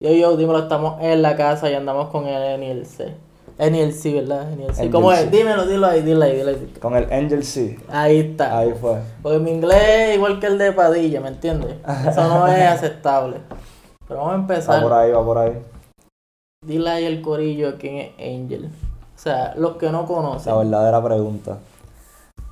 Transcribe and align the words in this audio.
Yo, 0.00 0.12
yo, 0.12 0.36
dímelo, 0.36 0.60
estamos 0.60 1.02
en 1.02 1.22
la 1.22 1.34
casa 1.34 1.68
y 1.68 1.74
andamos 1.74 2.10
con 2.10 2.24
el 2.24 2.60
NLC. 2.60 3.16
NLC, 3.58 4.14
¿verdad? 4.14 4.48
NLC. 4.48 4.92
¿Cómo 4.92 5.10
es? 5.10 5.28
Dímelo, 5.28 5.66
dilo 5.66 5.88
ahí, 5.88 6.02
dilo 6.02 6.24
ahí, 6.24 6.36
dilo 6.36 6.50
ahí. 6.50 6.72
Con 6.80 6.94
el 6.94 7.12
Angel 7.12 7.42
C. 7.42 7.76
Ahí 7.88 8.20
está. 8.20 8.58
Ahí 8.58 8.72
fue. 8.80 9.00
Porque 9.20 9.40
mi 9.40 9.50
inglés 9.50 9.82
es 9.82 10.14
igual 10.14 10.38
que 10.38 10.46
el 10.46 10.56
de 10.56 10.70
Padilla, 10.70 11.20
¿me 11.20 11.26
entiendes? 11.26 11.74
Eso 12.08 12.28
no 12.28 12.46
es 12.46 12.62
aceptable. 12.70 13.38
Pero 14.06 14.20
vamos 14.20 14.34
a 14.34 14.36
empezar. 14.36 14.76
Va 14.78 14.82
por 14.88 14.92
ahí, 14.92 15.10
va 15.10 15.24
por 15.24 15.38
ahí. 15.38 15.62
Dile 16.64 16.90
ahí 16.90 17.04
el 17.04 17.20
corillo 17.20 17.76
quién 17.76 17.96
es 17.96 18.12
Angel. 18.18 18.66
O 18.66 19.18
sea, 19.18 19.54
los 19.56 19.78
que 19.78 19.90
no 19.90 20.06
conocen. 20.06 20.52
La 20.52 20.58
verdadera 20.60 21.02
pregunta. 21.02 21.58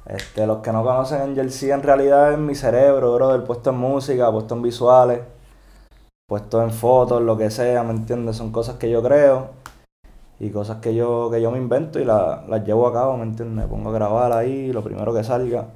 Este, 0.05 0.49
los 0.49 0.59
que 0.59 0.73
no 0.73 0.83
conocen 0.83 1.21
Angel 1.21 1.53
C 1.53 1.71
en 1.71 1.85
realidad 1.85 2.33
es 2.33 2.39
mi 2.39 2.57
cerebro, 2.57 3.15
brother, 3.15 3.45
puesto 3.45 3.71
en 3.71 3.77
música, 3.77 4.33
puesto 4.33 4.57
en 4.57 4.63
visuales, 4.63 5.21
puesto 6.29 6.63
en 6.63 6.71
fotos, 6.71 7.23
lo 7.23 7.37
que 7.37 7.51
sea, 7.51 7.83
¿me 7.83 7.93
entiendes? 7.93 8.37
Son 8.37 8.53
cosas 8.53 8.77
que 8.77 8.91
yo 8.91 9.03
creo 9.03 9.51
y 10.39 10.51
cosas 10.51 10.79
que 10.79 10.95
yo, 10.95 11.30
que 11.30 11.41
yo 11.41 11.51
me 11.51 11.59
invento 11.59 11.98
y 11.98 12.05
las 12.05 12.65
llevo 12.65 12.87
a 12.87 12.93
cabo, 12.93 13.17
¿me 13.17 13.23
entiendes? 13.23 13.65
Me 13.65 13.69
pongo 13.69 13.91
a 13.91 13.93
grabar 13.93 14.33
ahí, 14.33 14.73
lo 14.73 14.83
primero 14.83 15.15
que 15.15 15.25
salga, 15.25 15.69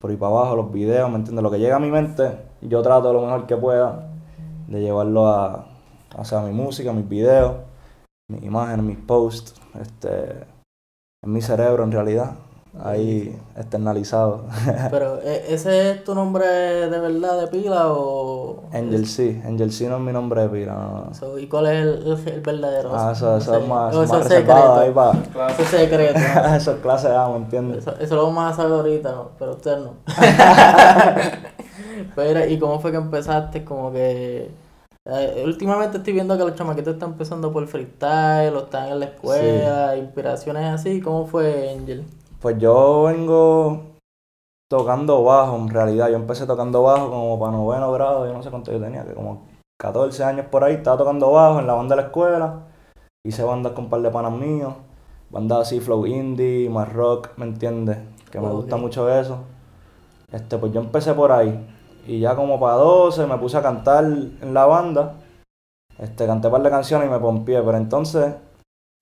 por 0.00 0.10
ahí 0.10 0.16
para 0.16 0.32
abajo, 0.32 0.56
los 0.56 0.72
videos, 0.72 1.08
¿me 1.10 1.16
entiendes? 1.16 1.42
Lo 1.42 1.50
que 1.50 1.58
llega 1.58 1.76
a 1.76 1.80
mi 1.80 1.90
mente, 1.90 2.36
yo 2.60 2.82
trato 2.82 3.12
lo 3.12 3.22
mejor 3.22 3.46
que 3.46 3.56
pueda 3.56 4.08
de 4.66 4.80
llevarlo 4.80 5.28
a, 5.28 5.66
o 6.16 6.24
sea, 6.24 6.40
mi 6.40 6.52
música, 6.52 6.92
mis 6.92 7.08
videos, 7.08 7.56
mis 8.28 8.42
imágenes, 8.42 8.84
mis 8.84 8.98
posts, 8.98 9.54
este, 9.80 10.46
en 11.24 11.32
mi 11.32 11.40
cerebro 11.40 11.84
en 11.84 11.92
realidad 11.92 12.34
ahí 12.80 13.38
externalizado. 13.56 14.44
Pero, 14.90 15.20
¿e-, 15.22 15.54
¿ese 15.54 15.90
es 15.90 16.04
tu 16.04 16.14
nombre 16.14 16.46
de 16.46 16.98
verdad 16.98 17.40
de 17.40 17.46
pila 17.48 17.92
o...? 17.92 18.64
Angel 18.72 19.06
C. 19.06 19.42
Angel 19.44 19.72
C 19.72 19.88
no 19.88 19.96
es 19.96 20.02
mi 20.02 20.12
nombre 20.12 20.42
de 20.42 20.48
pila, 20.48 20.74
no. 20.74 21.38
¿Y 21.38 21.46
cuál 21.46 21.66
es 21.66 21.82
el, 21.82 22.18
el, 22.26 22.40
verdadero? 22.40 22.92
Ah, 22.94 23.12
eso, 23.12 23.36
eso 23.36 23.56
es 23.56 23.68
más, 23.68 23.94
más 23.94 24.04
eso 24.04 24.20
reservado 24.20 24.80
ahí 24.80 24.90
para... 24.90 25.18
Eso 25.50 25.62
es 25.62 25.68
secreto. 25.68 26.18
eso 26.56 26.72
es 26.72 26.78
clase 26.78 27.08
A, 27.08 27.28
¿me 27.28 27.36
entiendes? 27.36 27.86
Eso, 28.00 28.16
lo 28.16 28.26
vamos 28.26 28.52
a 28.52 28.56
saber 28.56 28.72
ahorita, 28.72 29.12
¿no? 29.12 29.30
pero 29.38 29.52
usted 29.52 29.78
no. 29.78 29.94
pero, 32.14 32.46
¿y 32.46 32.58
cómo 32.58 32.80
fue 32.80 32.90
que 32.90 32.96
empezaste? 32.96 33.64
Como 33.64 33.92
que... 33.92 34.50
Eh, 35.04 35.42
últimamente 35.44 35.96
estoy 35.96 36.12
viendo 36.12 36.38
que 36.38 36.44
los 36.44 36.54
chamaquitos 36.54 36.94
están 36.94 37.10
empezando 37.10 37.52
por 37.52 37.66
freestyle, 37.66 38.54
o 38.54 38.60
están 38.60 38.88
en 38.88 39.00
la 39.00 39.06
escuela, 39.06 39.96
inspiraciones 39.96 40.72
así. 40.72 41.00
¿Cómo 41.00 41.26
fue 41.26 41.74
Angel? 41.76 42.04
Pues 42.42 42.58
yo 42.58 43.04
vengo 43.04 43.92
tocando 44.68 45.22
bajo, 45.22 45.56
en 45.56 45.68
realidad. 45.68 46.08
Yo 46.10 46.16
empecé 46.16 46.44
tocando 46.44 46.82
bajo 46.82 47.08
como 47.08 47.38
para 47.38 47.52
noveno 47.52 47.92
grado, 47.92 48.26
yo 48.26 48.32
no 48.32 48.42
sé 48.42 48.50
cuánto 48.50 48.72
yo 48.72 48.80
tenía, 48.80 49.04
que 49.04 49.14
como 49.14 49.46
14 49.78 50.24
años 50.24 50.46
por 50.46 50.64
ahí, 50.64 50.74
estaba 50.74 50.96
tocando 50.96 51.30
bajo 51.30 51.60
en 51.60 51.68
la 51.68 51.74
banda 51.74 51.94
de 51.94 52.02
la 52.02 52.08
escuela. 52.08 52.64
Hice 53.24 53.44
bandas 53.44 53.74
con 53.74 53.84
un 53.84 53.90
par 53.90 54.02
de 54.02 54.10
panas 54.10 54.32
míos, 54.32 54.74
bandas 55.30 55.60
así, 55.60 55.78
flow 55.78 56.04
indie, 56.04 56.68
más 56.68 56.92
rock, 56.92 57.28
¿me 57.36 57.44
entiendes? 57.44 57.98
Que 58.28 58.40
me 58.40 58.48
gusta 58.48 58.76
mucho 58.76 59.08
eso. 59.08 59.38
Este, 60.32 60.58
pues 60.58 60.72
yo 60.72 60.80
empecé 60.80 61.14
por 61.14 61.30
ahí. 61.30 61.64
Y 62.08 62.18
ya 62.18 62.34
como 62.34 62.58
para 62.58 62.74
12 62.74 63.24
me 63.26 63.38
puse 63.38 63.56
a 63.56 63.62
cantar 63.62 64.02
en 64.04 64.52
la 64.52 64.66
banda. 64.66 65.14
Este, 65.96 66.26
canté 66.26 66.48
un 66.48 66.52
par 66.54 66.62
de 66.64 66.70
canciones 66.70 67.06
y 67.06 67.10
me 67.12 67.20
pompié. 67.20 67.62
Pero 67.62 67.76
entonces, 67.76 68.34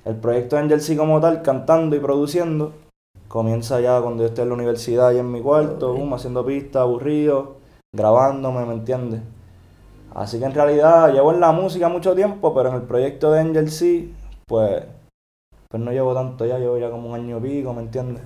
el 0.05 0.17
proyecto 0.17 0.59
Angel 0.59 0.83
sí 0.83 0.95
como 0.95 1.23
tal, 1.23 1.41
cantando 1.41 1.97
y 1.97 2.01
produciendo, 2.01 2.75
comienza 3.31 3.81
ya 3.81 4.01
cuando 4.01 4.25
yo 4.25 4.29
estoy 4.31 4.43
en 4.43 4.49
la 4.49 4.57
universidad 4.57 5.13
y 5.13 5.19
en 5.19 5.31
mi 5.31 5.41
cuarto, 5.41 5.97
haciendo 6.13 6.45
pistas, 6.45 6.83
aburrido, 6.83 7.59
grabándome, 7.95 8.67
¿me 8.67 8.73
entiendes? 8.73 9.21
Así 10.13 10.41
que 10.41 10.47
en 10.47 10.53
realidad 10.53 11.13
llevo 11.13 11.33
en 11.33 11.39
la 11.39 11.53
música 11.53 11.89
mucho 11.89 12.17
tiempo, 12.17 12.53
pero 12.53 12.71
en 12.71 12.75
el 12.75 12.83
proyecto 12.83 13.31
de 13.31 13.39
Angel 13.39 13.71
C, 13.71 14.09
pues, 14.49 14.83
pues 15.69 15.81
no 15.81 15.93
llevo 15.93 16.13
tanto 16.13 16.45
ya, 16.45 16.59
llevo 16.59 16.77
ya 16.77 16.91
como 16.91 17.11
un 17.11 17.15
año 17.15 17.39
y 17.39 17.41
pico, 17.41 17.73
¿me 17.73 17.83
entiendes? 17.83 18.25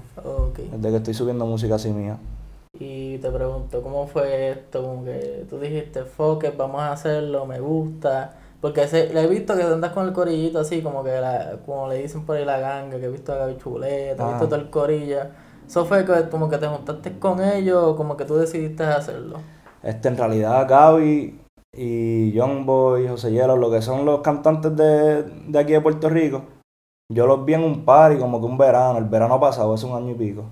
Desde 0.72 0.90
que 0.90 0.96
estoy 0.96 1.12
subiendo 1.12 1.44
música 1.44 1.74
así 1.74 1.90
mía. 1.90 2.16
Y 2.80 3.18
te 3.18 3.30
pregunto, 3.30 3.82
¿cómo 3.82 4.06
fue 4.06 4.52
esto? 4.52 4.82
Como 4.82 5.04
que 5.04 5.44
tú 5.50 5.60
dijiste, 5.60 6.04
fuck 6.04 6.46
vamos 6.56 6.80
a 6.80 6.92
hacerlo, 6.92 7.44
me 7.44 7.60
gusta. 7.60 8.38
Porque 8.64 8.88
se, 8.88 9.12
le 9.12 9.24
he 9.24 9.26
visto 9.26 9.54
que 9.54 9.62
andas 9.62 9.92
con 9.92 10.06
el 10.06 10.14
corillito 10.14 10.58
así, 10.58 10.80
como 10.80 11.04
que 11.04 11.20
la, 11.20 11.58
como 11.66 11.86
le 11.86 12.00
dicen 12.00 12.24
por 12.24 12.38
ahí 12.38 12.46
la 12.46 12.58
ganga, 12.58 12.98
que 12.98 13.04
he 13.04 13.10
visto 13.10 13.30
a 13.34 13.36
Gaby 13.36 13.58
Chuleta, 13.58 14.24
he 14.24 14.28
visto 14.30 14.44
ah. 14.44 14.48
todo 14.48 14.54
el 14.54 14.70
corillo. 14.70 15.18
¿Eso 15.66 15.84
fue 15.84 16.06
que, 16.06 16.30
como 16.30 16.48
que 16.48 16.56
te 16.56 16.66
juntaste 16.66 17.18
con 17.18 17.44
ellos 17.44 17.84
o 17.84 17.94
como 17.94 18.16
que 18.16 18.24
tú 18.24 18.36
decidiste 18.36 18.82
hacerlo? 18.84 19.36
Este, 19.82 20.08
en 20.08 20.16
realidad 20.16 20.66
Gaby 20.66 21.42
y 21.74 22.32
Young 22.32 22.64
Boy, 22.64 23.06
José 23.06 23.32
Hielo, 23.32 23.58
lo 23.58 23.70
que 23.70 23.82
son 23.82 24.06
los 24.06 24.22
cantantes 24.22 24.74
de, 24.74 25.24
de 25.24 25.58
aquí 25.58 25.74
de 25.74 25.82
Puerto 25.82 26.08
Rico, 26.08 26.44
yo 27.12 27.26
los 27.26 27.44
vi 27.44 27.52
en 27.52 27.64
un 27.64 27.84
par 27.84 28.14
y 28.14 28.18
como 28.18 28.40
que 28.40 28.46
un 28.46 28.56
verano, 28.56 28.96
el 28.98 29.04
verano 29.04 29.38
pasado, 29.38 29.74
hace 29.74 29.84
un 29.84 29.94
año 29.94 30.12
y 30.12 30.14
pico. 30.14 30.44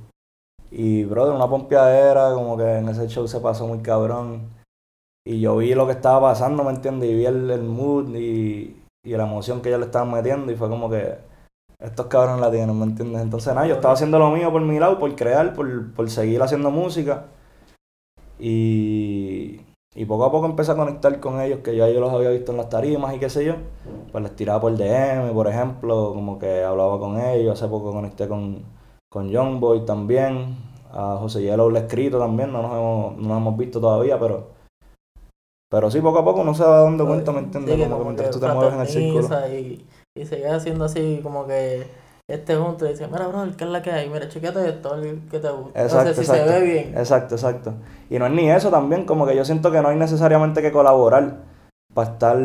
Y, 0.71 1.05
brother, 1.05 1.35
una 1.35 1.49
pompeadera, 1.49 2.35
como 2.35 2.59
que 2.59 2.77
en 2.77 2.91
ese 2.91 3.09
show 3.09 3.27
se 3.27 3.41
pasó 3.41 3.67
muy 3.67 3.79
cabrón. 3.79 4.51
Y 5.25 5.41
yo 5.41 5.57
vi 5.57 5.75
lo 5.75 5.87
que 5.87 5.93
estaba 5.93 6.21
pasando, 6.21 6.65
¿me 6.65 6.71
entiendes? 6.71 7.11
Y 7.11 7.15
vi 7.15 7.27
el, 7.27 7.51
el 7.51 7.63
mood 7.63 8.15
y, 8.15 8.83
y, 9.05 9.11
la 9.11 9.25
emoción 9.25 9.63
que 9.63 9.69
ellos 9.69 9.81
le 9.81 9.87
estaban 9.87 10.11
metiendo 10.11 10.51
y 10.51 10.57
fue 10.57 10.69
como 10.69 10.91
que 10.91 11.17
estos 11.79 12.07
cabrones 12.07 12.41
la 12.41 12.51
tienen, 12.51 12.77
¿me 12.79 12.85
entiendes? 12.85 13.23
Entonces, 13.23 13.55
nada, 13.55 13.67
yo 13.67 13.75
estaba 13.75 13.95
haciendo 13.95 14.19
lo 14.19 14.31
mío 14.31 14.51
por 14.51 14.63
mi 14.63 14.79
lado, 14.79 14.99
por 14.99 15.15
crear, 15.15 15.53
por, 15.55 15.95
por 15.95 16.11
seguir 16.11 16.43
haciendo 16.43 16.71
música. 16.71 17.27
Y, 18.39 19.61
y 19.95 20.05
poco 20.07 20.25
a 20.25 20.33
poco 20.33 20.47
empecé 20.47 20.73
a 20.73 20.77
conectar 20.77 21.21
con 21.21 21.41
ellos, 21.41 21.61
que 21.61 21.77
ya 21.77 21.89
yo 21.89 22.01
los 22.01 22.13
había 22.13 22.31
visto 22.31 22.53
en 22.53 22.59
las 22.59 22.69
tarimas 22.69 23.15
y 23.15 23.19
qué 23.19 23.31
sé 23.31 23.45
yo. 23.45 23.55
Pues 24.11 24.25
les 24.25 24.35
tiraba 24.35 24.61
por 24.61 24.77
DM, 24.77 25.33
por 25.33 25.49
ejemplo, 25.49 26.13
como 26.15 26.39
que 26.39 26.65
hablaba 26.65 26.99
con 26.99 27.21
ellos. 27.21 27.61
Hace 27.61 27.69
poco 27.71 27.93
conecté 27.93 28.27
con, 28.27 28.65
con 29.09 29.29
Young 29.29 29.61
Boy 29.61 29.85
también. 29.85 30.57
A 30.91 31.17
José 31.21 31.43
Yellow 31.43 31.71
le 31.71 31.81
he 31.81 31.83
escrito 31.83 32.19
también, 32.19 32.53
no 32.53 32.63
nos 32.63 32.73
hemos, 32.73 33.17
no 33.17 33.29
nos 33.29 33.39
hemos 33.39 33.57
visto 33.57 33.81
todavía, 33.81 34.19
pero 34.19 34.49
pero 35.73 35.91
sí, 35.91 36.03
poco 36.03 36.19
a 36.19 36.25
poco 36.25 36.43
uno 36.43 36.53
se 36.55 36.65
va 36.65 36.83
dando 36.83 37.07
cuenta, 37.07 37.33
¿me 37.33 37.39
entiendes? 37.39 37.89
como, 37.89 37.97
que 37.97 38.05
mientras 38.05 38.31
tú 38.31 38.39
te 38.39 38.47
mueves 38.47 38.75
en 38.75 38.81
el 38.81 38.87
círculo. 38.87 39.49
Y, 39.49 39.87
y 40.15 40.45
haciendo 40.45 40.85
así 40.85 41.21
como 41.23 41.47
que 41.47 41.87
este 42.29 42.57
junto 42.57 42.85
y 42.85 42.91
dice, 42.91 43.07
mira, 43.07 43.27
bro, 43.27 43.47
¿qué 43.57 43.65
es 43.65 43.71
la 43.71 43.81
que 43.81 43.91
hay? 43.91 44.11
Mira, 44.11 44.29
chequete 44.29 44.69
esto, 44.69 44.95
que 45.31 45.39
te 45.39 45.51
gusta. 45.51 45.83
Exacto, 45.83 46.13
si 46.13 46.27
se 46.27 46.45
ve 46.45 46.61
bien. 46.61 46.95
Exacto, 46.95 47.37
exacto. 47.37 47.73
Y 48.11 48.19
no 48.19 48.27
es 48.27 48.33
ni 48.33 48.51
eso 48.51 48.69
también, 48.69 49.07
como 49.07 49.27
que 49.27 49.35
yo 49.35 49.47
siento 49.47 49.73
que 49.73 49.81
no 49.81 49.89
hay 49.89 49.97
necesariamente 49.97 50.61
que 50.61 50.73
colaborar 50.73 51.39
para 51.95 52.11
estar, 52.11 52.37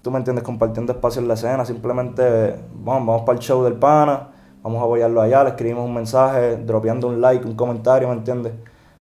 tú 0.00 0.10
me 0.10 0.16
entiendes, 0.16 0.42
compartiendo 0.42 0.94
espacio 0.94 1.20
en 1.20 1.28
la 1.28 1.34
escena. 1.34 1.66
Simplemente, 1.66 2.58
vamos, 2.72 3.06
vamos 3.06 3.22
para 3.26 3.36
el 3.36 3.44
show 3.44 3.64
del 3.64 3.74
pana, 3.74 4.30
vamos 4.62 4.80
a 4.80 4.86
apoyarlo 4.86 5.20
allá, 5.20 5.44
le 5.44 5.50
escribimos 5.50 5.84
un 5.84 5.92
mensaje, 5.92 6.56
dropeando 6.56 7.08
un 7.08 7.20
like, 7.20 7.46
un 7.46 7.54
comentario, 7.54 8.08
¿me 8.08 8.14
entiendes? 8.14 8.54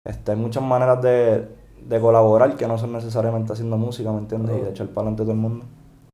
Este, 0.03 0.31
hay 0.31 0.37
muchas 0.37 0.63
maneras 0.63 0.99
de 0.99 1.54
de 1.87 1.99
colaborar 1.99 2.55
que 2.55 2.67
no 2.67 2.77
son 2.77 2.93
necesariamente 2.93 3.53
haciendo 3.53 3.77
música, 3.77 4.11
¿me 4.11 4.19
entiendes? 4.19 4.57
Y 4.57 4.61
de 4.61 4.69
echar 4.71 4.87
para 4.87 5.07
adelante 5.07 5.23
todo 5.23 5.31
el 5.31 5.37
mundo. 5.37 5.65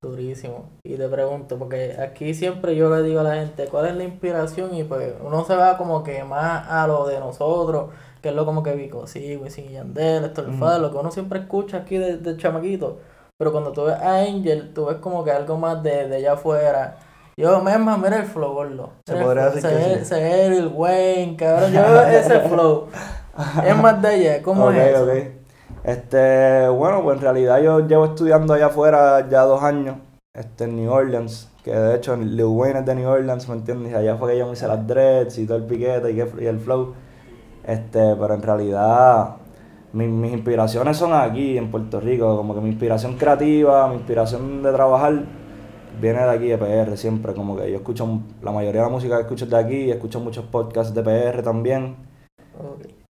Durísimo. 0.03 0.65
Y 0.83 0.95
te 0.97 1.07
pregunto, 1.07 1.59
porque 1.59 1.95
aquí 1.99 2.33
siempre 2.33 2.75
yo 2.75 2.93
le 2.93 3.03
digo 3.03 3.19
a 3.19 3.23
la 3.23 3.35
gente, 3.35 3.67
¿cuál 3.67 3.85
es 3.85 3.95
la 3.95 4.03
inspiración? 4.03 4.73
Y 4.73 4.83
pues 4.83 5.13
uno 5.23 5.45
se 5.45 5.55
va 5.55 5.77
como 5.77 6.03
que 6.03 6.23
más 6.23 6.67
a 6.67 6.87
lo 6.87 7.05
de 7.05 7.19
nosotros, 7.19 7.91
que 8.19 8.29
es 8.29 8.35
lo 8.35 8.45
como 8.45 8.63
que 8.63 8.73
Vico, 8.73 9.05
sí, 9.05 9.37
Wisin 9.37 9.65
y 9.65 9.73
Yandel, 9.73 10.25
esto, 10.25 10.41
el 10.41 10.81
lo 10.81 10.91
que 10.91 10.97
uno 10.97 11.11
siempre 11.11 11.39
escucha 11.39 11.77
aquí 11.77 11.97
de, 11.97 12.37
chamaquito. 12.37 12.97
Pero 13.37 13.51
cuando 13.51 13.71
tú 13.71 13.83
ves 13.83 13.95
a 13.95 14.21
Angel, 14.21 14.73
tú 14.73 14.85
ves 14.85 14.97
como 14.97 15.23
que 15.23 15.31
algo 15.31 15.57
más 15.57 15.81
de, 15.83 16.07
de 16.07 16.15
allá 16.15 16.33
afuera. 16.33 16.97
Yo, 17.37 17.61
misma, 17.61 17.97
mira 17.97 18.17
el 18.17 18.25
flow, 18.25 18.53
gordo. 18.53 18.89
Se 19.05 19.15
podría 19.15 19.49
decir 19.49 19.69
que 19.69 20.05
sí. 20.05 20.15
el 20.15 20.67
Wayne, 20.67 21.35
cabrón. 21.37 21.71
Yo 21.71 21.81
veo 21.81 22.01
ese 22.07 22.39
flow. 22.41 22.87
es 23.65 23.77
más 23.77 24.01
de 24.01 24.07
allá. 24.07 24.41
¿Cómo 24.41 24.71
es 24.71 24.95
eso? 24.95 25.40
Este, 25.83 26.67
bueno, 26.69 27.01
pues 27.03 27.17
en 27.17 27.21
realidad 27.23 27.61
yo 27.61 27.79
llevo 27.87 28.05
estudiando 28.05 28.53
allá 28.53 28.67
afuera 28.67 29.27
ya 29.29 29.41
dos 29.41 29.63
años, 29.63 29.97
este, 30.33 30.65
en 30.65 30.75
New 30.75 30.91
Orleans, 30.91 31.51
que 31.63 31.71
de 31.71 31.95
hecho 31.95 32.15
Lil 32.15 32.43
Wayne 32.45 32.79
es 32.79 32.85
de 32.85 32.95
New 32.95 33.09
Orleans, 33.09 33.49
¿me 33.49 33.55
entiendes? 33.55 33.93
Allá 33.95 34.15
fue 34.15 34.33
que 34.33 34.39
yo 34.39 34.45
me 34.45 34.53
hice 34.53 34.67
las 34.67 34.85
dreads 34.85 35.39
y 35.39 35.47
todo 35.47 35.57
el 35.57 35.65
piquete 35.65 36.11
y, 36.11 36.19
el 36.45 36.59
flow. 36.59 36.93
Este, 37.65 38.15
pero 38.15 38.33
en 38.33 38.41
realidad 38.41 39.37
mis, 39.93 40.09
mis 40.09 40.33
inspiraciones 40.33 40.97
son 40.97 41.13
aquí 41.13 41.57
en 41.57 41.71
Puerto 41.71 41.99
Rico, 41.99 42.37
como 42.37 42.53
que 42.53 42.61
mi 42.61 42.69
inspiración 42.69 43.17
creativa, 43.17 43.87
mi 43.87 43.95
inspiración 43.95 44.63
de 44.63 44.71
trabajar 44.71 45.23
viene 45.99 46.19
de 46.19 46.29
aquí 46.29 46.47
de 46.47 46.57
PR 46.57 46.95
siempre, 46.97 47.33
como 47.33 47.57
que 47.57 47.71
yo 47.71 47.77
escucho 47.77 48.21
la 48.41 48.51
mayoría 48.51 48.81
de 48.81 48.87
la 48.87 48.93
música 48.93 49.15
que 49.17 49.21
escucho 49.23 49.45
es 49.45 49.51
de 49.51 49.57
aquí, 49.57 49.91
escucho 49.91 50.19
muchos 50.19 50.45
podcasts 50.45 50.93
de 50.93 51.03
PR 51.03 51.41
también. 51.43 51.95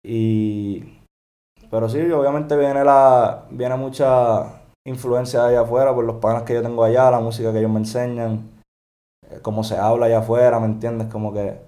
Y 0.03 1.00
pero 1.71 1.89
sí, 1.89 1.99
obviamente 2.11 2.55
viene 2.57 2.83
la 2.83 3.45
viene 3.49 3.75
mucha 3.75 4.43
influencia 4.85 5.45
allá 5.45 5.61
afuera 5.61 5.93
por 5.95 6.03
los 6.05 6.17
panas 6.17 6.43
que 6.43 6.53
yo 6.53 6.61
tengo 6.61 6.83
allá, 6.83 7.09
la 7.09 7.19
música 7.19 7.51
que 7.51 7.59
ellos 7.59 7.71
me 7.71 7.79
enseñan, 7.79 8.49
eh, 9.29 9.39
cómo 9.41 9.63
se 9.63 9.77
habla 9.77 10.07
allá 10.07 10.19
afuera, 10.19 10.59
¿me 10.59 10.65
entiendes? 10.65 11.07
Como 11.07 11.33
que 11.33 11.59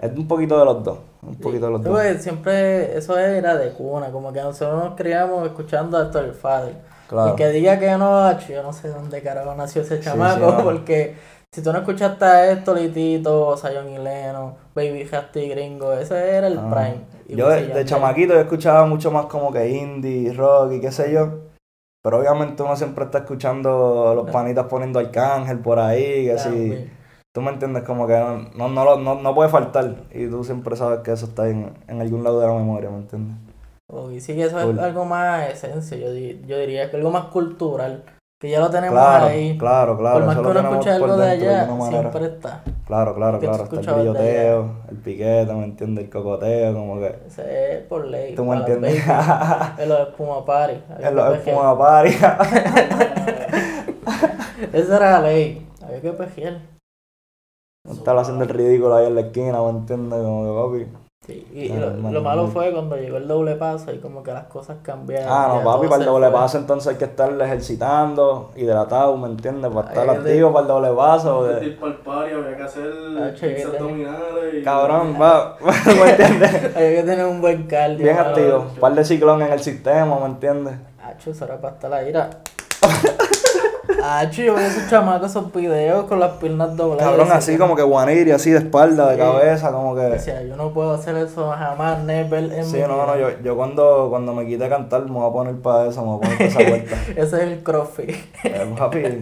es 0.00 0.16
un 0.16 0.28
poquito 0.28 0.58
de 0.58 0.64
los 0.64 0.84
dos, 0.84 0.98
un 1.22 1.34
poquito 1.36 1.66
de 1.66 1.72
los 1.72 1.82
dos. 1.82 2.00
siempre 2.20 2.96
eso 2.96 3.18
era 3.18 3.56
de 3.56 3.72
cuna, 3.72 4.10
como 4.10 4.32
que 4.32 4.40
nosotros 4.40 4.84
nos 4.84 4.94
criamos 4.94 5.46
escuchando 5.46 5.98
a 5.98 6.02
el 6.20 6.32
Father. 6.32 6.76
Claro. 7.08 7.32
Y 7.32 7.36
que 7.36 7.48
diga 7.48 7.78
que 7.78 7.90
no, 7.96 8.38
yo 8.40 8.62
no 8.62 8.72
sé 8.72 8.88
dónde 8.88 9.22
carajo 9.22 9.54
nació 9.54 9.82
ese 9.82 10.00
chamaco, 10.00 10.50
sí, 10.50 10.56
porque 10.62 11.16
si 11.52 11.62
tú 11.62 11.72
no 11.72 11.78
escuchaste 11.78 12.24
a 12.24 12.52
esto, 12.52 12.74
Litito, 12.74 13.56
Zion 13.56 13.88
y 13.88 13.98
Leno, 13.98 14.56
Baby 14.74 15.08
Hasty 15.10 15.48
Gringo, 15.48 15.92
ese 15.94 16.36
era 16.36 16.46
el 16.46 16.58
Ah. 16.58 16.70
prime. 16.70 17.17
Yo 17.36 17.46
pues, 17.46 17.68
de, 17.68 17.74
de 17.74 17.84
chamaquito 17.84 18.34
yo 18.34 18.40
escuchaba 18.40 18.86
mucho 18.86 19.10
más 19.10 19.26
como 19.26 19.52
que 19.52 19.68
indie, 19.68 20.32
rock 20.32 20.72
y 20.72 20.80
qué 20.80 20.90
sé 20.92 21.12
yo. 21.12 21.40
Pero 22.02 22.18
obviamente 22.18 22.62
uno 22.62 22.76
siempre 22.76 23.04
está 23.04 23.18
escuchando 23.18 24.12
los 24.14 24.30
panitas 24.30 24.66
poniendo 24.66 24.98
Arcángel 24.98 25.58
por 25.58 25.78
ahí, 25.78 26.26
que 26.26 26.38
si... 26.38 26.48
También. 26.48 26.98
Tú 27.34 27.42
me 27.42 27.50
entiendes, 27.50 27.84
como 27.84 28.06
que 28.06 28.14
no, 28.18 28.68
no, 28.68 28.84
no, 28.84 28.96
no, 28.96 29.14
no 29.16 29.34
puede 29.34 29.50
faltar. 29.50 29.96
Y 30.12 30.26
tú 30.28 30.42
siempre 30.42 30.74
sabes 30.74 31.00
que 31.00 31.12
eso 31.12 31.26
está 31.26 31.48
en, 31.48 31.72
en 31.86 32.00
algún 32.00 32.24
lado 32.24 32.40
de 32.40 32.46
la 32.46 32.54
memoria, 32.54 32.90
¿me 32.90 32.96
entiendes? 32.96 33.36
Oh, 33.90 34.10
y 34.10 34.20
sí 34.20 34.40
eso 34.40 34.58
Cool. 34.60 34.76
es 34.76 34.84
algo 34.84 35.04
más 35.04 35.48
esencia, 35.50 35.96
yo, 35.96 36.08
yo 36.12 36.58
diría 36.58 36.90
que 36.90 36.96
algo 36.96 37.10
más 37.10 37.26
cultural, 37.26 38.04
que 38.40 38.50
ya 38.50 38.60
lo 38.60 38.70
tenemos 38.70 38.96
Claro, 38.98 39.26
ahí. 39.26 39.58
claro, 39.58 39.98
claro. 39.98 40.18
por 40.18 40.26
más 40.26 40.36
que 40.36 40.42
uno 40.46 40.60
escuche 40.60 40.90
algo 40.90 41.16
de 41.16 41.28
allá, 41.30 41.68
siempre 41.88 42.26
está. 42.26 42.62
Claro, 42.86 43.14
claro, 43.16 43.38
claro. 43.40 43.64
Está 43.64 43.80
el 43.80 43.86
brilloteo, 43.96 44.70
el 44.90 44.96
piquete, 44.98 45.52
¿me 45.52 45.64
entiendes? 45.64 46.04
El 46.04 46.10
cocoteo, 46.10 46.72
como 46.74 47.00
que... 47.00 47.18
Ese 47.26 47.78
es 47.78 47.82
por 47.86 48.04
ley. 48.06 48.34
¿Tú 48.36 48.44
me 48.44 48.56
entiendes? 48.56 49.04
babies. 49.06 49.78
Es 49.80 49.88
lo 49.88 49.96
de 49.96 50.02
espuma 50.04 50.44
party. 50.44 50.80
había 50.94 51.08
Es 51.08 51.14
lo 51.14 51.24
que 51.28 51.32
es 51.34 51.38
pejear. 51.40 51.56
como 51.56 51.68
a 51.68 51.78
party. 51.78 52.10
Esa 54.72 54.96
era 54.96 55.10
la 55.12 55.20
ley. 55.28 55.66
Había 55.84 56.00
que 56.00 56.12
pejear. 56.12 56.60
Estaba 57.90 58.20
haciendo 58.22 58.44
el 58.44 58.50
ridículo 58.50 58.94
ahí 58.96 59.06
en 59.06 59.14
la 59.16 59.20
esquina, 59.22 59.60
¿me 59.62 59.70
entiendes? 59.70 60.20
Como 60.22 60.78
que 60.78 60.86
papi. 60.86 61.07
Sí, 61.28 61.46
y 61.52 61.68
lo, 61.68 61.90
lo 62.10 62.22
malo 62.22 62.46
fue 62.46 62.72
cuando 62.72 62.96
llegó 62.96 63.18
el 63.18 63.28
doble 63.28 63.54
paso 63.56 63.92
y 63.92 63.98
como 63.98 64.22
que 64.22 64.32
las 64.32 64.44
cosas 64.44 64.78
cambiaron. 64.82 65.28
Ah, 65.30 65.52
no, 65.62 65.62
papi, 65.62 65.86
para 65.86 66.00
el 66.00 66.06
doble 66.06 66.28
fue. 66.30 66.34
paso 66.40 66.56
entonces 66.56 66.90
hay 66.92 66.96
que 66.96 67.04
estar 67.04 67.30
ejercitando, 67.42 68.50
hidratado, 68.56 69.14
¿me 69.18 69.28
entiendes? 69.28 69.70
Para 69.70 69.88
estar 69.88 70.08
Hay 70.08 70.16
que 70.16 70.20
activo 70.30 70.52
para 70.54 70.62
el 70.62 70.68
doble 70.68 70.88
paso. 70.96 71.44
De 71.44 71.60
de- 71.60 71.66
ir 71.66 71.78
para 71.78 71.92
el 71.92 71.98
party 71.98 72.32
había 72.34 72.56
que 72.56 72.62
hacer 72.62 72.90
Ah, 73.20 73.30
que- 73.38 73.62
abdominales 73.62 74.54
y... 74.54 74.62
Cabrón, 74.62 75.16
va, 75.20 75.56
¿me 75.84 76.10
entiendes? 76.12 76.74
Había 76.74 76.90
que 76.96 77.02
tener 77.02 77.26
un 77.26 77.40
buen 77.42 77.66
cardio. 77.66 77.98
Bien 77.98 78.16
activo, 78.18 78.64
un 78.74 78.80
par 78.80 78.94
de 78.94 79.04
ciclón 79.04 79.42
en 79.42 79.52
el 79.52 79.60
sistema, 79.60 80.18
¿me 80.20 80.26
entiendes? 80.26 80.76
Acho, 81.04 81.30
eso 81.32 81.44
era 81.44 81.60
para 81.60 81.74
estar 81.74 81.90
la 81.90 82.08
ira. 82.08 82.30
Acho, 84.10 84.42
yo 84.42 84.54
veo 84.54 84.66
esos 84.66 84.88
chamacos, 84.88 85.30
esos 85.30 85.52
videos 85.52 86.04
con 86.06 86.18
las 86.20 86.32
piernas 86.38 86.74
dobladas. 86.76 87.04
Cabrón, 87.10 87.28
así 87.32 87.58
como 87.58 87.76
que 87.76 87.82
guaniri, 87.82 88.30
así 88.30 88.50
de 88.50 88.58
espalda, 88.58 89.10
de 89.10 89.18
cabeza, 89.18 89.70
como 89.70 89.94
que... 89.94 90.00
Decía, 90.02 90.42
yo 90.42 90.56
no 90.56 90.72
puedo 90.72 90.94
hacer 90.94 91.14
eso 91.16 91.50
jamás, 91.50 92.02
never 92.04 92.44
en 92.44 92.64
Sí, 92.64 92.76
mi 92.76 92.82
no, 92.82 92.94
vida. 92.94 93.06
no, 93.06 93.16
yo, 93.18 93.28
yo 93.44 93.56
cuando, 93.56 94.06
cuando 94.08 94.32
me 94.32 94.46
quité 94.46 94.64
a 94.64 94.68
cantar 94.70 95.02
me 95.04 95.10
voy 95.12 95.28
a 95.28 95.32
poner 95.32 95.56
para 95.60 95.86
eso, 95.88 96.00
me 96.02 96.06
voy 96.08 96.16
a 96.16 96.20
poner 96.20 96.36
para 96.38 96.48
esa 96.48 96.58
vuelta. 96.70 96.96
Ese 97.10 97.22
es 97.36 97.42
el 97.42 97.62
crossfit. 97.62 98.10
Eh, 98.44 98.74
papi, 98.78 98.98
ese 98.98 99.18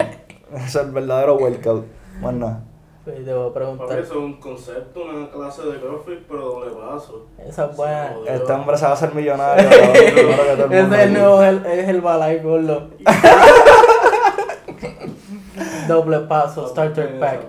es 0.65 0.75
el 0.75 0.91
verdadero 0.91 1.35
workout. 1.35 1.85
Más 2.21 2.33
nada. 2.33 2.61
Pues 3.03 3.25
debo 3.25 3.53
Papi, 3.53 3.59
preguntar. 3.59 3.99
eso 3.99 4.13
es 4.13 4.19
un 4.19 4.33
concepto, 4.39 4.99
una 5.05 5.29
clase 5.29 5.61
de 5.61 5.79
CrossFit, 5.79 6.19
pero 6.27 6.41
doble 6.45 6.71
paso. 6.71 7.25
Esa 7.37 7.65
es 7.71 7.77
buena. 7.77 8.13
Sí, 8.15 8.19
Este 8.33 8.51
hombre 8.51 8.77
se 8.77 8.83
va 8.83 8.91
a 8.91 8.93
hacer 8.95 9.15
millonario. 9.15 9.69
el 9.69 10.73
Ese 10.73 10.95
es 10.95 10.99
el 10.99 11.13
nuevo 11.13 11.41
el, 11.41 11.65
es 11.65 11.87
el 11.87 12.01
balay, 12.01 12.39
gordo. 12.39 12.89
Doble 15.93 16.19
paso, 16.19 16.67
starter 16.67 17.19
pack. 17.19 17.39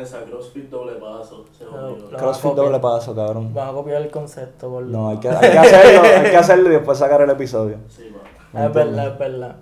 Esa 0.00 0.22
CrossFit 0.24 0.70
doble 0.70 0.92
paso. 0.94 1.44
Se 1.56 1.64
No. 1.64 1.96
Crossfit 2.16 2.52
doble 2.54 2.78
paso, 2.80 3.14
cabrón. 3.14 3.52
Vamos 3.54 3.72
a 3.72 3.76
copiar 3.76 4.02
el 4.02 4.10
concepto, 4.10 4.70
gordo. 4.70 4.88
No, 4.88 5.08
hay 5.10 5.18
que, 5.18 5.28
hay 5.30 5.50
que 5.50 5.58
hacerlo, 5.58 6.02
hay 6.02 6.30
que 6.30 6.36
hacerlo 6.36 6.68
y 6.68 6.72
después 6.72 6.98
sacar 6.98 7.20
el 7.22 7.30
episodio. 7.30 7.78
Sí, 7.88 8.10
va. 8.54 8.66
Es 8.66 8.72
verdad, 8.72 9.08
es 9.08 9.18
verdad. 9.18 9.56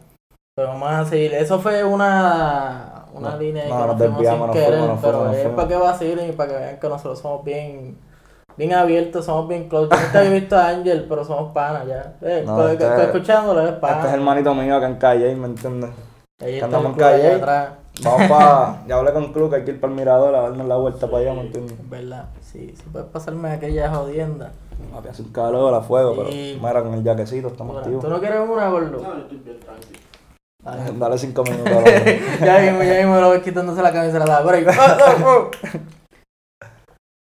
Pero 0.56 0.68
vamos 0.68 0.88
a 0.88 1.04
seguir. 1.04 1.34
Eso 1.34 1.58
fue 1.58 1.82
una, 1.82 3.06
una 3.12 3.30
No, 3.30 3.36
línea 3.38 3.64
ahí 3.64 3.70
no, 3.70 3.76
que 3.80 3.86
nos 3.86 3.96
fuimos 3.96 4.18
desviamos, 4.18 4.38
sin 4.38 4.46
nos 4.46 4.54
querer, 4.56 4.78
fuimos, 4.78 4.88
nos 4.88 5.00
pero 5.00 5.12
fuimos, 5.18 5.34
es 5.36 5.42
fuimos. 5.42 5.56
para 5.56 5.68
que 5.68 5.76
vacilen 5.76 6.28
y 6.28 6.32
para 6.32 6.50
que 6.52 6.56
vean 6.58 6.78
que 6.80 6.88
nosotros 6.88 7.18
somos 7.18 7.44
bien, 7.44 7.98
bien 8.56 8.72
abiertos, 8.72 9.24
somos 9.24 9.48
bien 9.48 9.68
close. 9.68 9.88
Yo 9.90 10.00
nunca 10.00 10.18
había 10.20 10.30
visto 10.30 10.56
a 10.56 10.68
Ángel, 10.68 11.06
pero 11.08 11.24
somos 11.24 11.52
panas 11.52 11.86
ya. 11.88 12.14
Eh, 12.22 12.44
No, 12.46 12.54
co- 12.56 12.68
este- 12.68 12.86
co- 12.86 13.00
escuchándolo 13.02 13.62
es 13.66 13.72
pana. 13.72 13.96
Este 13.96 14.08
es 14.08 14.14
hermanito 14.14 14.54
mío 14.54 14.76
acá 14.76 14.86
en 14.86 14.96
calle, 14.96 15.34
¿me 15.34 15.46
entiendes? 15.46 15.90
Ahí 16.40 16.54
está 16.54 16.66
andamos 16.66 16.96
en 16.96 17.02
allá 17.02 17.10
calle. 17.16 17.34
atrás. 17.34 17.68
Vamos 18.02 18.22
para. 18.28 18.84
Ya 18.86 18.96
hablé 18.96 19.12
con 19.12 19.32
Club 19.32 19.50
que 19.50 19.56
hay 19.56 19.64
que 19.64 19.70
ir 19.72 19.80
para 19.80 19.92
el 19.92 19.98
mirador 19.98 20.34
a 20.34 20.42
darnos 20.42 20.66
la 20.66 20.76
vuelta 20.76 21.06
para 21.06 21.18
allá, 21.18 21.34
¿me 21.34 21.40
entiendes? 21.42 21.78
Es 21.78 21.90
verdad. 21.90 22.28
Sí, 22.40 22.74
si 22.76 22.82
puedes 22.90 23.08
pasarme 23.08 23.50
aquella 23.50 23.92
jodienda. 23.94 24.52
Papi, 24.92 25.08
hace 25.08 25.22
un 25.22 25.32
calor 25.32 25.72
a 25.74 25.80
fuego, 25.80 26.16
pero 26.16 26.30
mira, 26.30 26.82
con 26.82 26.94
el 26.94 27.04
jaquecito 27.04 27.48
estamos 27.48 27.76
activos. 27.76 28.04
¿Tú 28.04 28.10
no 28.10 28.20
quieres 28.20 28.40
una, 28.40 28.68
gordo? 28.68 29.02
No, 29.02 29.14
yo 29.14 29.20
estoy 29.22 29.38
bien 29.38 29.60
tranquilo. 29.60 29.98
Dale. 30.62 30.92
Dale 30.98 31.18
cinco 31.18 31.44
minutos 31.44 31.72
ya 32.40 32.58
mismo, 32.60 32.82
ya 32.82 32.98
mismo 32.98 33.20
lo 33.20 33.30
ves 33.30 33.42
quitándose 33.42 33.82
la 33.82 33.92
camisa 33.92 34.18
de 34.18 34.26
la 34.26 34.42
por 34.42 34.54
ahí. 34.54 34.64
¡Ah! 34.68 35.50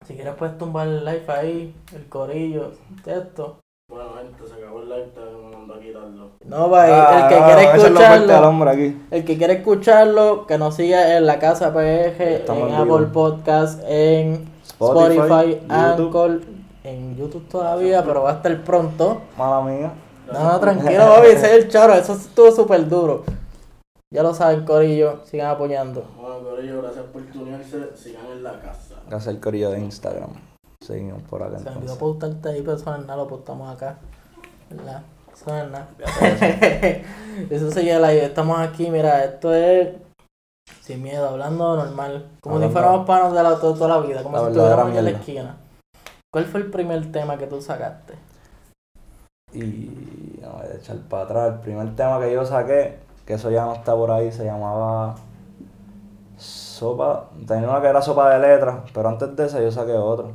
Si 0.05 0.13
quieres 0.13 0.35
puedes 0.35 0.57
tumbar 0.57 0.87
el 0.87 1.03
live 1.03 1.25
ahí, 1.27 1.75
el 1.93 2.07
corillo, 2.07 2.71
esto. 3.05 3.59
Bueno, 3.89 4.13
gente, 4.13 4.47
se 4.47 4.53
acabó 4.53 4.81
el 4.81 4.89
live, 4.89 5.07
te 5.07 5.19
me 5.19 5.55
mandó 5.55 5.73
a 5.73 5.79
quitarlo. 5.79 6.31
No, 6.47 6.69
va, 6.69 6.83
Ah, 6.83 7.23
el 7.23 7.27
que 7.33 7.39
no, 7.39 7.45
quiere 7.47 7.63
escucharlo, 7.63 8.47
hombre 8.49 8.69
aquí. 8.69 9.01
el 9.09 9.25
que 9.25 9.37
quiere 9.37 9.53
escucharlo, 9.53 10.45
que 10.45 10.57
nos 10.59 10.75
siga 10.75 11.17
en 11.17 11.25
la 11.25 11.39
casa 11.39 11.73
PG, 11.73 12.21
Estamos 12.21 12.69
en. 12.69 12.75
Apple 12.75 13.07
Podcast, 13.11 13.81
en 13.87 14.47
Spotify, 14.63 15.17
Spotify. 15.19 15.65
Anchor, 15.69 16.41
en 16.83 17.15
YouTube 17.15 17.47
todavía, 17.49 18.03
pero 18.03 18.21
va 18.21 18.31
a 18.31 18.33
estar 18.35 18.63
pronto. 18.63 19.21
Mala 19.37 19.61
mía. 19.61 19.91
No, 20.31 20.43
no, 20.53 20.59
tranquilo, 20.59 21.05
papi, 21.15 21.27
ese 21.27 21.57
es 21.57 21.63
el 21.63 21.69
charo, 21.69 21.93
eso 21.93 22.13
estuvo 22.13 22.51
súper 22.51 22.87
duro. 22.87 23.23
Ya 24.11 24.21
lo 24.21 24.33
saben, 24.33 24.65
Corillo, 24.65 25.21
sigan 25.25 25.47
apoyando. 25.49 26.05
Bueno, 26.19 26.39
Corillo, 26.39 26.81
gracias 26.81 27.05
por 27.05 27.23
tu 27.23 27.41
unirse. 27.41 27.89
Sigan 27.95 28.25
en 28.31 28.43
la 28.43 28.59
casa. 28.61 28.95
Gracias 29.09 29.33
al 29.35 29.39
corillo 29.41 29.71
de 29.71 29.79
Instagram. 29.79 30.29
Seguimos 30.81 31.21
por 31.23 31.41
acá 31.41 31.57
Se 31.59 31.69
me 31.69 31.77
olvidó 31.77 31.97
postarte 31.97 32.49
ahí, 32.49 32.61
pero 32.61 32.77
eso 32.77 32.97
no 32.97 33.15
lo 33.17 33.27
postamos 33.27 33.73
acá. 33.73 33.97
¿Verdad? 34.69 35.01
Eso 35.35 35.55
es 35.57 35.69
nada. 35.69 35.87
eso 37.49 37.71
sería 37.71 37.99
la 37.99 38.13
idea. 38.13 38.25
Estamos 38.25 38.59
aquí, 38.59 38.89
mira, 38.89 39.23
esto 39.23 39.53
es 39.53 39.89
sin 40.81 41.03
miedo, 41.03 41.27
hablando 41.29 41.75
normal. 41.75 42.29
Como 42.41 42.61
si 42.61 42.69
fuéramos 42.69 43.05
panos 43.05 43.33
de 43.33 43.43
la, 43.43 43.59
toda, 43.59 43.73
toda 43.75 43.99
la 43.99 44.05
vida, 44.05 44.23
como 44.23 44.37
La 44.37 44.43
si 44.43 44.49
estuviéramos 44.49 44.97
en 44.97 45.03
la 45.03 45.11
esquina. 45.11 45.57
¿Cuál 46.31 46.45
fue 46.45 46.59
el 46.61 46.71
primer 46.71 47.11
tema 47.11 47.37
que 47.37 47.47
tú 47.47 47.61
sacaste? 47.61 48.13
Y 49.53 50.39
no 50.41 50.49
voy 50.51 50.67
a 50.67 50.75
echar 50.75 50.97
para 51.09 51.23
atrás. 51.23 51.53
El 51.53 51.59
primer 51.61 51.95
tema 51.95 52.19
que 52.19 52.33
yo 52.33 52.45
saqué, 52.45 52.99
que 53.25 53.33
eso 53.33 53.49
ya 53.51 53.65
no 53.65 53.73
está 53.73 53.95
por 53.95 54.11
ahí, 54.11 54.31
se 54.31 54.45
llamaba 54.45 55.15
Sopa. 56.37 57.29
Tenía 57.47 57.69
una 57.69 57.81
que 57.81 57.87
era 57.87 58.01
sopa 58.01 58.29
de 58.37 58.39
letras, 58.39 58.89
pero 58.93 59.09
antes 59.09 59.35
de 59.35 59.45
esa 59.45 59.61
yo 59.61 59.71
saqué 59.71 59.93
otro. 59.93 60.33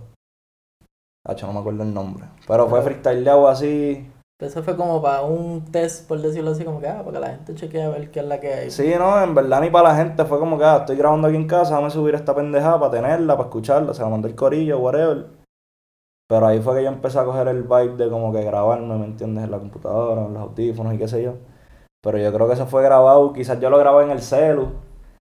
Hacho, 1.27 1.47
no 1.47 1.53
me 1.53 1.61
acuerdo 1.61 1.83
el 1.83 1.93
nombre. 1.93 2.25
Pero 2.47 2.67
fue 2.69 2.83
freestyleado 2.83 3.47
así. 3.47 4.11
Eso 4.41 4.63
fue 4.63 4.75
como 4.75 5.03
para 5.03 5.23
un 5.23 5.67
test, 5.71 6.09
por 6.09 6.19
decirlo 6.21 6.53
así, 6.53 6.65
como 6.65 6.81
que, 6.81 6.89
ah, 6.89 7.03
para 7.05 7.13
que 7.13 7.21
la 7.21 7.31
gente 7.33 7.55
chequee 7.55 7.83
a 7.83 7.91
ver 7.91 8.11
qué 8.11 8.21
es 8.21 8.27
la 8.27 8.41
que 8.41 8.55
hay. 8.55 8.71
Sí, 8.71 8.91
no, 8.99 9.23
en 9.23 9.35
verdad 9.35 9.61
ni 9.61 9.69
para 9.69 9.91
la 9.91 9.97
gente. 9.97 10.25
Fue 10.25 10.39
como 10.39 10.57
que, 10.57 10.65
ah, 10.65 10.79
estoy 10.79 10.97
grabando 10.97 11.29
aquí 11.29 11.37
en 11.37 11.47
casa, 11.47 11.75
déjame 11.75 11.91
subir 11.91 12.15
esta 12.15 12.35
pendejada 12.35 12.81
para 12.81 12.93
tenerla, 12.93 13.37
para 13.37 13.49
escucharla. 13.49 13.93
Se 13.93 14.03
la 14.03 14.09
mandó 14.09 14.29
el 14.29 14.35
corillo, 14.35 14.79
whatever. 14.79 15.27
Pero 16.27 16.47
ahí 16.47 16.61
fue 16.61 16.77
que 16.77 16.85
yo 16.85 16.89
empecé 16.89 17.19
a 17.19 17.25
coger 17.25 17.49
el 17.49 17.65
vibe 17.65 17.97
de 17.97 18.09
como 18.09 18.33
que 18.33 18.43
grabarme, 18.43 18.97
¿me 18.97 19.05
entiendes? 19.05 19.45
En 19.45 19.51
la 19.51 19.59
computadora, 19.59 20.25
en 20.25 20.33
los 20.33 20.43
audífonos 20.45 20.95
y 20.95 20.99
qué 20.99 21.09
sé 21.09 21.23
yo. 21.23 21.35
Pero 22.03 22.17
yo 22.19 22.33
creo 22.33 22.47
que 22.47 22.55
eso 22.55 22.67
fue 22.67 22.83
grabado, 22.83 23.33
quizás 23.33 23.61
yo 23.61 23.69
lo 23.69 23.79
grabé 23.79 24.05
en 24.05 24.11
el 24.11 24.23
celu. 24.23 24.69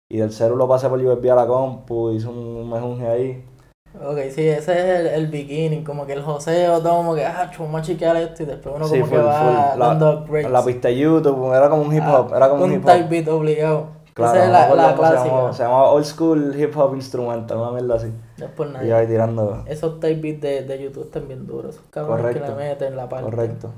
Y 0.09 0.17
del 0.17 0.31
celu 0.31 0.55
lo 0.55 0.67
pasé 0.67 0.87
por 0.89 0.99
USB 0.99 1.31
a 1.31 1.35
la 1.35 1.47
compu, 1.47 2.11
hice 2.11 2.27
un 2.27 2.69
mejunje 2.69 3.07
ahí. 3.07 3.45
Ok, 3.93 4.17
sí, 4.33 4.47
ese 4.47 4.71
es 4.71 4.99
el, 5.01 5.07
el 5.07 5.27
beginning, 5.27 5.83
como 5.83 6.05
que 6.05 6.13
el 6.13 6.21
joseo, 6.21 6.79
todo 6.81 6.97
como 6.97 7.13
que, 7.15 7.25
ah, 7.25 7.49
chum, 7.51 7.65
vamos 7.65 7.81
a 7.81 7.83
chequear 7.83 8.15
esto 8.15 8.43
y 8.43 8.45
después 8.45 8.73
uno 8.75 8.87
Sí, 8.87 8.99
como 9.01 9.11
que 9.11 9.17
full, 9.17 9.25
va 9.27 9.39
full. 9.69 9.79
La- 9.79 9.85
dando 9.87 10.11
upgrades. 10.19 10.49
La 10.51 10.63
pista 10.63 10.87
de 10.87 10.97
YouTube, 10.97 11.53
era 11.53 11.69
como 11.69 11.81
un 11.83 11.93
hip 11.93 12.03
hop, 12.07 12.29
Ah, 12.31 12.37
era 12.37 12.49
como 12.49 12.63
un, 12.63 12.69
un 12.71 12.77
hip 12.77 12.85
type 12.85 13.03
hop. 13.03 13.09
beat 13.09 13.27
obligado. 13.27 13.87
Claro, 14.13 14.33
Esa 14.35 14.45
es 14.45 14.51
la, 14.51 14.75
la 14.75 14.95
se 14.95 15.15
llamaba. 15.29 15.53
Se 15.53 15.63
llamaba 15.63 15.89
Old 15.91 16.05
School 16.05 16.53
Hip 16.59 16.75
Hop 16.77 16.95
Instrumental, 16.95 17.57
una 17.57 17.71
mierda 17.71 17.95
así. 17.95 18.11
No 18.37 18.45
es 18.45 18.51
por 18.51 18.67
Y 18.67 18.71
nada. 18.71 18.85
yo 18.85 18.97
ahí 18.97 19.07
tirando. 19.07 19.63
Esos 19.67 19.99
type 20.01 20.21
beats 20.21 20.41
de, 20.41 20.63
de 20.63 20.83
YouTube 20.83 21.05
están 21.05 21.27
bien 21.29 21.45
duros. 21.47 21.75
Esos 21.75 21.85
cabrones 21.89 22.33
que 22.33 22.41
le 22.41 22.55
meten 22.55 22.95
la 22.97 23.07
parte. 23.07 23.23
Correcto. 23.29 23.71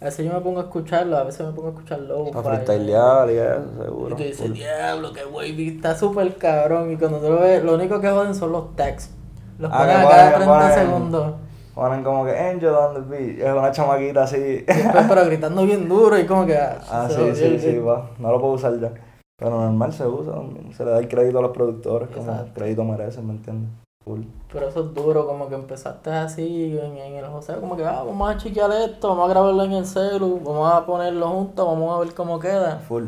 A 0.00 0.06
veces 0.06 0.26
yo 0.26 0.32
me 0.32 0.40
pongo 0.40 0.60
a 0.60 0.64
escucharlo, 0.64 1.16
a 1.18 1.24
veces 1.24 1.46
me 1.46 1.52
pongo 1.52 1.68
a 1.68 1.70
escuchar 1.72 2.00
low. 2.00 2.30
Para 2.30 2.56
freestylear 2.56 3.30
y 3.30 3.36
eso, 3.38 3.60
Y 3.80 3.84
seguro. 3.84 4.16
tú 4.16 4.22
dices, 4.22 4.52
diablo, 4.52 5.12
que 5.12 5.24
wavy, 5.26 5.76
está 5.76 5.94
súper 5.96 6.34
cabrón. 6.36 6.90
Y 6.92 6.96
cuando 6.96 7.18
tú 7.18 7.30
lo 7.30 7.40
ves, 7.40 7.62
lo 7.64 7.74
único 7.74 8.00
que 8.00 8.08
joden 8.10 8.34
son 8.34 8.52
los 8.52 8.74
tags. 8.76 9.10
Los 9.58 9.70
Ah, 9.72 9.78
ponen 9.78 9.96
a 9.96 10.02
cada 10.08 10.24
ponen- 10.30 10.34
30 10.34 10.46
ponen- 10.58 10.74
segundos. 10.74 11.34
Ponen 11.74 12.04
como 12.04 12.24
que 12.24 12.38
Angel 12.38 12.68
on 12.70 13.08
the. 13.10 13.44
Es 13.46 13.52
una 13.52 13.72
chamaquita 13.72 14.22
así. 14.22 14.38
Después, 14.66 15.04
pero 15.08 15.24
gritando 15.26 15.64
bien 15.64 15.88
duro 15.88 16.18
y 16.18 16.26
como 16.26 16.46
que. 16.46 16.56
ah, 16.56 17.08
se 17.10 17.34
sí, 17.34 17.36
sí, 17.40 17.44
el- 17.44 17.60
sí, 17.60 17.78
va. 17.78 18.10
No 18.18 18.30
lo 18.30 18.40
puedo 18.40 18.54
usar 18.54 18.78
ya. 18.78 18.92
Pero 19.36 19.50
normal 19.50 19.92
se 19.92 20.06
usa. 20.06 20.32
Se 20.76 20.84
le 20.84 20.92
da 20.92 20.98
el 20.98 21.08
crédito 21.08 21.38
a 21.40 21.42
los 21.42 21.50
productores 21.50 22.08
como 22.10 22.30
el 22.32 22.52
crédito 22.52 22.84
merecen, 22.84 23.26
¿me 23.26 23.32
entiendes? 23.34 23.70
Full. 24.04 24.20
Pero 24.52 24.68
eso 24.68 24.80
es 24.84 24.94
duro, 24.94 25.26
como 25.26 25.48
que 25.48 25.54
empezaste 25.56 26.10
así 26.12 26.78
en, 26.78 26.96
en 26.98 27.14
el 27.16 27.26
José, 27.26 27.54
como 27.58 27.74
que 27.76 27.84
ah, 27.84 28.02
vamos 28.06 28.30
a 28.30 28.36
chequear 28.36 28.70
esto, 28.70 29.08
vamos 29.08 29.24
a 29.26 29.28
grabarlo 29.30 29.64
en 29.64 29.72
el 29.72 29.86
celu, 29.86 30.40
vamos 30.44 30.72
a 30.72 30.84
ponerlo 30.84 31.26
juntos, 31.30 31.66
vamos 31.66 31.96
a 31.96 32.00
ver 32.04 32.14
cómo 32.14 32.38
queda. 32.38 32.80
Full. 32.86 33.06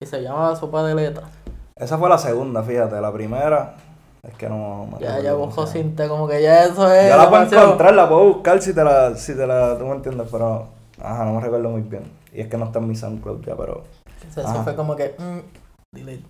Y 0.00 0.06
se 0.06 0.20
llama 0.22 0.54
Sopa 0.54 0.84
de 0.84 0.94
Letras. 0.94 1.30
Esa 1.76 1.96
fue 1.98 2.08
la 2.10 2.18
segunda, 2.18 2.62
fíjate. 2.62 3.00
La 3.00 3.10
primera 3.12 3.74
es 4.26 4.34
que 4.34 4.48
no 4.48 4.86
me 4.92 4.98
Ya, 4.98 5.18
ya 5.20 5.32
llama. 5.34 5.66
cinta, 5.66 6.08
como 6.08 6.26
que 6.28 6.42
ya 6.42 6.64
eso 6.64 6.90
es. 6.92 7.10
Yo 7.10 7.16
la 7.16 7.28
puedo 7.28 7.40
demasiado- 7.42 7.64
encontrar, 7.66 7.94
la 7.94 8.08
puedo 8.08 8.24
buscar 8.34 8.62
si 8.62 8.74
te 8.74 8.84
la, 8.84 9.14
si 9.16 9.34
te 9.34 9.46
la, 9.46 9.76
tú 9.78 9.84
me 9.86 9.92
entiendes, 9.94 10.28
pero, 10.30 10.66
ajá, 11.02 11.24
no 11.24 11.34
me 11.34 11.40
recuerdo 11.40 11.68
muy 11.70 11.82
bien. 11.82 12.04
Y 12.32 12.40
es 12.40 12.48
que 12.48 12.56
no 12.56 12.64
está 12.66 12.78
en 12.78 12.88
mi 12.88 12.96
SoundCloud 12.96 13.44
ya, 13.44 13.56
pero 13.56 13.84
Eso, 14.28 14.64
fue 14.64 14.74
como 14.74 14.96
que. 14.96 15.14
mm, 15.18 15.38
delete. 15.96 16.24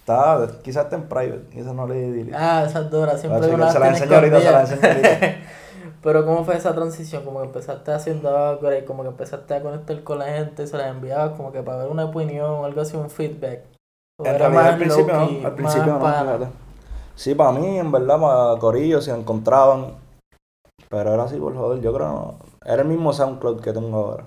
está, 0.00 0.48
quizás 0.62 0.84
está 0.84 0.96
en 0.96 1.02
private, 1.08 1.44
y 1.52 1.60
eso 1.60 1.74
no 1.74 1.86
le 1.86 1.94
di 1.94 2.10
delete. 2.10 2.36
Ah, 2.36 2.64
esa 2.66 2.80
es 2.80 2.90
dura, 2.90 3.16
siempre 3.16 3.54
una 3.54 3.70
se 3.70 3.78
la 3.78 3.88
enseño 3.88 4.14
ahorita, 4.16 4.40
se 4.40 4.50
la 4.52 4.60
enseño 4.62 4.80
ahorita. 4.88 5.18
Pero 6.02 6.24
¿cómo 6.24 6.44
fue 6.46 6.56
esa 6.56 6.74
transición? 6.74 7.24
Como 7.26 7.40
que 7.40 7.46
empezaste 7.48 7.92
haciendo 7.92 8.34
algo 8.34 8.72
y 8.72 8.84
como 8.86 9.02
que 9.02 9.10
empezaste 9.10 9.54
a 9.54 9.60
conectar 9.62 10.02
con 10.02 10.18
la 10.18 10.26
gente 10.26 10.66
se 10.66 10.76
la 10.78 10.88
enviabas 10.88 11.32
como 11.36 11.52
que 11.52 11.62
para 11.62 11.78
ver 11.78 11.88
una 11.88 12.06
opinión 12.06 12.48
o 12.50 12.64
algo 12.64 12.80
así, 12.80 12.96
un 12.96 13.10
feedback. 13.10 13.60
O 14.18 14.24
En 14.24 14.38
realidad 14.38 14.66
al 14.68 14.78
principio 14.78 15.12
no, 15.14 15.46
al 15.46 15.54
principio 15.54 15.92
no. 15.98 16.48
Sí, 17.14 17.34
para 17.34 17.52
mí, 17.52 17.78
en 17.78 17.92
verdad, 17.92 18.20
para 18.20 18.58
Corillo 18.58 19.00
se 19.00 19.10
encontraban, 19.12 19.96
pero 20.88 21.14
era 21.14 21.24
así 21.24 21.36
por 21.36 21.54
joder, 21.54 21.80
yo 21.80 21.92
creo 21.92 22.08
no. 22.08 22.34
Era 22.64 22.82
el 22.82 22.88
mismo 22.88 23.12
SoundCloud 23.12 23.60
que 23.60 23.72
tengo 23.72 23.96
ahora, 23.96 24.24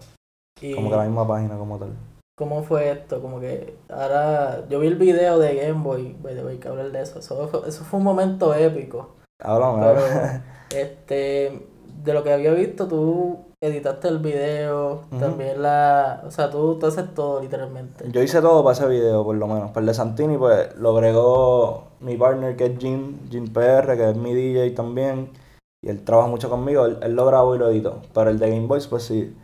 Y 0.62 0.76
como 0.76 0.90
que 0.90 0.96
la 0.96 1.04
misma 1.04 1.28
página 1.28 1.58
como 1.58 1.78
tal. 1.78 1.94
¿Cómo 2.36 2.64
fue 2.64 2.90
esto? 2.92 3.22
Como 3.22 3.40
que 3.40 3.78
ahora 3.90 4.68
yo 4.68 4.80
vi 4.80 4.88
el 4.88 4.96
video 4.96 5.38
de 5.38 5.56
Game 5.56 5.84
Boy, 5.84 6.18
by 6.22 6.34
the 6.34 6.44
way, 6.44 6.58
que 6.58 6.68
hablar 6.68 6.92
de 6.92 7.02
eso. 7.02 7.20
Eso 7.20 7.48
fue, 7.48 7.70
eso 7.70 7.84
fue 7.84 8.00
un 8.00 8.06
momento 8.06 8.56
épico. 8.56 9.12
Háblame, 9.40 9.86
Pero, 9.86 10.02
este, 10.76 11.68
de 12.04 12.14
lo 12.14 12.24
que 12.24 12.34
había 12.34 12.54
visto, 12.54 12.88
tú 12.88 13.46
editaste 13.66 14.08
el 14.10 14.20
video, 14.20 15.02
también 15.20 15.62
la, 15.62 16.22
o 16.26 16.32
sea, 16.32 16.50
tú, 16.50 16.78
tú 16.80 16.86
haces 16.88 17.14
todo 17.16 17.42
literalmente. 17.42 18.06
Yo 18.12 18.22
hice 18.22 18.42
todo 18.42 18.64
para 18.64 18.74
ese 18.74 18.88
video, 18.88 19.24
por 19.24 19.36
lo 19.36 19.48
menos. 19.48 19.70
Para 19.72 19.82
el 19.82 19.86
de 19.88 19.94
Santini, 19.94 20.38
pues 20.38 20.76
lo 20.78 20.96
agregó 20.98 21.84
mi 22.02 22.18
partner 22.18 22.56
que 22.56 22.66
es 22.66 22.78
Jim, 22.78 23.18
Jim 23.30 23.48
PR, 23.54 23.96
que 23.96 24.10
es 24.10 24.16
mi 24.18 24.34
DJ 24.34 24.72
también. 24.72 25.30
Y 25.84 25.90
él 25.90 26.04
trabaja 26.04 26.28
mucho 26.30 26.50
conmigo, 26.50 26.86
él, 26.86 26.98
él 27.02 27.14
lo 27.16 27.26
grabó 27.26 27.56
y 27.56 27.60
lo 27.60 27.70
editó. 27.70 28.02
Pero 28.14 28.30
el 28.30 28.40
de 28.40 28.50
Game 28.50 28.68
Boys, 28.68 28.88
pues 28.88 29.04
sí, 29.04 29.36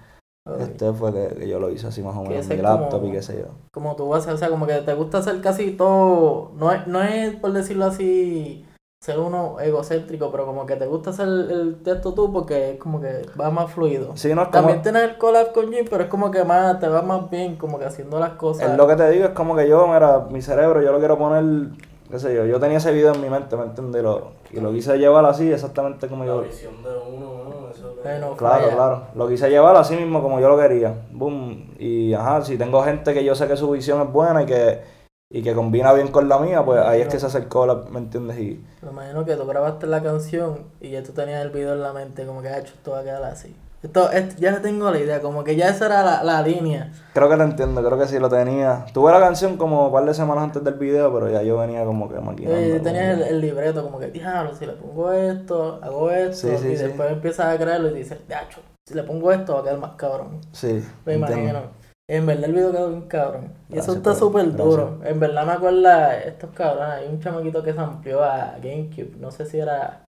este 0.60 0.92
fue 0.94 1.12
que, 1.14 1.36
que 1.36 1.48
yo 1.48 1.60
lo 1.60 1.70
hice 1.70 1.88
así 1.88 2.02
más 2.02 2.16
o 2.16 2.24
menos, 2.24 2.38
ese 2.46 2.56
mi 2.56 2.62
como- 2.62 2.80
laptop 2.80 3.06
y 3.06 3.12
qué 3.12 3.22
sé 3.22 3.38
yo. 3.40 3.48
Como 3.74 3.96
tú 3.96 4.14
haces, 4.16 4.34
o 4.34 4.38
sea, 4.38 4.50
como 4.50 4.66
que 4.66 4.76
te 4.76 4.94
gusta 4.94 5.20
hacer 5.20 5.42
casi 5.42 5.72
todo, 5.72 6.52
no 6.58 6.72
es, 6.72 6.88
no 6.88 7.02
es 7.04 7.36
por 7.36 7.52
decirlo 7.52 7.86
así, 7.86 8.66
ser 9.00 9.18
uno 9.18 9.58
egocéntrico, 9.62 10.29
pero 10.29 10.46
como 10.46 10.65
que 10.65 10.75
te 10.75 10.86
gusta 10.86 11.12
hacer 11.12 11.25
el 11.25 11.77
texto 11.84 12.13
tú 12.13 12.34
porque 12.34 12.72
es 12.72 12.77
como 12.79 13.00
que 13.00 13.22
va 13.39 13.50
más 13.50 13.72
fluido. 13.72 14.12
Sí, 14.18 14.36
no 14.36 14.41
es 14.41 14.48
como... 14.50 14.60
También 14.60 14.82
tienes 14.82 15.03
el 15.03 15.18
collab 15.18 15.53
con 15.53 15.72
Jim, 15.72 15.86
pero 15.89 16.03
es 16.03 16.10
como 16.10 16.29
que 16.29 16.44
más, 16.44 16.82
te 16.82 16.88
va 16.89 17.01
más 17.01 17.29
bien, 17.29 17.56
como 17.56 17.79
que 17.79 17.86
haciendo 17.86 18.20
las 18.20 18.32
cosas. 18.32 18.70
Es 18.70 18.75
lo 18.77 18.86
que 18.88 18.98
te 18.98 19.10
digo, 19.12 19.24
es 19.24 19.32
como 19.32 19.56
que 19.56 19.70
yo, 19.70 19.88
mira, 19.88 20.27
mi 20.29 20.41
cerebro, 20.41 20.82
yo 20.82 20.91
lo 20.91 21.00
quiero 21.00 21.18
poner, 21.18 21.70
qué 22.12 22.20
sé 22.20 22.36
yo, 22.36 22.46
yo 22.46 22.60
tenía 22.60 22.79
ese 22.79 22.91
video 22.91 23.13
en 23.13 23.22
mi 23.22 23.29
mente, 23.29 23.56
¿me 23.56 23.63
entiendes? 23.63 24.01
Y 24.01 24.03
lo, 24.03 24.32
y 24.51 24.60
lo 24.60 24.72
quise 24.74 24.98
llevar 24.98 25.24
así, 25.24 25.50
exactamente 25.50 26.10
como 26.10 26.25
La 26.25 26.32
yo... 26.34 26.41
visión 26.41 26.74
de 26.84 26.89
uno, 26.89 27.44
¿no? 27.46 27.70
Eso 27.72 27.91
es 27.91 28.03
Bueno, 28.03 28.36
Claro, 28.36 28.63
falla. 28.63 28.75
claro. 28.75 29.01
Lo 29.15 29.29
quise 29.29 29.50
llevar 29.50 29.77
así 29.77 29.96
mismo 29.96 30.22
como 30.22 30.41
yo 30.41 30.50
lo 30.50 30.58
quería. 30.60 30.94
Boom. 31.13 31.74
Y 31.79 32.13
ajá, 32.13 32.41
si 32.41 32.58
tengo 32.58 32.84
gente 32.84 33.13
que 33.13 33.24
yo 33.24 33.34
sé 33.34 33.48
que 33.48 33.56
su 33.56 33.72
visión 33.72 34.01
es 34.01 34.12
buena 34.12 34.44
y 34.44 34.46
que, 34.46 34.99
y 35.32 35.44
que 35.44 35.54
combina 35.54 35.94
bien 35.94 36.08
con 36.08 36.28
la 36.28 36.40
mía, 36.40 36.66
pues 36.66 36.82
ahí 36.82 37.02
es 37.02 37.08
que 37.08 37.20
se 37.20 37.28
acercó, 37.28 37.68
la, 37.68 37.76
¿me 37.92 38.00
entiendes? 38.00 38.40
Y 38.40 38.66
Me 38.82 38.90
imagino 38.90 39.24
que 39.26 39.36
tú 39.36 39.46
grabaste 39.46 39.86
la 39.86 40.02
canción 40.02 40.66
y 40.82 40.90
ya 40.90 41.04
tú 41.04 41.12
tenías 41.12 41.44
el 41.44 41.52
video 41.52 41.74
en 41.74 41.84
la 41.84 41.94
mente, 41.94 42.26
como 42.26 42.42
que, 42.42 42.48
ha 42.50 42.58
hecho 42.58 42.74
esto 42.74 42.92
va 42.92 43.00
a 43.00 43.04
quedar 43.04 43.24
así. 43.26 43.56
Esto, 43.84 44.12
esto- 44.12 44.36
ya 44.40 44.60
tengo 44.60 44.90
la 44.90 44.98
idea, 45.00 45.22
como 45.22 45.44
que 45.44 45.56
ya 45.56 45.70
esa 45.70 45.86
era 45.86 46.04
la, 46.04 46.24
la 46.24 46.42
línea. 46.42 46.92
creo 47.14 47.30
que 47.30 47.38
lo 47.38 47.44
entiendo, 47.44 47.82
creo 47.86 47.98
que 48.00 48.08
sí 48.08 48.18
lo 48.18 48.28
tenía. 48.28 48.86
Tuve 48.92 49.12
la 49.12 49.20
canción 49.20 49.56
como 49.56 49.86
un 49.86 49.94
par 49.94 50.04
de 50.04 50.14
semanas 50.16 50.46
antes 50.46 50.64
del 50.64 50.74
video, 50.74 51.14
pero 51.14 51.30
ya 51.30 51.44
yo 51.44 51.60
venía 51.60 51.86
como 51.86 52.10
que 52.10 52.20
maquinando. 52.20 52.60
Y 52.60 52.72
como 52.72 52.84
tenías 52.84 53.18
el, 53.20 53.22
el 53.22 53.40
libreto, 53.40 53.84
como 53.84 54.00
que, 54.00 54.08
diablo, 54.08 54.56
si 54.56 54.66
le 54.66 54.74
pongo 54.74 55.12
esto, 55.14 55.80
hago 55.84 56.10
esto, 56.10 56.36
Sí, 56.50 56.58
sí, 56.58 56.68
y 56.70 56.76
sí. 56.76 56.84
después 56.86 57.12
empiezas 57.12 57.54
a 57.54 57.58
crearlo 57.58 57.90
y 57.92 57.94
dices, 57.94 58.18
diacho, 58.28 58.62
si 58.86 58.96
le 58.96 59.04
pongo 59.04 59.32
esto 59.32 59.54
va 59.54 59.60
a 59.60 59.64
quedar 59.64 59.78
más 59.78 59.92
cabrón. 59.92 60.42
Sí, 60.52 60.84
Me 61.06 61.14
entiendo. 61.14 61.38
imagino. 61.38 61.79
En 62.10 62.25
verdad 62.25 62.46
el 62.46 62.54
video 62.54 62.72
quedó 62.72 62.89
bien 62.89 63.01
cabrón. 63.08 63.54
Y 63.70 63.78
eso 63.78 63.94
está 63.94 64.16
súper 64.16 64.51
duro. 64.56 65.00
En 65.06 65.20
verdad 65.20 65.46
me 65.46 65.51
acuerda 65.51 66.18
estos 66.24 66.50
cabrones. 66.56 66.89
Hay 66.96 67.08
un 67.08 67.20
chamaquito 67.20 67.62
que 67.62 67.72
se 67.72 67.80
amplió 67.80 68.24
a 68.24 68.58
GameCube. 68.58 69.16
No 69.20 69.30
sé 69.30 69.46
si 69.46 69.60
era 69.60 70.04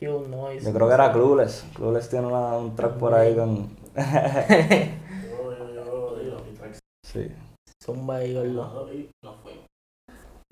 Q 0.00 0.26
Noise. 0.28 0.66
Yo 0.66 0.72
creo 0.74 0.88
que 0.88 0.94
era 0.94 1.12
Clueless. 1.12 1.64
Clueless 1.76 2.08
tiene 2.08 2.26
una- 2.26 2.56
un 2.56 2.74
track 2.74 2.94
por 2.94 3.14
ahí 3.14 3.36
con... 3.36 3.68
Yo, 3.68 4.02
yo, 5.56 5.74
yo, 5.74 6.22
yo, 6.22 6.44
mi 6.44 6.52
track 6.58 6.76
sí. 7.06 7.32
Zumba 7.84 8.24
y 8.24 8.34
fue. 8.34 9.60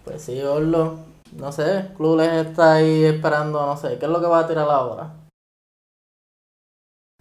Pues 0.05 0.23
sí, 0.23 0.41
Gordo. 0.41 1.01
No 1.37 1.51
sé. 1.51 1.89
Clueless 1.97 2.47
está 2.47 2.75
ahí 2.75 3.03
esperando, 3.07 3.67
no 3.67 3.77
sé. 3.77 3.99
¿Qué 3.99 4.05
es 4.07 4.11
lo 4.13 4.21
que 4.21 4.29
va 4.29 4.39
a 4.39 4.47
tirar 4.47 4.69
ahora? 4.71 5.15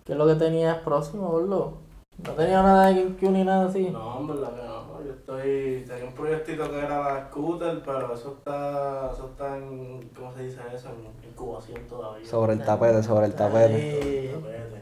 ¿Qué 0.03 0.11
es 0.11 0.17
lo 0.19 0.27
que 0.27 0.35
tenías 0.35 0.77
próximo, 0.83 1.29
Gordo? 1.29 1.84
No 2.23 2.31
tenía 2.31 2.61
nada 2.63 2.87
de 2.87 2.95
GameCube 2.95 3.31
ni 3.31 3.43
nada 3.43 3.67
así. 3.67 3.89
No, 3.89 4.19
en 4.19 4.27
verdad 4.27 4.53
que 4.53 4.63
no. 4.67 5.03
Yo 5.05 5.11
estoy. 5.11 5.83
Tenía 5.87 6.05
un 6.05 6.13
proyectito 6.13 6.69
que 6.71 6.79
era 6.79 6.99
la 6.99 7.27
scooter, 7.27 7.81
pero 7.83 8.13
eso 8.13 8.35
está. 8.37 9.11
Eso 9.11 9.29
está 9.31 9.57
en. 9.57 10.09
¿Cómo 10.15 10.33
se 10.33 10.43
dice 10.43 10.61
eso? 10.73 10.89
En 10.89 11.29
incubación 11.29 11.81
todavía. 11.87 12.27
Sobre 12.27 12.53
el 12.53 12.63
tapete, 12.63 13.03
sobre 13.03 13.25
el 13.25 13.35
tapete. 13.35 14.31
Tapete. 14.33 14.81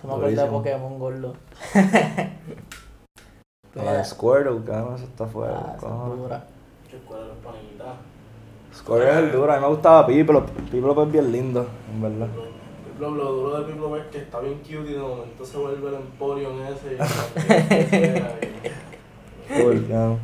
Se 0.00 0.06
me 0.06 0.14
acuerda 0.14 0.44
de. 0.44 0.50
Pokémon 0.50 0.98
Gordo. 0.98 1.34
La 3.74 3.92
de 3.98 4.04
Squirtle, 4.04 4.64
cabrón, 4.64 4.94
eso 4.94 5.04
está 5.04 5.26
fuera. 5.26 5.58
Ah, 5.58 5.74
esa 5.76 5.86
es 5.86 6.16
dura. 6.16 6.44
Cuadro 7.06 7.32
es 7.32 7.38
panita. 7.44 7.96
Squirtle 8.74 9.10
es 9.10 9.16
el 9.16 9.32
duro, 9.32 9.52
a 9.52 9.56
mí 9.56 9.62
me 9.62 9.68
gustaba 9.68 10.06
Piplo. 10.06 10.46
Piplo 10.70 11.02
es 11.02 11.12
bien 11.12 11.30
lindo, 11.30 11.66
en 11.92 12.00
verdad. 12.02 12.28
Lo, 12.98 13.10
lo 13.10 13.32
duro 13.32 13.60
de 13.60 13.70
Piplo 13.72 13.94
es 13.96 14.06
que 14.06 14.18
está 14.18 14.40
bien 14.40 14.58
cute 14.60 14.90
y 14.90 14.94
de 14.94 14.98
momento 14.98 15.44
se 15.44 15.58
vuelve 15.58 15.88
el 15.88 15.94
Emporium 15.96 16.60
ese. 16.62 16.94
Y, 16.94 16.96
y- 19.58 19.62
Full, 19.62 19.86
ya. 19.88 20.16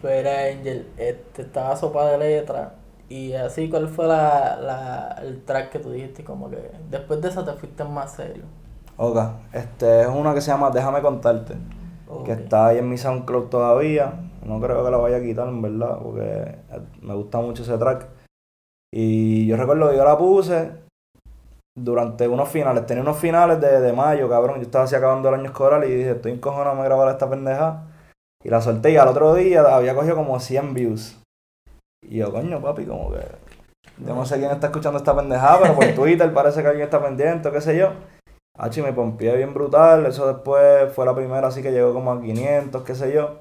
Pues 0.00 0.14
era 0.14 0.46
Angel, 0.52 0.88
este, 0.96 1.42
estaba 1.42 1.76
sopa 1.76 2.10
de 2.10 2.18
letra. 2.18 2.74
Y 3.08 3.34
así, 3.34 3.68
¿cuál 3.68 3.88
fue 3.88 4.06
la, 4.08 4.56
la, 4.60 5.16
el 5.22 5.44
track 5.44 5.70
que 5.70 5.78
tú 5.78 5.90
dijiste? 5.92 6.24
Como 6.24 6.50
que 6.50 6.70
después 6.90 7.20
de 7.20 7.28
eso 7.28 7.44
te 7.44 7.52
fuiste 7.52 7.84
más 7.84 8.14
serio. 8.14 8.44
Ok, 8.96 9.18
este 9.52 10.00
es 10.02 10.08
una 10.08 10.34
que 10.34 10.40
se 10.40 10.50
llama 10.50 10.70
Déjame 10.70 11.02
contarte. 11.02 11.54
Que 12.24 12.32
está 12.32 12.66
ahí 12.68 12.78
en 12.78 12.88
mi 12.90 12.98
SoundCloud 12.98 13.48
todavía. 13.48 14.28
No 14.44 14.60
creo 14.60 14.84
que 14.84 14.90
la 14.90 14.96
vaya 14.98 15.16
a 15.18 15.22
quitar, 15.22 15.48
en 15.48 15.62
verdad, 15.62 15.98
porque 16.02 16.56
me 17.00 17.14
gusta 17.14 17.38
mucho 17.40 17.62
ese 17.62 17.78
track. 17.78 18.06
Y 18.92 19.46
yo 19.46 19.56
recuerdo 19.56 19.88
que 19.90 19.96
yo 19.96 20.04
la 20.04 20.18
puse 20.18 20.72
durante 21.76 22.28
unos 22.28 22.48
finales. 22.48 22.86
Tenía 22.86 23.02
unos 23.02 23.18
finales 23.18 23.60
de, 23.60 23.80
de 23.80 23.92
mayo, 23.92 24.28
cabrón. 24.28 24.56
Yo 24.56 24.62
estaba 24.62 24.84
así 24.84 24.94
acabando 24.94 25.28
el 25.28 25.36
año 25.36 25.46
escolar 25.46 25.84
y 25.84 25.94
dije, 25.94 26.10
estoy 26.12 26.32
encojonado 26.32 26.76
me 26.76 26.84
grabar 26.84 27.08
esta 27.10 27.28
pendeja. 27.28 27.84
Y 28.44 28.50
la 28.50 28.60
solté 28.60 28.90
y 28.90 28.96
al 28.96 29.08
otro 29.08 29.34
día 29.34 29.62
había 29.62 29.94
cogido 29.94 30.16
como 30.16 30.38
100 30.38 30.74
views. 30.74 31.22
Y 32.02 32.18
yo, 32.18 32.32
coño, 32.32 32.60
papi, 32.60 32.84
como 32.84 33.12
que... 33.12 33.20
Yo 33.98 34.14
no 34.14 34.24
sé 34.26 34.38
quién 34.38 34.50
está 34.50 34.68
escuchando 34.68 34.98
esta 34.98 35.14
pendejada, 35.14 35.60
pero 35.60 35.74
por 35.74 35.84
Twitter 35.94 36.32
parece 36.32 36.62
que 36.62 36.68
alguien 36.68 36.84
está 36.84 37.02
pendiente, 37.02 37.48
o 37.48 37.52
qué 37.52 37.60
sé 37.60 37.76
yo. 37.76 37.92
Hachi, 38.58 38.82
me 38.82 38.92
pompié 38.92 39.36
bien 39.36 39.54
brutal. 39.54 40.06
Eso 40.06 40.26
después 40.26 40.92
fue 40.92 41.06
la 41.06 41.14
primera, 41.14 41.48
así 41.48 41.62
que 41.62 41.72
llegó 41.72 41.94
como 41.94 42.12
a 42.12 42.20
500, 42.20 42.82
qué 42.82 42.94
sé 42.94 43.12
yo. 43.12 43.40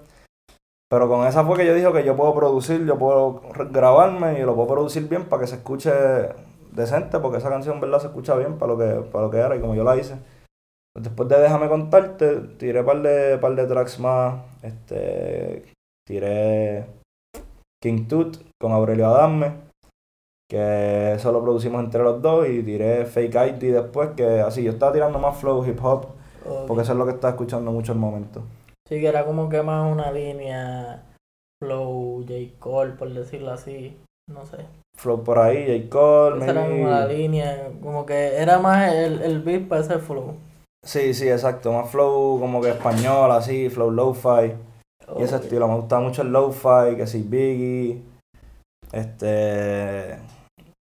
Pero 0.89 1.07
con 1.07 1.25
esa 1.25 1.45
fue 1.45 1.57
que 1.57 1.65
yo 1.65 1.73
dije 1.73 1.91
que 1.93 2.03
yo 2.03 2.15
puedo 2.15 2.35
producir, 2.35 2.85
yo 2.85 2.97
puedo 2.97 3.41
grabarme 3.71 4.39
y 4.39 4.43
lo 4.43 4.55
puedo 4.55 4.67
producir 4.67 5.07
bien 5.07 5.23
para 5.29 5.41
que 5.41 5.47
se 5.47 5.55
escuche 5.55 5.89
decente, 6.71 7.19
porque 7.19 7.37
esa 7.37 7.49
canción, 7.49 7.79
verdad, 7.79 7.99
se 7.99 8.07
escucha 8.07 8.35
bien 8.35 8.57
para 8.57 8.73
lo 8.73 8.77
que, 8.77 9.09
para 9.09 9.25
lo 9.25 9.31
que 9.31 9.37
era 9.37 9.55
y 9.55 9.59
como 9.59 9.75
yo 9.75 9.83
la 9.83 9.97
hice. 9.97 10.17
Después 10.99 11.29
de 11.29 11.39
Déjame 11.39 11.69
contarte, 11.69 12.39
tiré 12.57 12.83
par 12.83 13.01
de, 13.01 13.37
par 13.37 13.55
de 13.55 13.65
tracks 13.65 13.99
más. 13.99 14.43
Este, 14.61 15.63
tiré 16.05 16.85
King 17.81 18.07
Tut 18.07 18.37
con 18.59 18.71
Aurelio 18.73 19.07
Adame, 19.07 19.53
que 20.49 21.13
eso 21.13 21.31
lo 21.31 21.41
producimos 21.41 21.83
entre 21.83 22.03
los 22.03 22.21
dos, 22.21 22.47
y 22.47 22.61
tiré 22.63 23.05
Fake 23.05 23.35
ID 23.35 23.73
después, 23.73 24.09
que 24.15 24.41
así 24.41 24.63
yo 24.63 24.71
estaba 24.71 24.91
tirando 24.91 25.17
más 25.17 25.37
flow 25.37 25.65
hip 25.65 25.79
hop, 25.83 26.07
porque 26.67 26.83
eso 26.83 26.91
es 26.91 26.97
lo 26.97 27.05
que 27.05 27.13
estaba 27.13 27.31
escuchando 27.31 27.71
mucho 27.71 27.93
el 27.93 27.99
momento. 27.99 28.43
Sí, 28.87 28.99
que 28.99 29.07
era 29.07 29.25
como 29.25 29.47
que 29.47 29.61
más 29.61 29.89
una 29.89 30.11
línea 30.11 31.05
flow, 31.61 32.25
J. 32.27 32.33
Cole, 32.59 32.93
por 32.93 33.09
decirlo 33.13 33.51
así. 33.51 33.97
No 34.27 34.45
sé. 34.45 34.65
Flow 34.98 35.24
por 35.24 35.39
ahí, 35.39 35.65
J. 35.65 35.89
Cole, 35.89 36.38
Esa 36.43 36.51
era 36.51 36.62
como 36.69 36.88
la 36.88 37.00
maybe. 37.07 37.17
línea, 37.17 37.69
como 37.81 38.05
que 38.05 38.36
era 38.38 38.60
más 38.60 38.91
el, 38.93 39.21
el 39.21 39.41
beat 39.41 39.67
para 39.67 39.81
ese 39.81 39.98
flow. 40.00 40.36
Sí, 40.86 41.13
sí, 41.13 41.29
exacto, 41.29 41.71
más 41.71 41.89
flow 41.89 42.39
como 42.39 42.62
que 42.62 42.69
español, 42.69 43.31
así, 43.31 43.69
flow 43.69 43.91
lo-fi. 43.91 44.53
Y 45.17 45.24
ese 45.24 45.36
estilo, 45.38 45.67
me 45.67 45.75
gusta 45.75 46.00
mucho 46.00 46.21
el 46.21 46.31
lo-fi, 46.31 46.95
que 46.95 47.05
si 47.07 47.21
Biggie, 47.24 48.01
Este. 48.91 50.17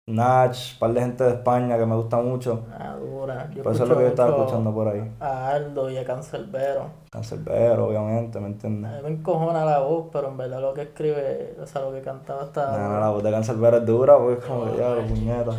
Nach, 0.06 0.54
un 0.74 0.80
par 0.80 0.94
de 0.94 1.00
gente 1.00 1.24
de 1.24 1.30
España 1.30 1.78
que 1.78 1.86
me 1.86 1.96
gusta 1.96 2.18
mucho. 2.18 2.66
Ah, 2.78 2.98
dura. 3.00 3.50
Yo 3.56 3.64
Pues 3.64 3.76
eso 3.76 3.84
es 3.84 3.90
lo 3.90 3.96
que 3.96 4.02
yo 4.04 4.08
estaba 4.10 4.36
escuchando 4.36 4.74
por 4.74 4.90
ahí. 4.90 5.10
A 5.22 5.48
Aldo 5.52 5.90
y 5.90 5.98
a 5.98 6.04
Cancerbero. 6.04 6.88
Cancerbero, 7.10 7.88
obviamente, 7.88 8.38
¿me 8.42 8.48
A 8.48 8.50
entiendes? 8.50 8.92
mí 8.92 8.98
me 9.04 9.10
encojona 9.12 9.64
la 9.64 9.80
voz, 9.80 10.08
pero 10.12 10.28
en 10.28 10.36
verdad 10.38 10.60
lo 10.60 10.74
que 10.74 10.82
escribe, 10.82 11.56
o 11.62 11.66
sea, 11.66 11.84
lo 11.84 11.94
que 11.94 12.02
cantaba 12.02 12.44
está. 12.44 12.78
No, 12.78 12.90
no, 12.90 13.00
la 13.00 13.10
voz 13.12 13.24
de 13.24 13.32
Cancerbero 13.32 13.78
es 13.78 13.86
dura, 13.86 14.18
porque 14.18 14.42
es 14.42 14.46
como 14.46 14.70
que 14.70 14.78
ya, 14.78 14.90
los 14.90 15.06
puñetas. 15.06 15.56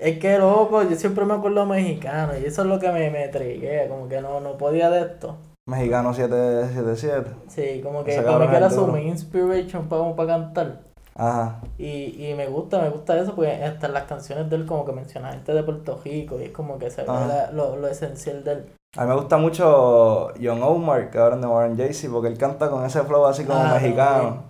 Es 0.00 0.18
que 0.18 0.38
loco, 0.38 0.82
yo 0.82 0.96
siempre 0.96 1.26
me 1.26 1.34
acuerdo 1.34 1.66
mexicano 1.66 2.32
y 2.38 2.44
eso 2.46 2.62
es 2.62 2.68
lo 2.68 2.78
que 2.78 2.90
me, 2.90 3.10
me 3.10 3.28
triguea, 3.28 3.88
como 3.88 4.08
que 4.08 4.20
no, 4.22 4.40
no 4.40 4.56
podía 4.56 4.88
de 4.88 5.02
esto. 5.02 5.36
Mexicano 5.66 6.12
777. 6.12 7.30
Sí, 7.48 7.80
como 7.82 8.02
que 8.02 8.16
como 8.16 8.28
cabrón 8.28 8.50
que 8.50 8.56
era 8.56 8.70
su 8.70 8.96
inspiration 8.96 9.88
para, 9.88 10.16
para 10.16 10.28
cantar. 10.28 10.83
Ajá. 11.16 11.60
Y, 11.78 12.26
y 12.28 12.34
me 12.36 12.46
gusta, 12.48 12.80
me 12.80 12.90
gusta 12.90 13.16
eso, 13.18 13.34
porque 13.34 13.52
hasta 13.52 13.88
las 13.88 14.04
canciones 14.04 14.50
de 14.50 14.56
él 14.56 14.66
como 14.66 14.84
que 14.84 14.92
menciona 14.92 15.30
gente 15.32 15.52
de 15.54 15.62
Puerto 15.62 16.00
Rico 16.04 16.40
y 16.40 16.44
es 16.44 16.50
como 16.50 16.78
que 16.78 16.90
se 16.90 17.02
ve 17.02 17.08
la- 17.08 17.50
lo, 17.52 17.76
lo 17.76 17.86
esencial 17.88 18.42
de 18.44 18.52
él. 18.52 18.66
A 18.96 19.02
mí 19.02 19.08
me 19.08 19.14
gusta 19.16 19.36
mucho 19.36 20.28
John 20.42 20.62
Omar, 20.62 21.10
que 21.10 21.18
ahora 21.18 21.34
es 21.36 21.40
de 21.40 21.46
Warren 21.48 21.76
Jaycee, 21.76 22.08
porque 22.08 22.28
él 22.28 22.38
canta 22.38 22.68
con 22.70 22.84
ese 22.84 23.02
flow 23.02 23.26
así 23.26 23.44
como 23.44 23.60
Ah, 23.60 23.74
mexicano. 23.74 24.44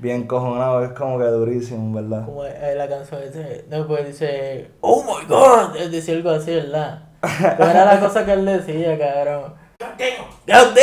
Bien 0.00 0.28
cojonado, 0.28 0.84
es 0.84 0.90
como 0.92 1.18
que 1.18 1.24
durísimo, 1.24 1.92
¿verdad? 2.00 2.24
Como 2.24 2.44
eh, 2.44 2.74
la 2.76 2.88
canción 2.88 3.20
dice, 3.20 3.64
después 3.68 4.06
dice, 4.06 4.70
oh 4.80 5.02
my 5.02 5.26
god, 5.26 5.74
él 5.76 5.90
decía 5.90 6.14
algo 6.14 6.30
así, 6.30 6.54
¿verdad? 6.54 7.02
Pero 7.20 7.64
era 7.70 7.84
la 7.84 7.98
cosa 8.00 8.24
que 8.24 8.32
él 8.34 8.44
decía, 8.44 8.96
cabrón. 8.96 9.54
God 10.46 10.74
damn. 10.74 10.76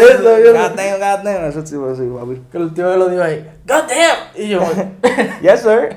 Eso, 0.00 0.38
yo. 0.38 0.52
God 0.52 0.76
damn, 0.76 0.98
god 0.98 1.24
damn. 1.24 1.44
Eso 1.46 1.64
sí, 1.66 1.76
pues 1.76 1.96
sí, 1.98 2.04
papi. 2.06 2.42
Que 2.52 2.58
el 2.58 2.74
tío 2.74 2.88
me 2.90 2.96
lo 2.96 3.08
dijo 3.08 3.22
ahí, 3.22 3.46
God 3.68 3.86
damn. 3.86 4.18
Y 4.34 4.48
yo, 4.48 4.60
Yes, 5.42 5.60
sir. 5.60 5.94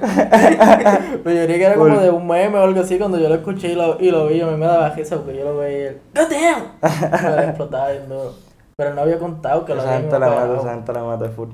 pero 1.24 1.36
yo 1.36 1.46
creía 1.46 1.58
que 1.58 1.64
era 1.64 1.76
como 1.76 2.00
de 2.00 2.10
un 2.12 2.28
meme 2.28 2.58
o 2.58 2.64
algo 2.64 2.82
así, 2.82 2.98
cuando 2.98 3.18
yo 3.18 3.30
lo 3.30 3.36
escuché 3.36 3.70
y 3.70 3.76
lo, 3.76 3.98
y 3.98 4.12
lo 4.12 4.28
vi, 4.28 4.40
yo 4.40 4.52
me 4.58 4.66
daba 4.66 4.90
risa 4.90 5.16
porque 5.16 5.38
yo 5.38 5.46
lo 5.46 5.58
veía 5.58 5.78
y 5.78 5.82
él, 5.84 6.02
God 6.14 6.30
damn. 6.30 7.38
Le 7.38 7.46
explotaba 7.46 7.92
bien 7.92 8.10
duro. 8.10 8.34
Pero 8.78 8.94
no 8.94 9.02
había 9.02 9.18
contado 9.20 9.64
que 9.64 9.74
lo 9.74 9.80
Esa 9.82 9.90
habían 9.96 10.02
gente 10.12 10.20
mete, 10.20 10.32
operado. 10.32 10.56
esa 10.60 10.74
gente 10.74 10.94
le 10.94 11.00
mete 11.02 11.30
full. 11.30 11.50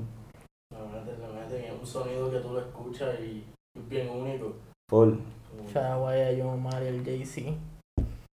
Le 0.70 0.78
meten, 0.78 1.20
le 1.20 1.40
meten, 1.40 1.64
es 1.72 1.80
un 1.80 1.86
sonido 1.86 2.30
que 2.30 2.38
tú 2.38 2.52
lo 2.52 2.60
escuchas 2.60 3.20
y 3.20 3.44
es 3.76 3.88
bien 3.88 4.08
único. 4.10 4.56
Full. 4.90 5.14
Chawaya, 5.72 6.30
John 6.42 6.62
Mario, 6.62 6.88
el 6.88 7.04
Jay-Z. 7.04 7.52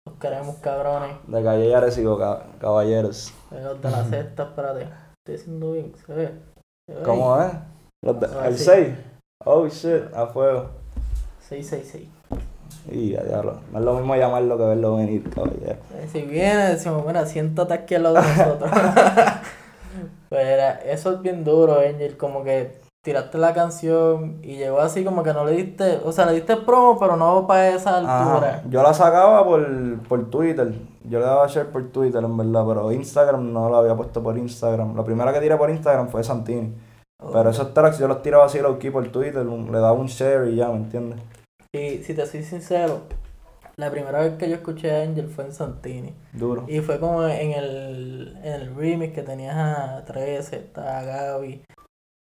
Los 0.06 0.16
queremos 0.18 0.56
cabrones. 0.56 1.16
De 1.26 1.42
calle 1.42 1.68
y 1.68 2.60
caballeros. 2.60 3.32
Los 3.50 3.80
de 3.80 3.90
la 3.90 4.04
sexta, 4.04 4.42
espérate. 4.42 4.88
Estoy 5.24 5.34
haciendo 5.34 5.72
bien, 5.72 5.92
se 6.06 6.12
ve. 6.12 6.49
¿Cómo 7.04 7.40
es? 7.42 7.52
Los 8.02 8.20
de- 8.20 8.26
Ah, 8.26 8.48
el 8.48 8.56
sí. 8.58 8.64
6. 8.64 8.88
Oh 9.44 9.66
shit, 9.68 10.14
a 10.14 10.26
fuego. 10.26 10.66
666. 11.48 12.08
Y 12.90 13.16
a 13.16 13.22
diablo. 13.22 13.60
No 13.72 13.78
es 13.78 13.84
lo 13.84 13.94
mismo 13.94 14.16
llamarlo 14.16 14.56
que 14.56 14.64
verlo 14.64 14.96
venir, 14.96 15.28
caballero. 15.30 15.76
Eh, 15.94 16.08
Si 16.10 16.22
viene, 16.22 16.68
decimos, 16.70 17.02
bueno, 17.04 17.24
siéntate 17.26 17.74
aquí 17.74 17.94
al 17.94 18.04
lado 18.04 18.14
de 18.16 18.22
nosotros. 18.22 18.70
Pero 20.28 20.78
eso 20.84 21.12
es 21.14 21.22
bien 21.22 21.42
duro, 21.44 21.80
Angel. 21.80 22.16
Como 22.16 22.44
que 22.44 22.78
tiraste 23.02 23.38
la 23.38 23.52
canción 23.52 24.38
y 24.42 24.56
llegó 24.56 24.80
así 24.80 25.04
como 25.04 25.22
que 25.22 25.32
no 25.32 25.44
le 25.44 25.52
diste, 25.52 25.98
o 26.04 26.12
sea, 26.12 26.26
le 26.26 26.34
diste 26.34 26.56
promo, 26.58 26.98
pero 26.98 27.16
no 27.16 27.46
para 27.46 27.70
esa 27.70 27.96
altura. 27.96 28.50
Ajá. 28.58 28.62
Yo 28.68 28.82
la 28.82 28.92
sacaba 28.94 29.44
por, 29.44 29.98
por 30.08 30.30
Twitter. 30.30 30.72
Yo 31.10 31.18
le 31.18 31.24
daba 31.24 31.48
share 31.48 31.66
por 31.70 31.88
Twitter, 31.88 32.22
en 32.22 32.36
verdad. 32.36 32.64
Pero 32.66 32.92
Instagram 32.92 33.52
no 33.52 33.68
la 33.68 33.78
había 33.78 33.96
puesto 33.96 34.22
por 34.22 34.38
Instagram. 34.38 34.96
La 34.96 35.04
primera 35.04 35.32
que 35.32 35.40
tiré 35.40 35.56
por 35.56 35.68
Instagram 35.68 36.08
fue 36.08 36.22
Santini. 36.22 36.72
Pero 37.32 37.50
esos 37.50 37.74
tracks 37.74 37.98
yo 37.98 38.06
los 38.08 38.22
tiraba 38.22 38.46
así 38.46 38.60
low 38.60 38.78
key 38.78 38.90
por 38.90 39.06
Twitter. 39.08 39.44
le 39.44 39.78
daba 39.78 39.92
un 39.92 40.06
share 40.06 40.48
y 40.48 40.56
ya, 40.56 40.68
¿me 40.68 40.76
entiendes? 40.76 41.20
Y 41.72 41.98
si 42.04 42.14
te 42.14 42.24
soy 42.26 42.42
sincero, 42.44 43.00
la 43.76 43.90
primera 43.90 44.20
vez 44.20 44.34
que 44.38 44.48
yo 44.48 44.54
escuché 44.54 44.90
a 44.92 45.02
Angel 45.02 45.28
fue 45.28 45.44
en 45.44 45.52
Santini. 45.52 46.14
Duro. 46.32 46.64
Y 46.68 46.78
fue 46.80 47.00
como 47.00 47.26
en 47.26 47.52
el, 47.52 48.38
en 48.44 48.52
el 48.52 48.74
remix 48.74 49.12
que 49.12 49.22
tenías 49.22 49.56
a 49.56 50.04
13, 50.04 50.56
estaba 50.56 51.02
Gaby. 51.02 51.62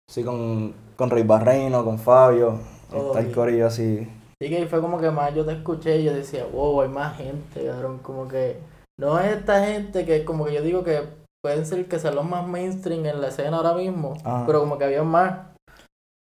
Sí, 0.10 0.24
con, 0.24 0.74
con 0.96 1.10
Rey 1.12 1.24
Barreino, 1.24 1.86
con 1.86 2.00
Fabio. 2.00 2.60
Todo 2.90 3.08
Está 3.08 3.20
el 3.20 3.32
corillo 3.34 3.68
así. 3.68 4.08
Así 4.44 4.54
que 4.54 4.68
fue 4.68 4.82
como 4.82 5.00
que 5.00 5.10
más 5.10 5.34
yo 5.34 5.46
te 5.46 5.54
escuché 5.54 6.00
y 6.00 6.04
yo 6.04 6.14
decía, 6.14 6.46
wow, 6.52 6.82
hay 6.82 6.90
más 6.90 7.16
gente, 7.16 7.66
cabrón. 7.66 8.00
Como 8.00 8.28
que 8.28 8.58
no 9.00 9.18
es 9.18 9.38
esta 9.38 9.66
gente 9.66 10.06
que 10.06 10.26
como 10.26 10.44
que 10.44 10.54
yo 10.54 10.62
digo 10.62 10.84
que 10.84 11.02
pueden 11.42 11.66
ser 11.66 11.86
que 11.86 11.98
sean 11.98 12.16
los 12.16 12.26
más 12.26 12.46
mainstream 12.46 13.06
en 13.06 13.22
la 13.22 13.30
escena 13.30 13.56
ahora 13.56 13.74
mismo, 13.74 14.16
Ajá. 14.26 14.44
pero 14.46 14.60
como 14.60 14.78
que 14.78 14.84
había 14.84 15.04
más. 15.04 15.48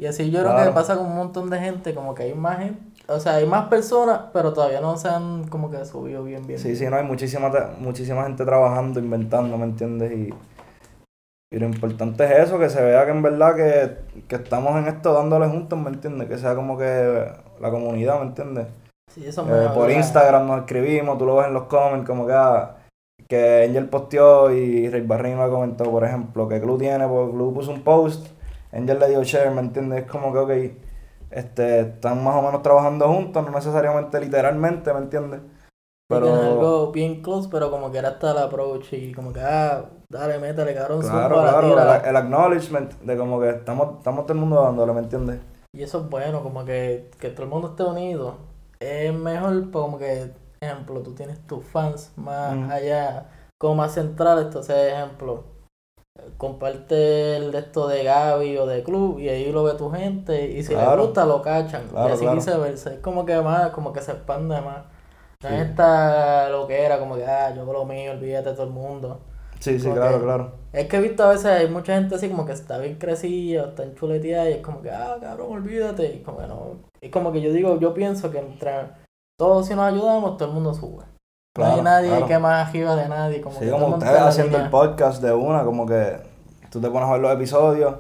Y 0.01 0.07
así 0.07 0.31
yo 0.31 0.41
creo 0.41 0.57
que 0.65 0.71
pasa 0.71 0.97
con 0.97 1.07
un 1.07 1.17
montón 1.17 1.51
de 1.51 1.59
gente, 1.59 1.97
como 1.97 2.15
que 2.15 2.23
hay 2.23 2.35
más 2.35 2.59
gente, 2.59 2.81
o 3.09 3.19
sea, 3.19 3.35
hay 3.35 3.47
más 3.47 3.67
personas, 3.67 4.21
pero 4.33 4.53
todavía 4.53 4.81
no 4.81 4.97
se 4.97 5.09
han 5.09 5.49
como 5.49 5.69
que 5.69 5.85
subido 5.85 6.23
bien, 6.23 6.47
bien. 6.47 6.61
Sí, 6.61 6.69
bien. 6.69 6.79
sí, 6.79 6.87
no 6.87 6.97
hay 6.99 7.05
muchísima, 7.05 7.51
muchísima 7.81 8.23
gente 8.23 8.45
trabajando, 8.45 9.01
inventando, 9.01 9.59
¿me 9.59 9.65
entiendes? 9.65 10.13
Y, 10.13 10.35
y 11.53 11.59
lo 11.59 11.67
importante 11.67 12.25
es 12.25 12.47
eso, 12.47 12.59
que 12.61 12.71
se 12.71 12.83
vea 12.83 13.05
que 13.05 13.11
en 13.11 13.23
verdad 13.23 13.57
que, 13.57 14.23
que 14.29 14.37
estamos 14.37 14.77
en 14.77 14.87
esto 14.87 15.13
dándole 15.13 15.49
juntos, 15.49 15.77
¿me 15.77 15.91
entiendes? 15.91 16.29
Que 16.29 16.39
sea 16.39 16.55
como 16.55 16.79
que 16.79 17.43
la 17.63 17.71
comunidad, 17.71 18.19
¿me 18.21 18.27
entiendes? 18.27 18.67
Sí, 19.11 19.25
eso 19.27 19.43
Eh, 19.43 19.45
me 19.47 19.69
por 19.75 19.85
habla- 19.85 19.95
Instagram 19.95 20.47
nos 20.47 20.61
escribimos, 20.61 21.17
tú 21.19 21.25
lo 21.27 21.37
ves 21.37 21.47
en 21.47 21.55
los 21.55 21.65
comments, 21.65 22.07
como 22.07 22.27
que, 22.27 22.33
ah, 22.33 22.77
que 23.29 23.65
Angel 23.69 23.89
posteó 23.89 24.51
y 24.51 24.89
Rey 24.89 25.03
Barrino 25.03 25.49
comentó, 25.49 25.85
por 25.85 26.05
ejemplo, 26.05 26.49
que 26.49 26.61
Club 26.61 26.79
tiene, 26.81 27.07
porque 27.07 27.33
Club 27.33 27.55
puso 27.55 27.71
un 27.71 27.83
post, 27.83 28.27
Angel 28.73 28.99
le 28.99 29.09
dio 29.11 29.23
share, 29.23 29.51
¿me 29.51 29.61
entiendes? 29.61 30.05
Es 30.05 30.11
como 30.11 30.33
que, 30.33 30.39
ok, 30.39 30.51
este, 31.31 31.81
están 31.81 32.23
más 32.25 32.37
o 32.37 32.43
menos 32.43 32.63
trabajando 32.63 33.07
juntos, 33.09 33.45
no 33.45 33.51
necesariamente 33.53 34.21
literalmente, 34.21 34.93
¿me 34.93 35.01
entiendes? 35.01 35.41
Pero... 36.09 36.27
Pero, 36.27 36.43
algo 36.43 36.93
bien 36.93 37.23
close, 37.23 37.49
pero 37.51 37.71
como 37.71 37.91
que 37.91 37.99
era 37.99 38.09
hasta 38.11 38.33
el 38.33 38.39
approach 38.39 38.93
y 38.93 39.13
como 39.15 39.33
que, 39.33 39.41
ah, 39.41 39.85
dale, 40.11 40.39
métele, 40.39 40.75
cabrón, 40.75 41.01
claro, 41.01 41.41
claro, 41.41 42.01
el, 42.01 42.09
el 42.09 42.17
acknowledgement 42.17 42.93
de 43.01 43.17
como 43.17 43.41
que 43.41 43.51
estamos, 43.51 43.99
estamos 43.99 44.27
todo 44.27 44.33
el 44.35 44.41
mundo 44.41 44.63
dándole, 44.63 44.93
¿me 44.93 45.01
entiendes? 45.01 45.41
Y 45.75 45.83
eso 45.83 46.01
es 46.01 46.09
bueno, 46.11 46.43
como 46.43 46.65
que, 46.65 47.11
que 47.19 47.31
todo 47.31 47.45
el 47.45 47.49
mundo 47.49 47.69
esté 47.69 47.85
unido. 47.85 48.37
Es 48.79 49.13
mejor, 49.15 49.71
pues, 49.71 49.83
como 49.85 49.99
que, 49.99 50.31
ejemplo, 50.61 51.01
tú 51.01 51.15
tienes 51.15 51.47
tus 51.47 51.65
fans 51.65 52.13
más 52.17 52.71
allá, 52.71 53.31
como 53.59 53.77
más 53.77 53.95
centrales. 53.95 54.47
Entonces, 54.47 54.93
ejemplo, 54.93 55.45
comparte 56.37 57.37
el 57.37 57.53
de 57.53 57.59
esto 57.61 57.89
de 57.89 58.05
Gaby 58.05 58.59
o 58.59 58.67
de 58.67 58.83
Club 58.83 59.19
y 59.19 59.29
ahí 59.31 59.51
lo 59.51 59.65
ve 59.65 59.75
tu 59.75 59.91
gente. 59.91 60.47
Y 60.51 60.63
si 60.63 60.75
Claro. 60.75 60.97
les 60.97 61.07
gusta, 61.07 61.25
lo 61.25 61.41
cachan. 61.41 61.89
Claro, 61.89 62.11
y 62.11 62.13
así 62.13 62.23
claro. 62.23 62.37
viceversa. 62.37 62.93
Es 62.93 63.01
como 63.01 63.25
que 63.25 63.41
más, 63.41 63.71
como 63.71 63.93
que 63.95 64.03
se 64.03 64.13
expande 64.13 64.61
más. 64.61 64.85
No 65.43 65.49
Sí. 65.49 65.55
es 65.55 65.61
esta 65.71 66.51
lo 66.51 66.67
que 66.67 66.83
era, 66.85 66.99
como 66.99 67.17
que, 67.17 67.25
ah, 67.25 67.53
yo 67.55 67.65
con 67.65 67.73
lo 67.75 67.85
mío, 67.87 68.13
olvídate 68.13 68.51
de 68.51 68.55
todo 68.55 68.67
el 68.67 68.73
mundo. 68.73 69.21
Sí, 69.63 69.79
sí, 69.79 69.89
claro, 69.91 70.21
claro. 70.21 70.53
Es 70.73 70.89
que 70.89 70.97
he 70.97 71.01
visto 71.01 71.23
a 71.23 71.29
veces 71.29 71.47
hay 71.47 71.69
mucha 71.69 71.95
gente 71.95 72.17
así 72.17 72.29
como 72.29 72.45
que 72.45 72.51
está 72.51 72.79
bien 72.79 72.97
crecida, 72.97 73.69
está 73.69 73.85
en 73.85 73.95
chuleteada 73.95 74.51
y 74.51 74.55
es 74.55 74.61
como 74.61 74.83
que, 74.83 74.91
ah, 74.91 75.17
cabrón, 75.21 75.53
olvídate. 75.53 76.17
Y 76.17 76.23
como 76.23 76.39
que 76.39 76.49
no. 76.49 76.77
Es 77.01 77.13
como 77.13 77.31
que 77.31 77.41
yo 77.41 77.53
digo, 77.53 77.79
yo 77.79 77.95
pienso 77.95 78.29
que 78.33 78.39
entre 78.39 78.89
todos 79.39 79.69
si 79.69 79.77
nos 79.77 79.85
ayudamos, 79.85 80.37
todo 80.37 80.49
el 80.49 80.55
mundo 80.55 80.75
sube. 80.75 81.05
no 81.57 81.65
hay 81.65 81.73
Claro, 81.75 81.83
nadie 81.83 82.09
claro. 82.09 82.27
que 82.27 82.39
más 82.41 82.69
arriba 82.69 82.97
de 82.97 83.09
nadie. 83.09 83.41
Como 83.41 83.57
Sí, 83.57 83.67
que 83.67 83.71
como 83.71 83.87
el 83.87 83.93
ustedes 83.93 84.21
haciendo 84.21 84.59
el 84.59 84.69
podcast 84.69 85.23
de 85.23 85.33
una, 85.33 85.63
como 85.63 85.87
que 85.87 86.17
tú 86.69 86.81
te 86.81 86.91
pones 86.91 87.09
a 87.09 87.13
ver 87.13 87.21
los 87.21 87.33
episodios 87.33 87.95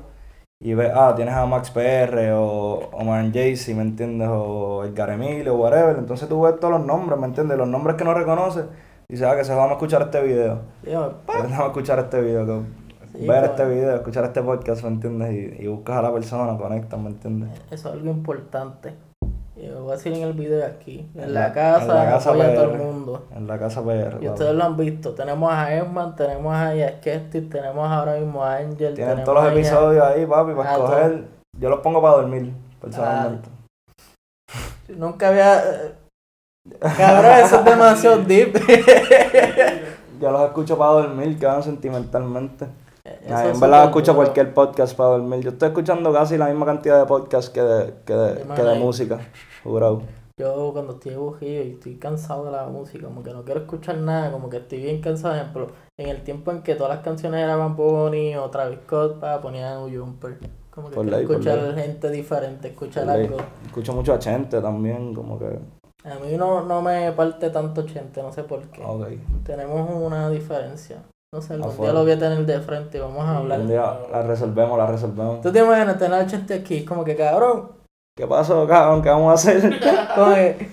y 0.61 0.75
ves, 0.75 0.90
ah, 0.92 1.12
tienes 1.14 1.35
a 1.35 1.46
Max 1.46 1.70
PR 1.70 2.33
o 2.33 2.90
Omar 2.92 3.31
Jaycee, 3.33 3.75
¿me 3.75 3.83
entiendes? 3.83 4.29
O 4.33 4.83
Edgar 4.85 5.11
Emilio, 5.11 5.55
whatever. 5.55 5.96
Entonces 5.96 6.29
tú 6.29 6.40
ves 6.40 6.59
todos 6.59 6.75
los 6.75 6.85
nombres, 6.85 7.20
¿me 7.20 7.27
entiendes? 7.29 7.57
Los 7.57 7.68
nombres 7.68 7.94
que 7.96 8.05
no 8.05 8.14
reconoces. 8.14 8.64
Y 9.09 9.15
dices, 9.15 9.27
ah, 9.29 9.37
que 9.37 9.45
se 9.45 9.55
vamos 9.55 9.71
a 9.71 9.75
escuchar 9.75 10.03
este 10.03 10.23
video. 10.23 10.61
Pa, 11.27 11.38
Vamos 11.38 11.59
a 11.59 11.67
escuchar 11.67 11.99
este 11.99 12.21
video. 12.21 12.47
que- 12.47 12.83
Sí, 13.19 13.27
ver 13.27 13.41
como- 13.43 13.47
este 13.53 13.65
video, 13.67 13.95
escuchar 13.97 14.25
este 14.25 14.43
podcast, 14.43 14.83
¿me 14.85 14.88
entiendes? 14.88 15.33
Y, 15.33 15.65
y 15.65 15.67
buscas 15.67 15.97
a 15.97 16.03
la 16.03 16.12
persona, 16.15 16.57
conectas, 16.57 16.99
¿me 16.99 17.11
entiendes? 17.11 17.51
Eso 17.71 17.88
es 17.91 17.95
algo 17.95 18.11
importante. 18.11 18.95
Y 19.55 19.67
lo 19.67 19.83
voy 19.83 19.93
a 19.93 19.97
decir 19.97 20.15
en 20.15 20.23
el 20.23 20.33
video 20.33 20.65
aquí. 20.67 21.11
En, 21.15 21.25
En 21.25 21.35
la, 21.35 21.49
la- 21.49 21.53
casa, 21.53 21.83
en 21.83 21.88
la 21.88 22.05
casa 22.07 22.31
apoya 22.31 22.49
a 22.49 22.55
todo 22.55 22.73
el 22.73 22.79
mundo. 22.79 23.27
En 23.37 23.47
la 23.47 23.59
casa 23.59 23.83
PR. 23.85 24.17
Y 24.23 24.29
ustedes 24.29 24.55
lo 24.55 24.65
han 24.65 24.77
visto. 24.79 25.12
Tenemos 25.15 25.53
a 25.53 25.75
Edman, 25.75 26.17
tenemos 26.17 26.55
a 26.55 26.75
Yaskesti, 26.75 27.43
tenemos 27.43 27.87
ahora 27.91 28.15
mismo 28.15 28.43
a 28.43 28.57
Angel. 28.57 28.95
Tienen 28.95 29.23
todos 29.25 29.45
los 29.45 29.53
episodios 29.53 30.03
ahí, 30.07 30.25
papi, 30.25 30.55
para 30.55 30.73
escoger. 30.73 31.25
Yo 31.59 31.69
los 31.69 31.81
pongo 31.81 32.01
para 32.01 32.15
dormir, 32.17 32.51
personalmente. 32.81 33.51
Nunca 34.88 35.29
había. 35.29 35.62
Cabrón, 36.81 37.33
eso 37.44 37.57
es 37.57 37.64
demasiado 37.64 38.18
deep. 38.18 38.55
Yo 40.20 40.31
los 40.31 40.42
escucho 40.42 40.79
para 40.79 40.92
dormir, 40.92 41.38
que 41.38 41.46
van 41.46 41.62
sentimentalmente. 41.62 42.66
Ay, 43.05 43.51
en 43.53 43.59
verdad 43.59 43.87
escucho 43.87 44.12
duro. 44.12 44.25
cualquier 44.25 44.55
podcast 44.55 44.96
para 44.96 45.11
dormir. 45.11 45.40
Yo 45.40 45.51
estoy 45.51 45.68
escuchando 45.68 46.12
casi 46.12 46.38
la 46.38 46.46
misma 46.46 46.66
cantidad 46.66 47.01
de 47.01 47.07
podcasts 47.07 47.51
que 47.51 47.61
de, 47.61 47.94
que 48.05 48.14
de, 48.14 48.55
que 48.55 48.79
música. 48.79 49.18
Jurado. 49.64 50.03
Yo 50.38 50.70
cuando 50.72 50.94
estoy 50.94 51.14
aburrido 51.14 51.64
y 51.64 51.70
estoy 51.72 51.96
cansado 51.96 52.44
de 52.44 52.53
la 52.53 52.66
música, 52.66 53.07
como 53.07 53.22
que 53.22 53.33
no 53.33 53.44
quiero 53.44 53.61
escuchar 53.61 53.98
nada, 53.98 54.31
como 54.31 54.48
que 54.48 54.59
estoy 54.59 54.83
bien 54.83 55.01
cansado. 55.01 55.35
Ejemplo, 55.35 55.68
en 55.98 56.09
el 56.09 56.22
tiempo 56.22 56.53
en 56.53 56.62
que 56.62 56.75
todas 56.75 56.94
las 56.94 57.05
canciones 57.05 57.42
eran 57.42 57.77
Bunny 57.77 58.37
o 58.37 58.48
Travis 58.51 58.79
Scott, 58.85 59.18
pa, 59.18 59.40
ponían 59.40 59.79
un 59.79 59.96
Jumper. 59.96 60.38
Como 60.70 60.88
que 60.88 60.94
Por 60.94 61.05
quiero 61.05 61.18
ley, 61.18 61.27
por 61.27 61.37
escuchar 61.37 61.75
gente 61.75 62.11
diferente, 62.11 62.68
escuchar 62.68 63.05
Por 63.05 63.12
algo. 63.12 63.37
Escucho 63.66 63.92
mucho 63.92 64.14
a 64.14 64.18
Chente 64.18 64.61
también, 64.61 65.12
como 65.12 65.38
que. 65.38 65.59
A 66.05 66.19
mí 66.19 66.37
no, 66.37 66.62
no 66.62 66.83
me 66.83 67.12
parte 67.12 67.51
tanto 67.51 67.83
Chente, 67.87 68.23
no 68.23 68.33
sé 68.33 68.43
por 68.45 68.61
qué. 68.69 68.83
Ok. 68.85 69.07
Tenemos 69.45 69.88
una 69.91 70.29
diferencia. 70.31 71.03
No 71.35 71.41
sé, 71.41 71.55
algún 71.55 71.71
Afuera. 71.71 71.93
día 71.93 71.99
lo 72.01 72.05
voy 72.05 72.12
a 72.12 72.19
tener 72.19 72.45
de 72.47 72.61
frente 72.61 72.99
y 72.99 73.01
vamos 73.01 73.25
a 73.25 73.38
hablar. 73.38 73.61
Un 73.61 73.69
día 73.69 73.99
la 74.11 74.23
resolvemos, 74.23 74.77
la 74.77 74.87
resolvemos. 74.87 75.41
¿Tú 75.41 75.53
te 75.53 75.61
imaginas 75.61 75.99
tener 75.99 76.21
a 76.21 76.27
Chente 76.27 76.55
aquí? 76.55 76.85
Como 76.85 77.05
que 77.05 77.17
cabrón. 77.17 77.71
¿Qué 78.17 78.27
pasó, 78.27 78.67
cabrón? 78.67 79.01
¿Qué 79.01 79.09
vamos 79.09 79.31
a 79.31 79.35
hacer? 79.35 79.81
Que, 80.15 80.69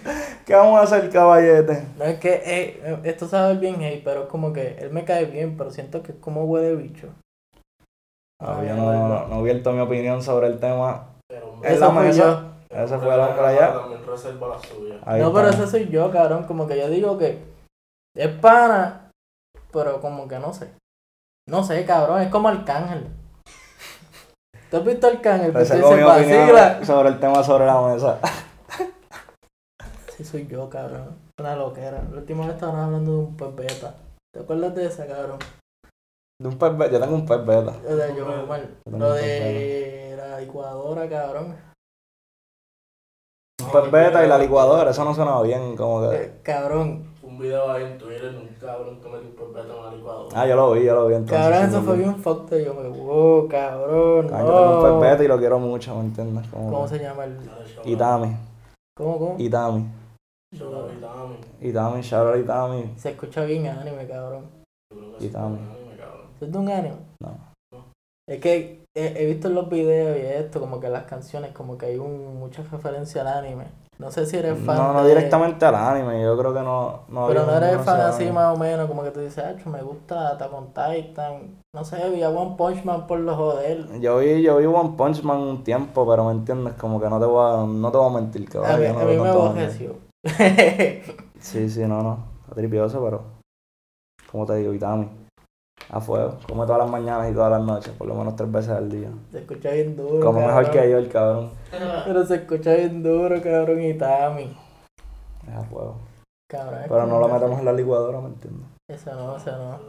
¿Qué 0.46 0.56
vamos 0.56 0.80
a 0.80 0.84
hacer, 0.84 1.10
caballete? 1.12 1.86
no 1.98 2.06
es 2.06 2.20
que, 2.20 2.42
eh, 2.44 3.00
esto 3.04 3.28
sabe 3.28 3.54
bien, 3.56 3.76
hey, 3.80 4.02
pero 4.04 4.24
es 4.24 4.28
como 4.30 4.52
que 4.52 4.78
él 4.80 4.89
me 4.92 5.06
cae 5.06 5.26
bien, 5.26 5.56
pero 5.56 5.70
siento 5.70 6.02
que 6.02 6.13
es 6.13 6.18
como 6.18 6.44
huele 6.46 6.76
bicho. 6.76 7.08
No, 8.42 8.56
Ay, 8.58 8.68
yo 8.68 8.76
no, 8.76 8.92
no, 9.08 9.28
no 9.28 9.36
he 9.36 9.39
abierto 9.39 9.72
mi 9.72 9.80
opinión 9.80 10.24
sobre 10.24 10.48
el 10.48 10.60
tema. 10.60 11.10
Pero 11.30 11.54
En 11.63 11.80
la 11.80 11.89
mesa. 11.92 12.44
Ese 12.70 12.98
fue 13.00 13.14
el 13.14 13.20
hombre 13.20 13.48
allá. 13.48 13.74
También 13.74 14.06
reserva 14.06 14.48
la 14.50 14.60
suya. 14.60 15.00
Ahí 15.06 15.22
no, 15.22 15.34
pero 15.34 15.50
ese 15.50 15.68
soy 15.68 15.90
yo, 15.90 16.12
cabrón. 16.12 16.44
Como 16.44 16.68
que 16.68 16.78
yo 16.78 16.90
digo 16.90 17.18
que 17.18 17.44
es 18.16 18.28
pana, 18.40 19.12
pero 19.72 20.00
como 20.00 20.28
que 20.28 20.40
no 20.40 20.54
sé. 20.54 20.72
No 21.48 21.64
sé, 21.64 21.84
cabrón, 21.86 22.22
es 22.22 22.30
como 22.30 22.48
Arcángel. 22.48 23.08
¿Tú 24.70 24.78
has 24.78 24.86
visto 24.86 25.08
Arcángel? 25.08 25.48
Mi 25.48 25.54
vacila. 25.54 25.88
opinión 25.88 26.86
sobre 26.86 27.10
el 27.10 27.20
tema 27.20 27.44
sobre 27.44 27.66
la 27.66 27.82
mesa. 27.82 28.20
Sí, 30.16 30.24
soy 30.24 30.48
yo, 30.48 30.70
cabrón. 30.70 31.18
Una 31.40 31.56
loquera. 31.56 32.04
La 32.12 32.20
última 32.20 32.46
vez 32.46 32.56
estaban 32.56 32.76
hablando 32.76 33.12
de 33.12 33.18
un 33.18 33.38
pez 33.38 33.56
beta. 33.56 33.96
¿Te 34.32 34.42
acuerdas 34.42 34.76
de 34.76 34.86
esa, 34.86 35.08
cabrón? 35.08 35.40
De 36.40 36.50
un 36.50 36.58
pez 36.60 36.78
beta. 36.78 36.92
Yo 36.92 37.00
tengo 37.00 37.16
un 37.16 37.26
pez 37.26 37.46
beta. 37.46 37.74
Lo 37.84 37.96
de 37.96 38.16
yo, 38.16 38.46
mal. 38.46 38.78
Lo 38.92 39.14
de 39.14 40.16
la 40.18 40.40
licuadora, 40.40 41.10
cabrón. 41.10 41.69
Un 43.63 43.72
pez 43.72 43.91
beta 43.91 44.26
y 44.26 44.28
la 44.30 44.38
licuadora. 44.38 44.91
Eso 44.91 45.04
no 45.06 45.13
sonaba 45.13 45.41
bien, 45.43 45.76
como 45.76 46.10
que. 46.10 46.15
Eh, 46.15 46.32
cabrón. 46.43 47.08
Un 47.24 47.38
video 47.38 47.72
ahí 47.72 47.84
en 47.84 47.98
Twitter 47.98 48.32
de 48.32 48.38
un 48.38 48.48
cabrón 48.60 49.00
que 49.02 49.08
metió 49.10 49.30
un 49.30 49.36
perpetuo 49.54 49.76
en 49.76 49.80
una 49.84 49.95
licuadora. 49.95 50.41
Ah, 50.41 50.48
yo 50.48 50.56
lo 50.56 50.72
vi, 50.72 50.84
yo 50.84 50.95
lo 50.95 51.08
vi 51.08 51.15
entonces. 51.15 51.38
Cabrón, 51.38 51.69
eso 51.69 51.82
fue 51.84 51.98
bien 51.98 52.15
fucked. 52.17 52.65
Yo 52.65 52.74
me 52.74 52.89
wow, 52.89 53.48
cabrón. 53.48 54.28
Ah, 54.34 54.39
Yo 54.41 54.45
tengo 54.48 54.78
un 54.78 54.84
No. 54.95 55.00
beta 55.00 55.24
y 55.24 55.28
lo 55.28 55.38
quiero 55.38 55.60
mucho, 55.60 55.95
¿me 55.95 56.02
entiendes? 56.02 56.48
Como 56.50 56.69
¿Cómo 56.72 56.84
que- 56.84 56.89
se 56.98 57.00
llama 57.04 57.24
el.? 57.26 57.38
Itami. 57.86 58.36
¿Cómo, 58.98 59.19
cómo? 59.19 59.36
Itami. 59.38 59.86
También. 60.58 61.38
Itami, 61.62 62.02
shout 62.02 62.28
out 62.36 62.43
Itami. 62.43 62.93
Se 62.98 63.12
escucha 63.12 63.43
bien 63.45 63.67
anime, 63.67 64.08
cabrón. 64.08 64.45
¿Tú 64.89 66.45
es 66.45 66.52
de 66.52 66.58
un 66.58 66.69
anime? 66.69 66.95
No. 67.22 67.38
Es 68.28 68.39
que 68.39 68.84
he, 69.08 69.24
he 69.24 69.26
visto 69.26 69.48
en 69.48 69.56
los 69.56 69.70
videos 69.70 70.18
y 70.18 70.22
esto, 70.22 70.60
como 70.60 70.80
que 70.80 70.90
las 70.90 71.04
canciones, 71.04 71.52
como 71.52 71.78
que 71.78 71.88
hay 71.88 71.98
un, 71.98 72.38
mucha 72.40 72.64
referencia 72.64 73.22
al 73.22 73.28
anime. 73.28 73.66
No 73.98 74.10
sé 74.12 74.26
si 74.26 74.38
eres 74.38 74.58
fan. 74.60 74.78
No, 74.78 74.94
no 74.94 75.04
de- 75.04 75.10
directamente 75.10 75.66
al 75.66 75.76
anime. 75.76 76.24
Yo 76.24 76.38
creo 76.38 76.54
que 76.54 76.62
no. 76.62 77.02
no 77.10 77.28
Pero 77.28 77.46
no 77.46 77.54
eres 77.58 77.82
fan 77.82 78.00
así 78.00 78.24
anime. 78.24 78.32
más 78.36 78.56
o 78.56 78.58
menos, 78.58 78.88
como 78.88 79.04
que 79.04 79.12
tú 79.12 79.20
dices, 79.20 79.44
ah, 79.44 79.70
me 79.70 79.82
gusta 79.82 80.30
Attack 80.30 80.54
on 80.54 80.68
Titan. 80.68 81.58
No 81.76 81.84
sé, 81.84 82.10
vi 82.10 82.24
a 82.24 82.30
One 82.30 82.56
Punch 82.58 82.86
Man 82.86 83.08
por 83.08 83.20
los 83.20 83.36
joder. 83.36 84.00
Yo 84.00 84.20
vi, 84.20 84.42
yo 84.42 84.56
vi 84.58 84.66
One 84.66 84.92
Punch 84.98 85.22
Man 85.24 85.38
un 85.40 85.64
tiempo, 85.66 86.08
pero 86.10 86.24
me 86.24 86.32
entiendes, 86.32 86.76
como 86.76 87.02
que 87.02 87.10
no 87.10 87.20
te 87.20 87.26
voy 87.26 87.44
a, 87.46 87.66
no 87.66 87.92
te 87.92 87.98
voy 87.98 88.10
a 88.10 88.16
mentir, 88.22 88.48
que 88.50 88.58
A 88.58 88.78
mí, 88.78 88.86
no 88.88 89.00
a 89.00 89.04
mí 89.04 89.18
me 89.18 89.28
aborreció. 89.30 89.96
Sí, 91.40 91.70
sí, 91.70 91.82
no, 91.82 92.02
no. 92.02 92.20
Está 92.44 92.56
tripioso, 92.56 93.04
pero. 93.04 93.22
Como 94.32 94.46
te 94.46 94.56
digo, 94.56 94.74
Itami. 94.74 95.10
A 95.91 95.99
fuego. 95.99 96.38
Come 96.47 96.65
todas 96.65 96.80
las 96.82 96.89
mañanas 96.89 97.32
y 97.32 97.34
todas 97.34 97.49
las 97.52 97.62
noches, 97.62 97.91
por 97.97 98.08
lo 98.08 98.13
menos 98.13 98.36
tres 98.36 98.52
veces 98.52 98.69
al 98.71 98.89
día. 98.91 99.10
se 99.32 99.39
escucha 99.39 99.71
bien 99.71 99.95
duro. 99.95 100.23
Como 100.23 100.45
mejor 100.45 100.69
que 100.69 100.89
yo, 100.89 100.97
el 100.99 101.10
cabrón. 101.10 101.52
Pero 101.71 102.25
se 102.25 102.36
escucha 102.36 102.75
bien 102.75 103.02
duro, 103.02 103.41
cabrón, 103.41 103.82
y 103.82 103.93
Tami. 103.95 104.56
Es 105.47 105.56
a 105.56 105.63
fuego. 105.63 105.95
Cabrón. 106.49 106.82
es 106.82 106.88
Pero 106.89 107.06
no 107.08 107.15
como- 107.15 107.28
lo 107.28 107.34
metemos 107.34 107.60
en 107.60 107.65
la 107.65 107.73
licuadora, 107.73 108.19
¿me 108.19 108.28
entiendes? 108.28 108.67
Ese 108.89 109.12
no, 109.13 109.36
ese 109.38 109.52
no. 109.52 109.80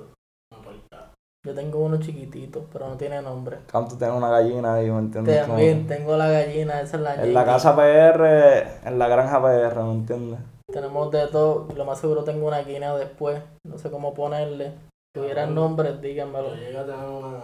No 0.52 0.58
importa. 0.58 1.10
Yo 1.46 1.54
tengo 1.54 1.78
uno 1.80 1.98
chiquitito, 1.98 2.64
pero 2.72 2.88
no 2.88 2.96
tiene 2.96 3.20
nombre. 3.22 3.58
Canto 3.70 3.96
tiene 3.96 4.12
una 4.14 4.28
gallina 4.30 4.74
ahí, 4.74 4.90
¿me 4.90 4.98
entiendes? 4.98 5.40
Como 5.42 5.54
También 5.54 5.86
tengo 5.86 6.16
la 6.16 6.28
gallina, 6.30 6.80
esa 6.80 6.96
es 6.96 7.02
la 7.02 7.14
En 7.22 7.34
la 7.34 7.44
casa 7.44 7.74
PR, 7.76 8.66
en 8.84 8.98
la 8.98 9.08
granja 9.08 9.40
PR, 9.42 9.82
¿me 9.82 9.92
entiendes? 9.92 10.40
Tenemos 10.70 11.10
de 11.10 11.26
todo, 11.28 11.66
lo 11.74 11.84
más 11.84 11.98
seguro 11.98 12.24
tengo 12.24 12.46
una 12.46 12.60
guinea 12.60 12.94
después. 12.94 13.42
No 13.66 13.76
sé 13.78 13.90
cómo 13.90 14.12
ponerle. 14.14 14.72
Si 15.12 15.18
hubieran 15.18 15.57
nombres, 15.57 16.01
díganmelo. 16.01 16.55
Yo 16.55 16.61
llegué 16.61 16.79
a 16.79 16.87
tener 16.87 17.09
una, 17.09 17.40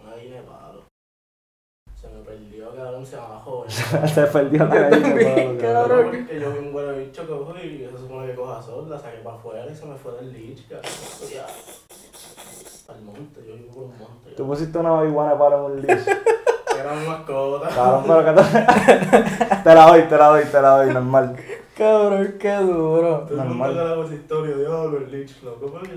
una 0.00 0.14
guinea 0.14 0.40
de 0.40 0.46
palo. 0.46 0.84
Se 2.00 2.08
me 2.08 2.22
perdió, 2.22 2.72
cabrón, 2.72 3.04
se 3.04 3.16
bajó. 3.16 3.64
Se 3.68 4.22
perdió 4.26 4.64
la 4.64 4.74
gallina. 4.76 5.08
también, 5.08 5.56
Pablo, 5.56 5.60
cabrón. 5.60 6.04
Porque 6.04 6.40
yo 6.40 6.52
vi 6.52 6.58
un 6.58 6.74
huele 6.74 7.04
bicho 7.04 7.22
que 7.22 7.28
cojo 7.32 7.54
y 7.58 7.78
se 7.78 7.98
supone 7.98 8.26
que 8.28 8.34
coja 8.36 8.62
sol, 8.62 8.88
la 8.88 8.96
saqué 8.96 9.18
para 9.18 9.34
afuera 9.34 9.66
y 9.68 9.74
se 9.74 9.86
me 9.86 9.96
fue 9.96 10.12
del 10.12 10.32
lich, 10.32 10.68
cabrón. 10.68 10.92
Ya. 11.32 11.46
Al 12.92 13.02
monte, 13.02 13.44
yo 13.44 13.54
vivo 13.54 13.72
por 13.72 13.84
un 13.84 13.98
monte. 13.98 14.30
Tú 14.36 14.46
pusiste 14.46 14.78
una 14.78 14.92
marihuana 14.92 15.36
para 15.36 15.56
un 15.56 15.82
leash. 15.82 16.06
Era 16.78 16.94
mi 16.94 17.06
mascota. 17.08 17.68
Cabrón, 17.70 18.04
pero 18.06 18.24
que 18.24 18.42
te... 18.42 19.56
te 19.64 19.74
la 19.74 19.86
doy, 19.88 20.02
te 20.02 20.16
la 20.16 20.28
doy, 20.28 20.44
te 20.44 20.62
la 20.62 20.76
doy, 20.76 20.94
normal. 20.94 21.36
Cabrón, 21.76 22.36
qué 22.38 22.54
duro. 22.54 23.26
Normal. 23.30 23.78
hago 23.80 24.04
esa 24.04 24.14
historia, 24.14 24.56
diablo, 24.56 24.98
el 24.98 25.10
lich, 25.10 25.42
loco, 25.42 25.72
porque... 25.72 25.90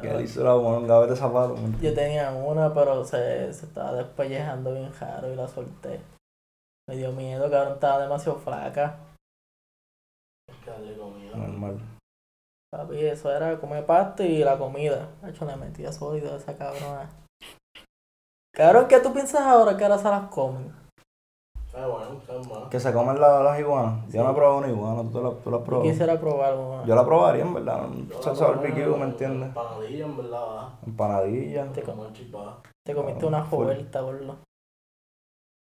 Que 0.00 0.14
le 0.14 0.22
hizo 0.22 0.44
la 0.44 0.54
buena, 0.54 0.78
un 0.78 0.86
gavete 0.86 1.12
de 1.12 1.18
zapatos. 1.18 1.60
¿me 1.60 1.78
Yo 1.80 1.94
tenía 1.94 2.30
una, 2.32 2.72
pero 2.72 3.04
se, 3.04 3.52
se 3.52 3.66
estaba 3.66 3.92
despellejando 3.94 4.72
bien 4.72 4.92
raro 4.98 5.32
y 5.32 5.36
la 5.36 5.48
solté. 5.48 6.00
Me 6.88 6.96
dio 6.96 7.12
miedo, 7.12 7.50
cabrón, 7.50 7.74
estaba 7.74 8.02
demasiado 8.02 8.38
flaca. 8.38 8.98
Que 10.64 10.70
darle 10.70 10.96
comida. 10.96 11.36
Normal. 11.36 11.80
Papi, 12.70 13.06
eso 13.06 13.30
era 13.30 13.58
comer 13.58 13.86
pasto 13.86 14.22
y 14.22 14.38
la 14.38 14.58
comida. 14.58 15.08
De 15.22 15.30
hecho, 15.30 15.44
le 15.44 15.56
metía 15.56 15.92
sólido 15.92 16.34
a 16.34 16.36
esa 16.36 16.56
cabrona. 16.56 17.10
Cabrón, 18.52 18.88
¿qué 18.88 19.00
tú 19.00 19.12
piensas 19.12 19.42
ahora 19.42 19.76
que 19.76 19.84
ahora 19.84 19.98
se 19.98 20.04
las 20.04 20.28
comen? 20.28 20.72
Bueno, 21.76 22.48
más. 22.60 22.70
Que 22.70 22.80
se 22.80 22.92
comen 22.92 23.20
la- 23.20 23.42
las 23.42 23.60
iguanas. 23.60 24.08
Yo 24.10 24.24
no 24.24 24.30
he 24.30 24.34
probado 24.34 24.58
una 24.58 24.68
iguana, 24.68 25.02
tú 25.10 25.22
la, 25.22 25.30
tú 25.30 25.50
la 25.50 25.56
has 25.58 25.62
Yo 25.62 25.64
probado. 25.64 25.82
quisiera 25.90 26.18
probar 26.18 26.54
una. 26.54 26.84
Yo 26.86 26.94
la 26.94 27.04
probaría, 27.04 27.42
en 27.42 27.54
verdad. 27.54 27.84
Un 27.84 28.10
salsa 28.20 28.46
barbecue, 28.46 28.84
en- 28.84 28.98
¿me 28.98 29.04
entiendes? 29.04 29.48
Empanadilla, 29.48 30.04
en 30.06 30.16
verdad. 30.16 30.68
Empanadilla. 30.86 31.72
Te, 31.72 31.82
chipa. 32.14 32.62
te 32.84 32.94
comiste 32.94 33.26
una 33.26 33.44
jovelta, 33.44 34.00
boludo. 34.00 34.36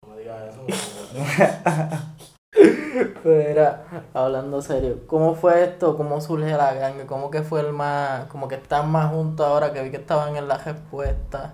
No 0.03 0.15
me 0.15 0.19
digas 0.21 0.55
eso. 0.55 0.63
no 1.15 2.19
Pero 3.23 3.41
era, 3.41 3.85
hablando 4.15 4.63
serio, 4.63 5.07
¿cómo 5.07 5.35
fue 5.35 5.63
esto? 5.63 5.97
¿Cómo 5.97 6.21
surge 6.21 6.51
la 6.57 6.73
ganga? 6.73 7.07
¿Cómo 7.07 7.31
que 7.31 7.43
fue 7.43 7.61
el 7.61 7.73
más, 7.73 8.25
como 8.27 8.49
que 8.49 8.55
están 8.57 8.91
más 8.91 9.13
juntos 9.13 9.47
ahora 9.47 9.73
que 9.73 9.83
vi 9.83 9.91
que 9.91 9.99
estaban 9.99 10.35
en 10.37 10.49
la 10.49 10.57
respuesta? 10.59 11.53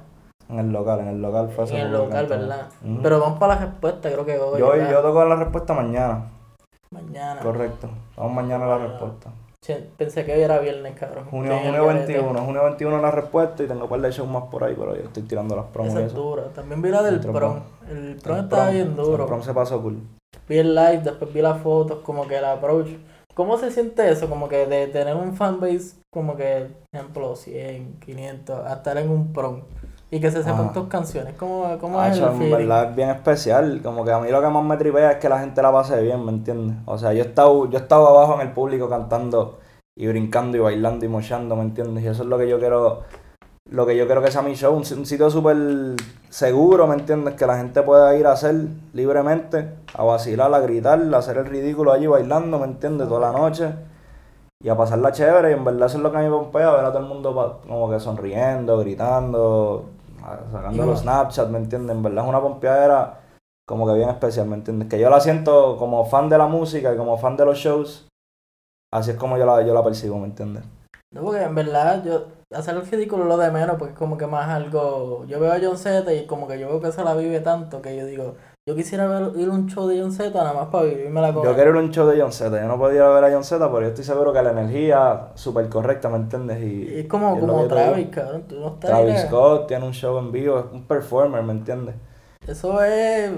En 0.48 0.58
el 0.58 0.72
local, 0.72 1.00
en 1.00 1.08
el 1.08 1.22
local 1.22 1.48
fue 1.50 1.64
En 1.70 1.76
el 1.76 1.92
local. 1.92 2.26
¿verdad? 2.26 2.68
Pero 3.02 3.20
vamos 3.20 3.38
para 3.38 3.54
la 3.54 3.60
respuesta, 3.66 4.10
creo 4.10 4.24
que 4.26 4.38
hoy. 4.38 4.60
yo, 4.60 4.70
¿verdad? 4.70 4.90
yo 4.90 5.02
toco 5.02 5.24
la 5.24 5.36
respuesta 5.36 5.74
mañana. 5.74 6.30
Mañana. 6.90 7.40
Correcto. 7.40 7.88
Vamos 8.16 8.32
mañana 8.34 8.64
a 8.66 8.78
la 8.78 8.86
respuesta. 8.86 9.30
Pensé 9.96 10.26
que 10.26 10.34
hoy 10.34 10.42
era 10.42 10.58
viernes, 10.58 10.94
cabrón. 10.98 11.24
Junio, 11.30 11.52
el 11.54 11.58
junio 11.60 11.86
garete. 11.86 12.12
21, 12.12 12.38
junio 12.44 12.64
21 12.64 13.00
la 13.00 13.10
respuesta 13.10 13.62
y 13.62 13.66
tengo 13.66 13.84
un 13.84 13.88
par 13.88 14.00
de 14.02 14.10
shows 14.10 14.28
más 14.28 14.44
por 14.44 14.62
ahí, 14.62 14.74
pero 14.78 14.94
yo 14.94 15.02
estoy 15.04 15.22
tirando 15.22 15.56
las 15.56 15.64
promos 15.66 15.92
Esa 15.94 16.00
es 16.04 16.12
eso. 16.12 16.20
dura. 16.22 16.44
También 16.54 16.82
vi 16.82 16.90
la 16.90 17.02
del 17.02 17.20
prom. 17.20 17.60
El 17.88 18.16
prom 18.22 18.38
estaba 18.40 18.68
bien 18.68 18.88
El 18.88 18.96
duro. 18.96 19.26
prom 19.26 19.42
se 19.42 19.54
pasó 19.54 19.80
cool. 19.80 19.98
Vi 20.46 20.58
el 20.58 20.74
live, 20.74 21.00
después 21.02 21.32
vi 21.32 21.40
las 21.40 21.62
fotos, 21.62 22.00
como 22.00 22.28
que 22.28 22.36
el 22.36 22.44
approach. 22.44 22.88
¿Cómo 23.32 23.56
se 23.56 23.70
siente 23.70 24.08
eso? 24.10 24.28
Como 24.28 24.48
que 24.48 24.66
de 24.66 24.86
tener 24.88 25.16
un 25.16 25.34
fanbase, 25.34 25.96
como 26.10 26.36
que, 26.36 26.68
ejemplo, 26.92 27.34
100, 27.34 28.00
500, 28.00 28.66
a 28.66 28.74
estar 28.74 28.98
en 28.98 29.10
un 29.10 29.32
prom. 29.32 29.62
Y 30.14 30.20
que 30.20 30.30
se 30.30 30.44
sepan 30.44 30.72
tus 30.72 30.86
canciones. 30.86 31.34
¿Cómo, 31.36 31.76
cómo 31.80 32.00
es 32.04 32.12
Hacho, 32.12 32.32
el 32.36 32.42
en 32.42 32.50
verdad 32.52 32.90
es 32.90 32.94
bien 32.94 33.10
especial. 33.10 33.80
Como 33.82 34.04
que 34.04 34.12
a 34.12 34.20
mí 34.20 34.30
lo 34.30 34.40
que 34.40 34.46
más 34.46 34.62
me 34.62 34.76
tripea 34.76 35.10
es 35.10 35.18
que 35.18 35.28
la 35.28 35.40
gente 35.40 35.60
la 35.60 35.72
pase 35.72 36.00
bien, 36.00 36.24
¿me 36.24 36.30
entiendes? 36.30 36.76
O 36.84 36.96
sea, 36.96 37.12
yo 37.12 37.24
he 37.24 37.26
estado, 37.26 37.68
yo 37.68 37.76
he 37.76 37.82
estado 37.82 38.06
abajo 38.06 38.40
en 38.40 38.46
el 38.46 38.52
público 38.52 38.88
cantando 38.88 39.58
y 39.96 40.06
brincando 40.06 40.56
y 40.56 40.60
bailando 40.60 41.04
y 41.04 41.08
mochando, 41.08 41.56
¿me 41.56 41.62
entiendes? 41.62 42.04
Y 42.04 42.06
eso 42.06 42.22
es 42.22 42.28
lo 42.28 42.38
que 42.38 42.48
yo 42.48 42.60
quiero, 42.60 43.02
lo 43.68 43.86
que 43.86 43.96
yo 43.96 44.06
quiero 44.06 44.22
que 44.22 44.30
sea 44.30 44.42
mi 44.42 44.54
show, 44.54 44.72
un, 44.72 44.84
un 44.96 45.04
sitio 45.04 45.28
súper 45.30 45.96
seguro, 46.28 46.86
¿me 46.86 46.94
entiendes? 46.94 47.34
Que 47.34 47.48
la 47.48 47.56
gente 47.56 47.82
pueda 47.82 48.16
ir 48.16 48.28
a 48.28 48.34
hacer 48.34 48.54
libremente, 48.92 49.68
a 49.94 50.04
vacilar, 50.04 50.54
a 50.54 50.60
gritar, 50.60 51.02
a 51.12 51.18
hacer 51.18 51.38
el 51.38 51.46
ridículo 51.46 51.90
allí 51.90 52.06
bailando, 52.06 52.60
¿me 52.60 52.66
entiendes? 52.66 53.08
Toda 53.08 53.32
la 53.32 53.36
noche. 53.36 53.68
Y 54.62 54.68
a 54.68 54.76
pasarla 54.76 55.10
chévere, 55.10 55.50
y 55.50 55.54
en 55.54 55.64
verdad 55.64 55.86
eso 55.86 55.96
es 55.96 56.04
lo 56.04 56.12
que 56.12 56.18
a 56.18 56.20
mí 56.20 56.26
me 56.26 56.36
pompea, 56.36 56.70
ver 56.70 56.84
a 56.84 56.92
todo 56.92 57.02
el 57.02 57.08
mundo 57.08 57.60
como 57.66 57.90
que 57.90 57.98
sonriendo, 57.98 58.78
gritando, 58.78 59.90
sacando 60.50 60.74
Igual. 60.74 60.88
los 60.88 61.00
Snapchat, 61.00 61.48
¿me 61.48 61.58
entiendes? 61.58 61.96
En 61.96 62.02
verdad 62.02 62.24
es 62.24 62.28
una 62.28 62.40
pompeadera 62.40 63.20
como 63.66 63.86
que 63.86 63.94
bien 63.94 64.08
especial, 64.10 64.46
¿me 64.46 64.56
entiendes? 64.56 64.88
Que 64.88 64.98
yo 64.98 65.08
la 65.08 65.20
siento 65.20 65.76
como 65.78 66.04
fan 66.04 66.28
de 66.28 66.38
la 66.38 66.46
música 66.46 66.92
y 66.92 66.96
como 66.96 67.16
fan 67.18 67.36
de 67.36 67.44
los 67.44 67.58
shows, 67.58 68.08
así 68.92 69.12
es 69.12 69.16
como 69.16 69.38
yo 69.38 69.46
la, 69.46 69.62
yo 69.62 69.72
la 69.74 69.82
percibo, 69.82 70.18
¿me 70.18 70.26
entiendes? 70.26 70.64
No, 71.12 71.22
porque 71.22 71.42
en 71.42 71.54
verdad 71.54 72.04
yo 72.04 72.26
hacer 72.52 72.74
el 72.74 72.86
ridículo 72.86 73.24
lo 73.24 73.36
de 73.36 73.50
menos, 73.50 73.76
porque 73.78 73.92
es 73.92 73.98
como 73.98 74.18
que 74.18 74.26
más 74.26 74.48
algo. 74.48 75.24
Yo 75.26 75.38
veo 75.40 75.52
a 75.52 75.60
John 75.62 75.78
Z 75.78 76.12
y 76.12 76.26
como 76.26 76.48
que 76.48 76.58
yo 76.58 76.68
veo 76.68 76.80
que 76.80 76.92
se 76.92 77.04
la 77.04 77.14
vive 77.14 77.40
tanto 77.40 77.80
que 77.80 77.96
yo 77.96 78.04
digo, 78.04 78.34
yo 78.66 78.74
quisiera 78.74 79.06
ver, 79.06 79.36
ir 79.38 79.48
a 79.50 79.52
un 79.52 79.66
show 79.66 79.86
de 79.86 80.00
John 80.00 80.10
Z 80.10 80.30
nada 80.32 80.54
más 80.54 80.68
para 80.68 80.84
vivirme 80.86 81.20
la 81.20 81.34
cosa. 81.34 81.50
Yo 81.50 81.54
quiero 81.54 81.70
ir 81.72 81.76
a 81.76 81.80
un 81.80 81.90
show 81.90 82.06
de 82.08 82.18
John 82.18 82.32
Z. 82.32 82.58
Yo 82.62 82.66
no 82.66 82.78
podía 82.78 82.96
ir 82.96 83.02
a 83.02 83.08
ver 83.10 83.24
a 83.24 83.30
John 83.30 83.44
Z, 83.44 83.66
pero 83.68 83.80
yo 83.82 83.88
estoy 83.88 84.04
seguro 84.04 84.32
que 84.32 84.42
la 84.42 84.52
energía 84.52 85.28
súper 85.34 85.68
correcta, 85.68 86.08
¿me 86.08 86.16
entiendes? 86.16 86.62
Y, 86.62 86.88
Y 86.94 87.00
es 87.00 87.06
como, 87.06 87.36
y 87.36 87.40
como. 87.40 87.66
Travis, 87.66 88.08
cabrón. 88.08 88.44
Tú 88.48 88.58
no 88.60 88.68
estás 88.68 88.90
Travis 88.90 89.20
Scott 89.20 89.66
tiene 89.66 89.84
un 89.84 89.92
show 89.92 90.16
en 90.18 90.32
vivo, 90.32 90.58
es 90.60 90.64
un 90.72 90.84
performer, 90.84 91.42
¿me 91.42 91.52
entiendes? 91.52 91.94
Eso 92.46 92.82
es. 92.82 93.32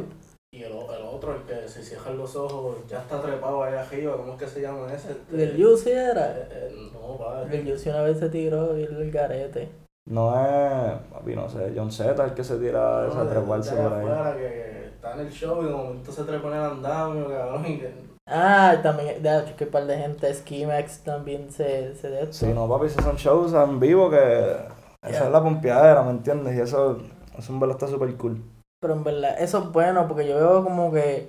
Y 0.53 0.63
el, 0.63 0.71
el 0.73 1.05
otro, 1.13 1.35
el 1.35 1.43
que 1.43 1.67
se 1.69 1.83
cierran 1.83 2.17
los 2.17 2.37
ojos, 2.37 2.77
ya 2.89 3.01
está 3.01 3.21
trepado 3.21 3.65
ahí 3.65 3.75
arriba, 3.75 4.17
¿cómo 4.17 4.35
es 4.35 4.39
que 4.39 4.47
se 4.47 4.61
llama 4.63 4.87
ese? 4.95 5.17
El 5.33 5.61
Juicy 5.61 5.91
era. 5.91 6.31
Eh, 6.39 6.49
eh, 6.53 6.91
no, 6.95 7.17
pa. 7.19 7.43
El 7.51 7.65
Juicy 7.65 7.89
una 7.91 8.03
vez 8.03 8.21
se 8.21 8.29
tiró 8.29 8.79
y 8.79 8.85
el 8.85 9.11
garete. 9.11 9.71
No 10.09 10.31
es, 10.41 10.93
papi, 11.13 11.35
no 11.35 11.49
sé, 11.49 11.73
John 11.75 11.91
Z 11.91 12.25
el 12.25 12.33
que 12.33 12.45
se 12.45 12.59
tira 12.59 13.09
esa 13.09 13.25
No, 13.25 13.29
treparse 13.29 13.75
de- 13.75 13.83
de 13.83 13.89
por 13.89 13.99
ahí. 13.99 14.07
afuera, 14.07 14.37
que 14.37 14.86
está 15.11 15.21
en 15.21 15.27
el 15.27 15.33
show 15.33 15.63
y 15.63 15.67
de 15.67 15.73
momento 15.73 16.13
se 16.13 16.25
trepa 16.25 16.49
en 16.49 16.55
el 16.55 16.61
andamio, 16.65 17.29
cabrón, 17.29 17.67
y 17.67 17.79
que... 17.79 18.07
Ah, 18.29 18.77
también, 18.83 19.23
de 19.23 19.39
hecho, 19.39 19.57
que 19.57 19.65
un 19.65 19.71
par 19.71 19.87
de 19.87 19.97
gente, 19.99 20.33
Skimax 20.35 21.01
también 21.05 21.51
se, 21.53 21.95
se 21.95 22.11
de 22.11 22.23
esto. 22.23 22.33
Sí, 22.33 22.47
no, 22.53 22.69
papi, 22.69 22.87
esos 22.87 23.05
son 23.05 23.17
shows 23.17 23.53
en 23.53 23.79
vivo 23.79 24.11
que 24.11 24.17
esa 24.17 25.19
Yeah. 25.19 25.27
es 25.27 25.31
la 25.33 25.43
pompeadera, 25.43 26.03
¿me 26.03 26.11
entiendes? 26.11 26.57
Y 26.57 26.61
eso, 26.61 26.99
eso 27.39 27.53
en 27.53 27.61
verdad 27.61 27.77
está 27.77 27.87
súper 27.87 28.17
cool. 28.17 28.43
Pero 28.81 28.95
en 28.95 29.05
verdad, 29.05 29.37
eso 29.41 29.59
es 29.59 29.71
bueno 29.73 30.09
porque 30.09 30.27
yo 30.27 30.35
veo 30.37 30.65
como 30.65 30.91
que 30.93 31.29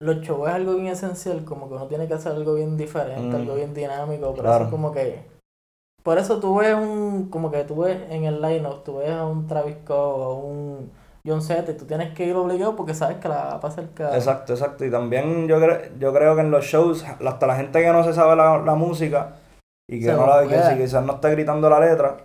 los 0.00 0.16
shows 0.22 0.48
es 0.48 0.54
algo 0.56 0.74
bien 0.74 0.88
esencial, 0.88 1.44
como 1.44 1.68
que 1.68 1.74
uno 1.74 1.86
tiene 1.86 2.08
que 2.08 2.14
hacer 2.14 2.32
algo 2.32 2.54
bien 2.54 2.76
diferente, 2.76 3.36
Mm. 3.36 3.40
algo 3.40 3.54
bien 3.54 3.72
dinámico, 3.72 4.30
pero 4.32 4.42
Claro. 4.42 4.64
eso 4.64 4.70
como 4.72 4.90
que... 4.90 5.22
Por 6.02 6.18
eso 6.18 6.40
tú 6.40 6.56
ves 6.56 6.74
un, 6.74 7.28
como 7.30 7.52
que 7.52 7.62
tú 7.62 7.82
ves 7.82 7.96
en 8.10 8.24
el 8.24 8.42
line-up, 8.42 8.82
tú 8.82 8.96
ves 8.96 9.10
a 9.12 9.24
un 9.24 9.46
Travis 9.46 9.76
Scott 9.84 9.96
o 10.18 10.24
a 10.24 10.34
un 10.34 10.90
John 11.24 11.40
y 11.40 11.72
tú 11.74 11.84
tienes 11.84 12.14
que 12.14 12.26
ir 12.26 12.34
obligado 12.34 12.74
porque 12.74 12.94
sabes 12.94 13.18
que 13.18 13.28
la 13.28 13.36
va 13.36 13.52
a 13.54 13.60
pasar 13.60 13.86
cada... 13.94 14.16
Exacto, 14.16 14.54
exacto. 14.54 14.84
Y 14.84 14.90
también 14.90 15.46
yo, 15.46 15.60
cre- 15.60 15.96
yo 15.98 16.12
creo 16.12 16.34
que 16.34 16.40
en 16.40 16.50
los 16.50 16.64
shows, 16.64 17.04
hasta 17.04 17.46
la 17.46 17.56
gente 17.56 17.80
que 17.80 17.92
no 17.92 18.02
se 18.02 18.12
sabe 18.12 18.34
la, 18.34 18.58
la 18.58 18.74
música 18.74 19.36
y 19.88 20.00
que, 20.00 20.06
Se 20.06 20.14
no 20.14 20.26
la, 20.26 20.46
que 20.48 20.60
si 20.62 20.76
quizás 20.78 21.04
no 21.04 21.14
esté 21.14 21.30
gritando 21.30 21.70
la 21.70 21.78
letra, 21.78 22.16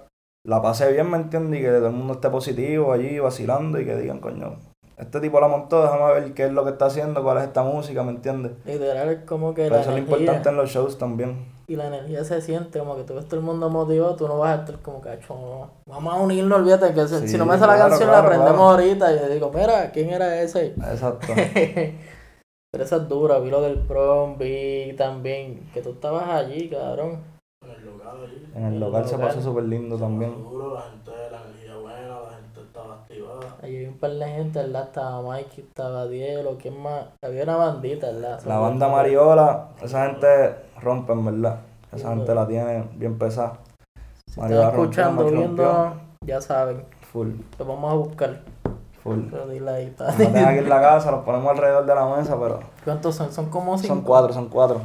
la 0.45 0.61
pase 0.61 0.91
bien, 0.91 1.11
¿me 1.11 1.17
entiendes? 1.17 1.59
Y 1.59 1.63
que 1.63 1.69
todo 1.69 1.87
el 1.87 1.93
mundo 1.93 2.13
esté 2.13 2.29
positivo 2.29 2.91
allí, 2.91 3.19
vacilando 3.19 3.79
y 3.79 3.85
que 3.85 3.95
digan, 3.97 4.19
coño, 4.19 4.55
este 4.97 5.19
tipo 5.19 5.39
la 5.39 5.47
montó, 5.47 5.83
déjame 5.83 6.13
ver 6.13 6.33
qué 6.33 6.45
es 6.45 6.51
lo 6.51 6.63
que 6.63 6.71
está 6.71 6.87
haciendo, 6.87 7.21
cuál 7.21 7.37
es 7.37 7.43
esta 7.43 7.61
música, 7.61 8.01
¿me 8.01 8.11
entiendes? 8.11 8.53
Literal 8.65 9.09
es 9.09 9.19
como 9.25 9.53
que 9.53 9.63
Pero 9.63 9.75
la 9.75 9.81
eso 9.81 9.91
es 9.91 9.95
lo 9.97 10.01
importante 10.01 10.49
en 10.49 10.55
los 10.55 10.71
shows 10.71 10.97
también. 10.97 11.56
Y 11.69 11.75
la 11.75 11.87
energía 11.87 12.23
se 12.23 12.39
siente, 12.41 12.79
como 12.79 12.95
que 12.95 13.03
tú 13.03 13.13
ves 13.15 13.25
todo 13.25 13.39
el 13.39 13.45
mundo 13.45 13.69
motivado, 13.69 14.15
tú 14.15 14.25
no 14.27 14.37
vas 14.39 14.57
a 14.57 14.61
estar 14.61 14.79
como 14.79 15.01
que, 15.01 15.09
"Acho, 15.09 15.35
no, 15.35 15.69
vamos 15.85 16.13
a 16.13 16.17
unirnos, 16.17 16.59
olvídate 16.59 16.93
que 16.93 17.07
si, 17.07 17.17
Sí, 17.19 17.27
si 17.27 17.37
no 17.37 17.45
me 17.45 17.55
hace 17.55 17.67
la 17.67 17.77
canción 17.77 18.07
claro, 18.07 18.11
la 18.13 18.19
aprendemos 18.19 18.55
claro. 18.55 18.69
ahorita 18.71 19.13
y 19.13 19.19
yo 19.19 19.27
digo, 19.29 19.51
mira, 19.53 19.91
¿quién 19.91 20.09
era 20.09 20.41
ese? 20.41 20.67
Exacto. 20.67 21.27
Pero 22.71 22.83
eso 22.83 22.97
es 22.97 23.07
duro, 23.09 23.41
vi 23.41 23.49
lo 23.49 23.61
del 23.61 23.79
prom, 23.79 24.37
vi 24.37 24.93
también 24.97 25.69
que 25.73 25.81
tú 25.81 25.91
estabas 25.91 26.27
allí, 26.29 26.69
cabrón. 26.69 27.21
En 27.63 27.71
el 27.71 27.85
local 27.85 28.17
allí. 28.23 28.47
En 28.55 28.63
el 28.65 28.73
El 28.75 28.79
local 28.79 29.07
se 29.07 29.17
pasó 29.17 29.41
súper 29.41 29.63
lindo 29.65 29.97
también. 29.97 30.33
Duro, 30.43 30.73
la 30.73 30.81
gente, 30.81 31.11
la 31.31 31.41
energía 31.43 31.75
buena, 31.77 32.07
la 32.21 32.35
gente 32.35 32.56
estaba 32.77 32.95
activada. 32.95 33.55
Allí 33.61 33.77
vi 33.79 33.85
un 33.85 33.97
par 33.97 34.11
de 34.11 34.25
gente, 34.25 34.59
¿verdad? 34.59 34.83
Estaba 34.83 35.21
Mikey, 35.21 35.63
estaba 35.63 36.07
Dielo, 36.07 36.57
¿quién 36.61 36.81
más? 36.81 37.05
Había 37.23 37.43
una 37.43 37.55
bandita, 37.55 38.07
¿verdad? 38.11 38.39
La 38.45 38.59
banda 38.59 38.87
Mariola, 38.87 39.69
esa 39.81 40.05
gente 40.07 40.55
rompe, 40.81 41.13
en 41.13 41.25
verdad. 41.25 41.59
Esa 41.91 42.09
gente 42.09 42.35
la 42.35 42.47
tiene 42.47 42.83
bien 42.95 43.17
pesada. 43.17 43.53
Si 44.27 44.39
Mariola 44.39 44.65
están 44.65 44.79
escuchando, 44.81 45.25
viendo, 45.25 45.93
ya 46.25 46.41
saben, 46.41 46.83
Full, 47.11 47.29
lo 47.57 47.65
vamos 47.65 47.91
a 47.91 47.95
buscar. 47.95 48.41
full. 49.01 49.19
Pero 49.31 49.47
dile 49.47 49.71
ahí, 49.71 49.95
aquí 49.97 50.23
en 50.59 50.69
la 50.69 50.81
casa, 50.81 51.11
los 51.11 51.23
ponemos 51.23 51.49
alrededor 51.49 51.85
de 51.85 51.95
la 51.95 52.05
mesa, 52.15 52.37
pero 52.39 52.59
¿Cuántos 52.83 53.15
son? 53.15 53.31
Son 53.31 53.49
como 53.49 53.77
cinco. 53.77 53.95
son 53.95 54.03
cuatro, 54.03 54.33
son 54.33 54.49
cuatro. 54.49 54.81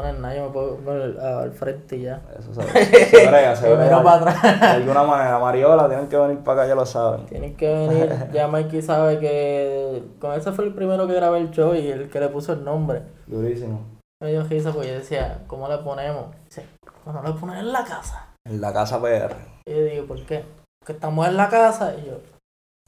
Son 0.00 0.08
el 0.08 0.22
nada, 0.22 0.34
yo 0.34 0.44
me 0.44 0.50
puedo 0.50 0.76
poner 0.76 1.20
al 1.20 1.52
frente 1.52 1.96
y 1.96 2.02
ya. 2.02 2.22
Eso 2.38 2.54
se, 2.54 2.62
se 3.06 3.26
brega, 3.26 3.54
se 3.54 3.64
Yo 3.68 3.76
miro 3.76 4.00
brega. 4.00 4.02
para 4.02 4.16
atrás. 4.30 4.60
De 4.60 4.66
alguna 4.66 5.02
manera, 5.02 5.38
Mariola, 5.38 5.88
tienen 5.88 6.08
que 6.08 6.16
venir 6.16 6.38
para 6.38 6.62
acá, 6.62 6.68
ya 6.70 6.74
lo 6.74 6.86
saben. 6.86 7.26
Tienen 7.26 7.54
que 7.54 7.68
venir. 7.68 8.10
Ya 8.32 8.48
Mikey 8.48 8.80
sabe 8.80 9.18
que 9.18 10.02
con 10.18 10.32
ese 10.32 10.52
fue 10.52 10.64
el 10.64 10.74
primero 10.74 11.06
que 11.06 11.12
grabé 11.14 11.40
el 11.40 11.50
show 11.50 11.74
y 11.74 11.86
el 11.88 12.08
que 12.08 12.18
le 12.18 12.28
puso 12.28 12.54
el 12.54 12.64
nombre. 12.64 13.02
Durísimo. 13.26 13.82
Me 14.22 14.30
dio 14.30 14.42
risa 14.44 14.72
porque 14.72 14.88
yo 14.88 14.94
decía, 14.94 15.42
¿cómo 15.46 15.68
le 15.68 15.76
ponemos? 15.78 16.26
Dice, 16.46 16.64
¿cómo 17.04 17.22
le 17.22 17.32
pones 17.32 17.58
en 17.58 17.70
la 17.72 17.84
casa? 17.84 18.26
En 18.46 18.60
la 18.60 18.72
casa 18.72 19.00
PR. 19.02 19.34
Y 19.66 19.70
yo 19.70 19.84
digo, 19.84 20.06
¿por 20.06 20.24
qué? 20.24 20.44
Porque 20.80 20.94
estamos 20.94 21.28
en 21.28 21.36
la 21.36 21.48
casa 21.50 21.94
y 21.94 22.06
yo, 22.06 22.20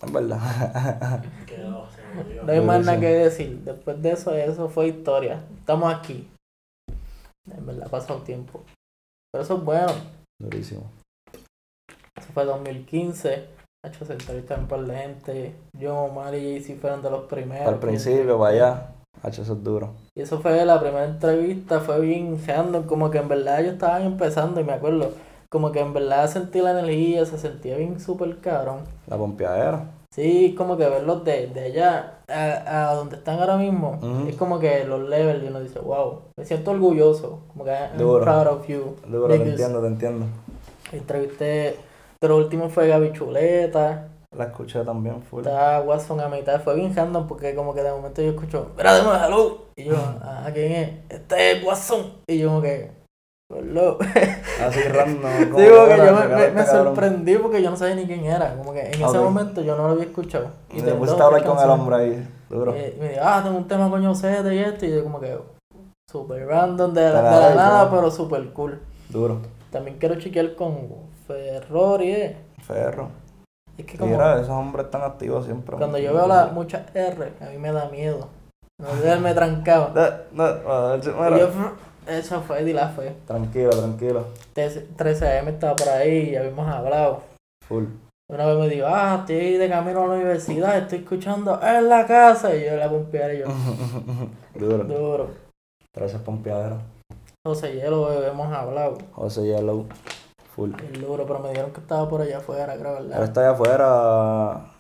Es 0.03 0.12
verdad. 0.12 0.38
Quedó, 1.46 1.87
se 1.90 2.03
murió. 2.16 2.42
no 2.44 2.53
hay 2.53 2.61
más 2.62 2.85
nada 2.87 2.98
que 2.98 3.07
decir. 3.09 3.61
Después 3.64 4.01
de 4.01 4.12
eso, 4.12 4.33
eso 4.35 4.68
fue 4.70 4.88
historia. 4.88 5.40
Estamos 5.59 5.92
aquí. 5.94 6.29
En 7.50 7.66
verdad, 7.66 7.87
ha 7.87 7.90
pasado 7.90 8.20
tiempo. 8.20 8.62
Pero 9.33 9.44
eso 9.44 9.57
es 9.57 9.64
bueno. 9.64 9.92
Durísimo. 10.40 10.83
Eso 12.16 12.33
fue 12.33 12.44
2015. 12.44 13.46
Hacho, 13.85 14.05
se 14.05 14.12
entrevistaron 14.12 14.64
un 14.64 14.68
par 14.68 14.85
de 14.85 14.96
gente. 14.96 15.55
Yo, 15.76 15.96
Omar 15.96 16.35
y 16.35 16.52
Jay-Z 16.52 16.81
fueron 16.81 17.02
de 17.02 17.11
los 17.11 17.24
primeros. 17.24 17.66
Al 17.66 17.81
principio, 17.81 18.38
para 18.38 18.55
allá. 18.55 18.92
Hacho, 19.22 19.42
eso 19.42 19.55
es 19.55 19.62
duro. 19.64 19.94
Y 20.16 20.22
eso 20.22 20.40
fue 20.40 20.64
la 20.64 20.81
primera 20.81 21.05
entrevista, 21.05 21.81
fue 21.81 22.00
bien 22.00 22.40
random, 22.46 22.87
como 22.87 23.11
que 23.11 23.18
en 23.18 23.28
verdad 23.28 23.61
ellos 23.61 23.74
estaban 23.74 24.02
empezando 24.02 24.61
y 24.61 24.64
me 24.64 24.72
acuerdo, 24.72 25.12
como 25.48 25.70
que 25.70 25.81
en 25.81 25.92
verdad 25.92 26.28
sentí 26.28 26.61
la 26.61 26.72
energía, 26.72 27.24
se 27.24 27.38
sentía 27.38 27.76
bien 27.76 28.00
súper 28.00 28.38
cabrón. 28.38 28.81
La 29.07 29.16
pompeadera. 29.16 29.85
Sí, 30.14 30.55
como 30.59 30.77
que 30.77 30.87
verlos 30.87 31.25
de, 31.25 31.46
de 31.46 31.64
allá 31.64 32.18
a, 32.29 32.90
a 32.90 32.94
donde 32.94 33.16
están 33.16 33.38
ahora 33.40 33.57
mismo, 33.57 33.98
es 34.29 34.37
como 34.37 34.59
que 34.61 34.85
los 34.85 35.09
levels 35.09 35.42
y 35.42 35.46
uno 35.48 35.61
dice, 35.61 35.79
wow, 35.79 36.20
me 36.37 36.44
siento 36.44 36.72
orgulloso, 36.72 37.40
como 37.48 37.64
que 37.64 37.70
I'm 37.70 37.96
Duro. 37.96 38.22
proud 38.22 38.46
of 38.48 38.66
you. 38.68 38.96
Duro, 39.07 39.29
te 39.29 39.38
niggas". 39.38 39.53
entiendo, 39.61 39.81
te 39.81 39.87
entiendo. 39.87 40.27
Entrevisté, 40.92 41.77
pero 42.20 42.37
último 42.37 42.68
fue 42.68 42.88
Gaby 42.88 43.12
Chuleta, 43.12 44.09
La 44.37 44.44
escuché 44.44 44.85
también 44.85 45.22
full. 45.22 45.40
estaba 45.46 45.81
Watson 45.81 46.20
a 46.20 46.29
mitad, 46.29 46.61
fue 46.62 46.75
bien 46.75 46.94
random 46.94 47.27
porque 47.27 47.55
como 47.55 47.75
que 47.75 47.83
de 47.83 47.90
momento 47.92 48.20
yo 48.20 48.31
escucho, 48.31 48.70
mira, 48.77 48.92
dame 48.94 49.18
salud, 49.18 49.53
y 49.77 49.85
yo, 49.85 49.94
ah, 50.22 50.51
¿quién 50.53 50.72
es? 50.72 50.90
Este 51.09 51.53
es 51.53 51.64
Watson, 51.64 52.12
y 52.27 52.38
yo 52.38 52.48
como 52.48 52.61
que, 52.61 52.90
"Hello". 53.58 53.98
Así 54.66 54.80
random. 54.82 55.50
como 55.50 55.58
Sí, 55.58 55.66
porque 55.76 55.96
yo 55.98 56.14
me, 56.14 56.26
me- 56.36 56.50
me 56.50 56.66
sorprendí 56.66 57.36
porque 57.36 57.62
yo 57.62 57.70
no 57.70 57.76
sabía 57.76 57.94
ni 57.96 58.06
quién 58.06 58.24
era. 58.24 58.54
Como 58.56 58.72
que 58.72 58.80
en 58.80 59.02
ese 59.02 59.18
momento 59.18 59.60
yo 59.62 59.76
no 59.76 59.86
lo 59.86 59.92
había 59.92 60.04
escuchado. 60.04 60.48
Y 60.70 60.80
te 60.82 60.92
pusiste 60.94 61.22
a 61.22 61.26
hablar 61.26 61.44
con 61.44 61.58
el 61.58 61.70
hombre 61.70 61.96
ahí. 61.96 62.28
Duro. 62.48 62.76
Y, 62.76 62.80
y 62.80 62.96
me 63.00 63.08
dijo, 63.10 63.20
ah, 63.24 63.40
tengo 63.42 63.56
un 63.56 63.66
tema 63.68 63.88
con 63.90 64.02
Yosete 64.02 64.54
y 64.54 64.58
esto. 64.58 64.84
Y 64.86 64.90
yo 64.94 65.02
como 65.02 65.20
que, 65.20 65.38
super 66.10 66.46
random, 66.46 66.92
de 66.92 67.10
la 67.10 67.22
de 67.22 67.30
la 67.30 67.54
nada, 67.54 67.90
pero 67.90 68.10
super 68.10 68.46
cool. 68.52 68.80
Duro. 69.08 69.38
También 69.70 69.96
quiero 69.98 70.16
chequear 70.16 70.54
con 70.54 70.76
Ferrori, 71.26 72.10
eh. 72.12 72.36
Ferro. 72.62 73.08
Es 73.78 73.86
que 73.86 73.96
como 73.96 74.12
Mira, 74.12 74.34
esos 74.36 74.50
hombres 74.50 74.84
están 74.84 75.02
activos 75.02 75.46
siempre. 75.46 75.76
cuando 75.78 75.96
yo 75.98 76.12
veo 76.12 76.26
la, 76.26 76.46
muchas 76.48 76.82
R, 76.94 77.32
a 77.40 77.44
mí 77.50 77.58
me 77.58 77.72
da 77.72 77.88
miedo. 77.88 78.28
No 78.78 79.20
me 79.20 79.34
trancaba. 79.34 79.92
No, 80.32 80.44
no, 80.46 80.72
a 80.72 80.96
eso 82.06 82.40
fue, 82.42 82.64
di 82.64 82.72
la 82.72 82.88
fe. 82.88 83.14
Tranquilo, 83.26 83.70
tranquilo. 83.70 84.26
13 84.54 85.38
AM 85.38 85.48
estaba 85.48 85.76
por 85.76 85.88
ahí 85.88 86.30
y 86.30 86.36
habíamos 86.36 86.66
hablado. 86.68 87.22
Full. 87.66 87.84
Una 88.30 88.46
vez 88.46 88.56
me 88.58 88.68
dijo, 88.68 88.86
ah, 88.88 89.16
estoy 89.20 89.58
de 89.58 89.68
camino 89.68 90.04
a 90.04 90.06
la 90.06 90.14
universidad, 90.14 90.78
estoy 90.78 91.00
escuchando 91.00 91.60
en 91.62 91.88
la 91.88 92.06
casa. 92.06 92.54
Y 92.54 92.64
yo 92.64 92.76
la 92.76 92.88
pompeara 92.88 93.34
y 93.34 93.38
yo, 93.40 93.46
Duro. 94.54 94.84
duro. 94.84 95.30
Gracias, 95.94 96.22
pompeadera. 96.22 96.78
José 97.44 97.74
bebé, 98.08 98.28
hemos 98.28 98.52
hablado. 98.52 98.98
José 99.12 99.42
Yellow. 99.46 99.86
Full. 100.54 100.72
El 100.92 101.00
duro, 101.00 101.26
pero 101.26 101.40
me 101.40 101.48
dijeron 101.50 101.72
que 101.72 101.80
estaba 101.80 102.08
por 102.08 102.20
allá 102.22 102.38
afuera, 102.38 102.74
creo, 102.76 102.88
Ahora 102.90 103.02
¿verdad? 103.02 103.24
está 103.24 103.40
allá 103.40 103.50
afuera. 103.50 104.71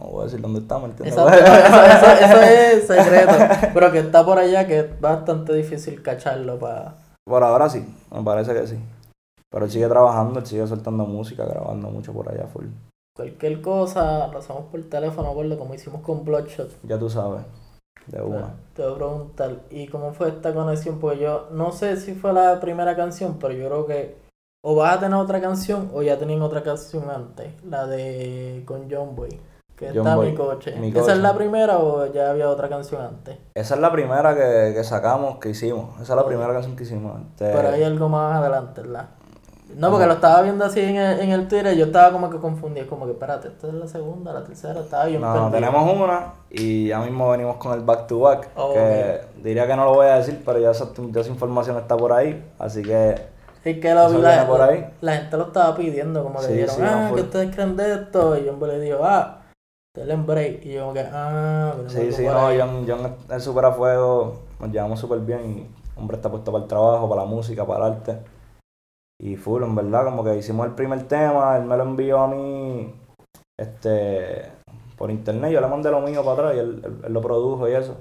No 0.00 0.10
voy 0.10 0.22
a 0.22 0.24
decir 0.24 0.40
dónde 0.40 0.60
está, 0.60 0.78
¿me 0.78 0.86
entiendes? 0.86 1.16
Exacto, 1.16 1.44
eso, 1.52 2.12
eso- 2.12 2.42
eso 2.42 2.42
es 2.42 2.86
secreto. 3.04 3.32
Pero 3.74 3.92
que 3.92 3.98
está 3.98 4.24
por 4.24 4.38
allá, 4.38 4.66
que 4.66 4.78
es 4.80 5.00
bastante 5.00 5.52
difícil 5.54 6.02
cacharlo 6.02 6.58
para... 6.58 6.94
Por 7.24 7.42
ahora 7.42 7.68
sí, 7.68 7.84
me 8.10 8.22
parece 8.22 8.54
que 8.54 8.66
sí. 8.66 8.78
Pero 9.50 9.64
él 9.64 9.70
sigue 9.70 9.86
trabajando, 9.88 10.38
él 10.40 10.46
sigue 10.46 10.66
soltando 10.66 11.04
música, 11.04 11.44
grabando 11.44 11.88
mucho 11.90 12.12
por 12.12 12.30
allá, 12.30 12.46
full. 12.46 12.66
Cualquier 13.16 13.60
cosa, 13.60 14.28
lo 14.28 14.38
hacemos 14.38 14.64
por 14.70 14.80
teléfono, 14.84 15.30
acuerdo, 15.30 15.58
como 15.58 15.74
hicimos 15.74 16.02
con 16.02 16.24
Bloodshot. 16.24 16.70
Ya 16.84 16.98
tú 16.98 17.10
sabes. 17.10 17.42
De 18.06 18.22
una. 18.22 18.54
te 18.74 18.82
voy 18.82 18.92
a 18.92 18.94
preguntar, 18.96 19.56
¿y 19.70 19.86
cómo 19.88 20.14
fue 20.14 20.28
esta 20.28 20.54
conexión? 20.54 20.98
Porque 20.98 21.18
yo 21.20 21.48
no 21.52 21.72
sé 21.72 21.96
si 21.98 22.14
fue 22.14 22.32
la 22.32 22.58
primera 22.60 22.96
canción, 22.96 23.36
pero 23.38 23.52
yo 23.52 23.66
creo 23.68 23.86
que 23.86 24.16
o 24.64 24.74
vas 24.74 24.96
a 24.96 25.00
tener 25.00 25.14
otra 25.16 25.40
canción 25.42 25.90
o 25.92 26.00
ya 26.02 26.18
tenían 26.18 26.40
otra 26.40 26.62
canción 26.62 27.10
antes, 27.10 27.52
la 27.64 27.86
de 27.86 28.62
con 28.66 28.88
John 28.90 29.14
Boy, 29.14 29.38
que 29.78 29.88
John 29.88 29.98
está 29.98 30.16
Boy, 30.16 30.30
mi 30.30 30.34
coche. 30.36 30.74
Mi 30.76 30.88
¿Esa 30.88 31.12
es 31.12 31.18
la 31.18 31.34
primera 31.34 31.78
o 31.78 32.06
ya 32.06 32.30
había 32.30 32.48
otra 32.50 32.68
canción 32.68 33.00
antes? 33.02 33.36
Esa 33.54 33.74
es 33.76 33.80
la 33.80 33.92
primera 33.92 34.34
que, 34.34 34.72
que 34.74 34.84
sacamos, 34.84 35.38
que 35.38 35.50
hicimos. 35.50 35.94
Esa 36.02 36.12
es 36.14 36.16
la 36.16 36.26
primera 36.26 36.52
canción 36.52 36.74
que 36.76 36.82
hicimos. 36.84 37.20
Este, 37.30 37.52
Pero 37.52 37.68
hay 37.70 37.82
algo 37.84 38.08
más 38.08 38.36
adelante, 38.36 38.80
¿verdad? 38.82 39.06
No, 39.76 39.90
porque 39.90 40.06
lo 40.06 40.14
estaba 40.14 40.40
viendo 40.40 40.64
así 40.64 40.80
en 40.80 40.96
el, 40.96 41.20
en 41.20 41.30
el 41.30 41.46
Twitter 41.46 41.74
y 41.74 41.78
yo 41.78 41.84
estaba 41.86 42.10
como 42.10 42.30
que 42.30 42.38
confundido, 42.38 42.86
como 42.86 43.04
que 43.04 43.12
espérate, 43.12 43.48
esta 43.48 43.66
es 43.68 43.74
la 43.74 43.86
segunda, 43.86 44.32
la 44.32 44.42
tercera, 44.42 44.80
estaba 44.80 45.04
bien 45.04 45.20
No, 45.20 45.30
perdido. 45.30 45.50
tenemos 45.50 45.94
una 45.94 46.32
y 46.48 46.88
ya 46.88 46.98
mismo 47.00 47.28
venimos 47.30 47.56
con 47.56 47.74
el 47.74 47.80
back 47.84 48.06
to 48.06 48.18
back. 48.20 48.48
Oh, 48.56 48.72
que 48.72 49.20
diría 49.42 49.66
que 49.66 49.76
no 49.76 49.84
lo 49.84 49.92
voy 49.94 50.06
a 50.06 50.16
decir, 50.16 50.42
pero 50.44 50.58
ya 50.58 50.70
esa, 50.70 50.88
ya 51.10 51.20
esa 51.20 51.30
información 51.30 51.76
está 51.76 51.98
por 51.98 52.14
ahí. 52.14 52.42
Así 52.58 52.82
que 52.82 53.10
Es 53.62 53.78
que 53.78 53.94
lo 53.94 54.08
vi, 54.08 54.22
la, 54.22 54.46
por 54.46 54.62
ahí. 54.62 54.86
la 55.02 55.12
gente 55.16 55.36
lo 55.36 55.48
estaba 55.48 55.76
pidiendo, 55.76 56.24
como 56.24 56.40
que 56.40 56.46
Sí, 56.46 56.52
dijeron, 56.54 56.74
sí, 56.74 56.82
ah, 56.84 57.10
que 57.14 57.20
ustedes 57.20 57.54
creen 57.54 57.76
de 57.76 57.92
esto, 57.94 58.38
y 58.38 58.44
yo 58.46 58.66
le 58.66 58.80
digo, 58.80 59.00
ah, 59.04 59.37
denle 59.98 60.14
en 60.14 60.26
break, 60.26 60.64
y 60.64 60.72
yo 60.74 60.80
como 60.82 60.94
que, 60.94 61.04
ah, 61.12 61.74
pero 61.76 61.90
sí, 61.90 62.12
sí, 62.12 62.24
no. 62.24 62.48
John, 62.58 62.84
John 62.88 63.16
es 63.30 63.42
súper 63.44 63.64
a 63.66 63.72
fuego. 63.72 64.40
Nos 64.60 64.70
llevamos 64.70 64.98
súper 65.00 65.20
bien. 65.20 65.58
Y 65.58 65.98
hombre 66.00 66.16
está 66.16 66.30
puesto 66.30 66.50
para 66.52 66.62
el 66.64 66.68
trabajo, 66.68 67.08
para 67.08 67.22
la 67.22 67.28
música, 67.28 67.66
para 67.66 67.86
el 67.86 67.92
arte. 67.94 68.18
Y 69.20 69.36
full, 69.36 69.62
en 69.64 69.74
verdad, 69.74 70.04
como 70.04 70.22
que 70.24 70.36
hicimos 70.36 70.66
el 70.66 70.74
primer 70.74 71.02
tema, 71.08 71.56
él 71.56 71.64
me 71.64 71.76
lo 71.76 71.82
envió 71.84 72.20
a 72.20 72.28
mí 72.28 72.94
este 73.58 74.52
por 74.96 75.10
internet, 75.12 75.52
yo 75.52 75.60
le 75.60 75.68
mandé 75.68 75.90
lo 75.92 76.00
mío 76.00 76.22
para 76.24 76.32
atrás 76.32 76.54
y 76.56 76.58
él, 76.58 76.82
él- 76.84 77.00
él 77.04 77.12
lo 77.12 77.20
produjo 77.20 77.68
y 77.68 77.72
eso. 77.72 77.96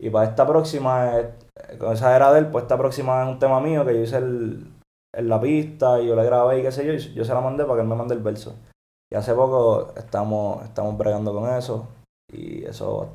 Y 0.00 0.08
para 0.10 0.28
esta 0.28 0.46
próxima, 0.46 1.18
eh, 1.18 1.30
con 1.78 1.92
esa 1.92 2.16
era 2.16 2.32
de 2.32 2.38
él, 2.40 2.46
pues 2.46 2.62
esta 2.62 2.78
próxima 2.78 3.22
es 3.22 3.28
un 3.28 3.38
tema 3.38 3.60
mío 3.60 3.84
que 3.84 3.94
yo 3.94 4.00
hice 4.00 4.16
el, 4.16 4.66
en 5.14 5.28
la 5.28 5.38
pista 5.40 6.00
y 6.00 6.06
yo 6.08 6.16
le 6.16 6.24
grabé 6.24 6.60
y 6.60 6.62
qué 6.62 6.72
sé 6.72 6.86
yo, 6.86 6.92
y 6.94 7.14
yo 7.14 7.24
se 7.24 7.34
la 7.34 7.40
mandé 7.42 7.64
para 7.64 7.76
que 7.76 7.82
él 7.82 7.88
me 7.88 7.96
mande 7.96 8.14
el 8.14 8.22
verso. 8.22 8.54
Y 9.12 9.14
hace 9.14 9.34
poco 9.34 9.92
estamos, 9.94 10.64
estamos 10.64 10.96
bregando 10.96 11.34
con 11.34 11.46
eso 11.54 11.86
y 12.32 12.64
eso, 12.64 13.10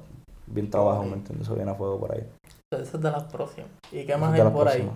bien 0.46 0.70
trabajo, 0.70 1.02
¿me 1.02 1.14
entiendes? 1.14 1.48
Eso 1.48 1.56
viene 1.56 1.72
a 1.72 1.74
fuego 1.74 2.00
por 2.00 2.14
ahí. 2.14 2.24
Esa 2.72 2.84
es 2.84 3.02
de 3.02 3.10
las 3.10 3.24
próximas. 3.24 3.72
¿Y 3.92 4.06
qué 4.06 4.16
más 4.16 4.32
hay 4.32 4.48
por 4.52 4.68
ahí? 4.68 4.88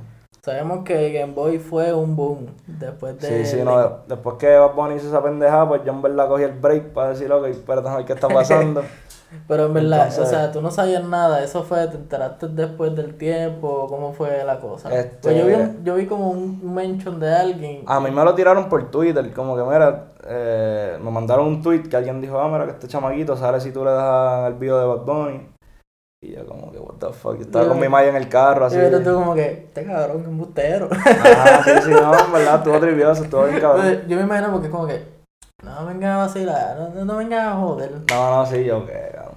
Sabemos 0.43 0.83
que 0.83 1.11
Game 1.13 1.33
Boy 1.33 1.59
fue 1.59 1.93
un 1.93 2.15
boom 2.15 2.47
después 2.65 3.19
de... 3.19 3.45
Sí, 3.45 3.57
sí, 3.57 3.63
no, 3.63 3.77
de- 3.79 3.89
después 4.07 4.37
que 4.37 4.57
Bad 4.57 4.73
Bunny 4.73 4.95
hizo 4.95 5.07
esa 5.07 5.21
pendejada, 5.21 5.67
pues 5.67 5.81
yo 5.85 5.91
en 5.91 6.01
verdad 6.01 6.27
cogí 6.27 6.43
el 6.43 6.53
break 6.53 6.93
para 6.93 7.09
decir, 7.09 7.31
ok, 7.31 7.45
espérate 7.45 7.87
a 7.87 7.97
ver 7.97 8.05
qué 8.05 8.13
está 8.13 8.27
pasando. 8.27 8.81
Pero 9.47 9.67
en 9.67 9.73
verdad, 9.75 10.07
Entonces- 10.09 10.25
o 10.25 10.25
sea, 10.25 10.51
tú 10.51 10.61
no 10.61 10.71
sabías 10.71 11.03
nada, 11.05 11.43
eso 11.43 11.63
fue, 11.63 11.87
te 11.87 11.95
enteraste 11.95 12.47
después 12.49 12.93
del 12.95 13.15
tiempo, 13.15 13.85
¿cómo 13.87 14.11
fue 14.13 14.43
la 14.43 14.59
cosa? 14.59 14.91
Este- 14.93 15.19
Pues 15.21 15.37
yo 15.37 15.45
vi, 15.45 15.53
un- 15.53 15.83
yo 15.85 15.95
vi 15.95 16.05
como 16.07 16.31
un 16.31 16.73
mention 16.73 17.19
de 17.19 17.33
alguien. 17.33 17.83
A 17.85 17.99
mí 17.99 18.09
me 18.09 18.23
lo 18.25 18.33
tiraron 18.33 18.67
por 18.67 18.89
Twitter, 18.89 19.31
como 19.33 19.55
que 19.55 19.61
mira, 19.63 20.07
eh, 20.27 20.97
me 21.01 21.11
mandaron 21.11 21.45
un 21.47 21.61
tweet 21.61 21.83
que 21.83 21.95
alguien 21.95 22.19
dijo, 22.19 22.39
ah, 22.39 22.49
mira 22.49 22.65
que 22.65 22.71
este 22.71 22.87
chamaquito 22.87 23.37
sale 23.37 23.61
si 23.61 23.71
tú 23.71 23.85
le 23.85 23.91
das 23.91 24.47
el 24.47 24.55
video 24.55 24.79
de 24.79 24.85
Bad 24.87 25.05
Bunny. 25.05 25.50
Y 26.23 26.33
yo 26.33 26.45
como 26.45 26.71
que, 26.71 26.77
what 26.77 26.95
the 26.99 27.11
fuck, 27.11 27.35
yo 27.37 27.41
estaba 27.41 27.65
Yo- 27.65 27.71
con 27.71 27.79
mi 27.79 27.89
malla 27.89 28.09
en 28.09 28.15
el 28.15 28.29
carro, 28.29 28.65
así. 28.65 28.75
y 28.77 28.79
ahorita 28.79 29.03
tú 29.03 29.13
como 29.15 29.33
que, 29.33 29.51
este 29.51 29.83
cabrón, 29.83 30.21
que 30.21 30.29
embustero. 30.29 30.87
Ah, 30.91 31.61
sí, 31.65 31.71
sí, 31.83 31.89
no, 31.89 32.25
en 32.25 32.31
verdad, 32.31 32.55
estuvo 32.57 32.79
trivioso, 32.79 33.23
estuvo 33.23 33.43
bien 33.45 33.59
cabrón. 33.59 33.87
Entonces, 33.87 34.07
yo 34.07 34.17
me 34.17 34.23
imagino 34.23 34.51
porque 34.51 34.67
es 34.67 34.71
como 34.71 34.85
que, 34.85 35.03
no 35.63 35.85
vengan 35.87 36.11
a 36.11 36.17
vacilar, 36.17 36.77
no, 36.77 36.89
no, 36.89 37.05
no 37.05 37.17
vengan 37.17 37.47
a 37.47 37.53
joder. 37.59 37.91
No, 38.11 38.35
no, 38.35 38.45
sí, 38.45 38.63
yo 38.63 38.85
que 38.85 39.09
cabrón. 39.15 39.31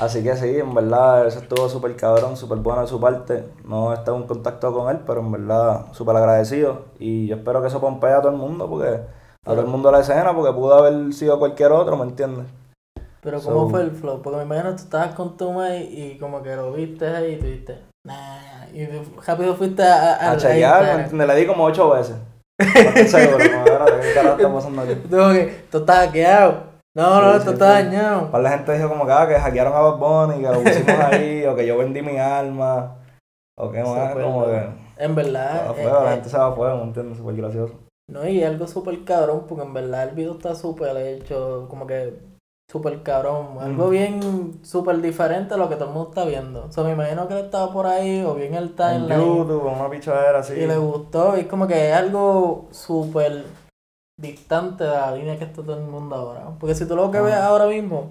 Así 0.00 0.22
que 0.22 0.34
sí, 0.36 0.56
en 0.58 0.74
verdad, 0.74 1.26
eso 1.26 1.40
estuvo 1.40 1.68
súper 1.68 1.94
cabrón, 1.96 2.34
súper 2.38 2.56
bueno 2.58 2.80
de 2.80 2.86
su 2.88 2.98
parte. 2.98 3.44
No 3.66 3.92
he 3.92 3.94
estado 3.96 4.16
en 4.16 4.22
contacto 4.22 4.72
con 4.72 4.88
él, 4.90 5.00
pero 5.06 5.20
en 5.20 5.32
verdad, 5.32 5.92
súper 5.92 6.16
agradecido. 6.16 6.86
Y 6.98 7.26
yo 7.26 7.36
espero 7.36 7.60
que 7.60 7.68
eso 7.68 7.78
pompee 7.78 8.10
a 8.14 8.22
todo 8.22 8.32
el 8.32 8.38
mundo, 8.38 8.70
porque 8.70 8.88
a 8.88 9.50
todo 9.50 9.60
el 9.60 9.66
mundo 9.66 9.90
de 9.90 9.96
la 9.98 10.00
escena, 10.00 10.34
porque 10.34 10.54
pudo 10.54 10.72
haber 10.78 11.12
sido 11.12 11.38
cualquier 11.38 11.72
otro, 11.72 11.98
¿me 11.98 12.04
entiendes? 12.04 12.46
Pero 13.22 13.40
¿cómo 13.40 13.60
So- 13.64 13.68
fue 13.70 13.82
el 13.82 13.92
flow? 13.92 14.20
Porque 14.20 14.38
me 14.38 14.44
imagino 14.44 14.70
que 14.70 14.76
tú 14.76 14.82
estabas 14.82 15.14
con 15.14 15.36
tu 15.36 15.52
May 15.52 15.82
y 15.84 16.18
como 16.18 16.42
que 16.42 16.56
lo 16.56 16.72
viste 16.72 17.06
ahí 17.06 17.34
y 17.34 17.36
tú 17.36 17.46
dijiste, 17.46 17.78
nah, 18.04 18.66
y 18.74 18.86
rápido 19.24 19.54
fuiste 19.54 19.82
a, 19.84 20.14
a, 20.16 20.32
A 20.32 20.36
chequear, 20.36 21.12
¿me? 21.12 21.26
Le 21.26 21.34
di 21.36 21.46
como 21.46 21.64
ocho 21.64 21.90
veces. 21.90 22.16
No 22.58 22.66
estoy 22.66 23.06
seguro, 23.08 23.38
"Espérate, 23.44 23.92
¿qué 24.02 24.14
carajo 24.14 24.36
está 24.36 24.52
pasando 24.52 24.82
aquí? 24.82 24.94
Tú 25.70 25.78
estás 25.78 26.06
hackeado. 26.06 26.72
No, 26.96 27.22
no, 27.22 27.30
Sí, 27.32 27.38
esto 27.38 27.50
sí, 27.50 27.54
está 27.54 27.66
dañado. 27.70 28.30
Para 28.30 28.42
la 28.42 28.50
gente 28.50 28.72
dijo 28.76 28.88
como 28.88 29.06
que, 29.06 29.12
ah, 29.12 29.26
que 29.26 29.34
hackearon 29.36 29.72
a 29.72 29.80
Bad 29.80 29.96
Bunny, 29.98 30.42
que 30.42 30.48
lo 30.52 30.62
pusimos 30.62 31.00
ahí, 31.12 31.44
o 31.46 31.56
que 31.56 31.66
yo 31.66 31.78
vendí 31.78 32.02
mi 32.02 32.18
alma, 32.18 32.96
o 33.56 33.70
que 33.70 33.82
más, 33.82 34.12
fue 34.12 34.22
como 34.22 34.44
que... 34.46 34.68
En 34.98 35.14
verdad, 35.14 35.68
va 35.68 35.70
eh, 35.70 35.82
fuego, 35.82 36.04
la 36.04 36.10
eh, 36.10 36.14
gente 36.16 36.28
se 36.28 36.36
va 36.36 36.48
a 36.48 36.52
fuego, 36.52 36.76
¿me 36.78 36.82
entiendes? 36.84 37.16
Súper 37.18 37.36
gracioso. 37.36 37.74
no, 38.10 38.28
y 38.28 38.42
algo 38.44 38.66
súper 38.66 39.04
cabrón, 39.04 39.44
porque 39.48 39.64
en 39.64 39.72
verdad 39.72 40.08
el 40.10 40.14
video 40.14 40.32
está 40.32 40.54
súper 40.54 40.94
hecho, 40.98 41.66
como 41.70 41.86
que 41.86 42.14
súper 42.72 43.02
cabrón, 43.02 43.58
algo 43.60 43.88
Mm. 43.88 43.90
bien 43.90 44.60
súper 44.62 45.00
diferente 45.02 45.52
a 45.52 45.56
lo 45.58 45.68
que 45.68 45.74
todo 45.76 45.88
el 45.88 45.94
mundo 45.94 46.08
está 46.08 46.24
viendo. 46.24 46.64
O 46.64 46.72
sea, 46.72 46.82
me 46.84 46.92
imagino 46.92 47.28
que 47.28 47.34
él 47.38 47.44
estaba 47.44 47.70
por 47.70 47.84
ahí, 47.86 48.24
o 48.24 48.34
bien 48.34 48.54
el 48.54 48.64
En 48.70 48.74
timeline, 48.76 49.20
YouTube, 49.20 49.64
una 49.66 49.90
pichadera 49.90 50.38
así. 50.38 50.54
y 50.54 50.66
le 50.66 50.78
gustó, 50.78 51.36
y 51.36 51.40
es 51.40 51.46
como 51.46 51.66
que 51.66 51.90
es 51.90 51.94
algo 51.94 52.68
súper 52.70 53.44
distante 54.18 54.84
de 54.84 54.90
la 54.90 55.14
línea 55.14 55.38
que 55.38 55.44
está 55.44 55.62
todo 55.62 55.76
el 55.76 55.82
mundo 55.84 56.16
ahora. 56.16 56.44
Porque 56.58 56.74
si 56.74 56.86
tú 56.86 56.96
lo 56.96 57.10
que 57.10 57.18
Ah. 57.18 57.22
ves 57.22 57.34
ahora 57.34 57.66
mismo 57.66 58.10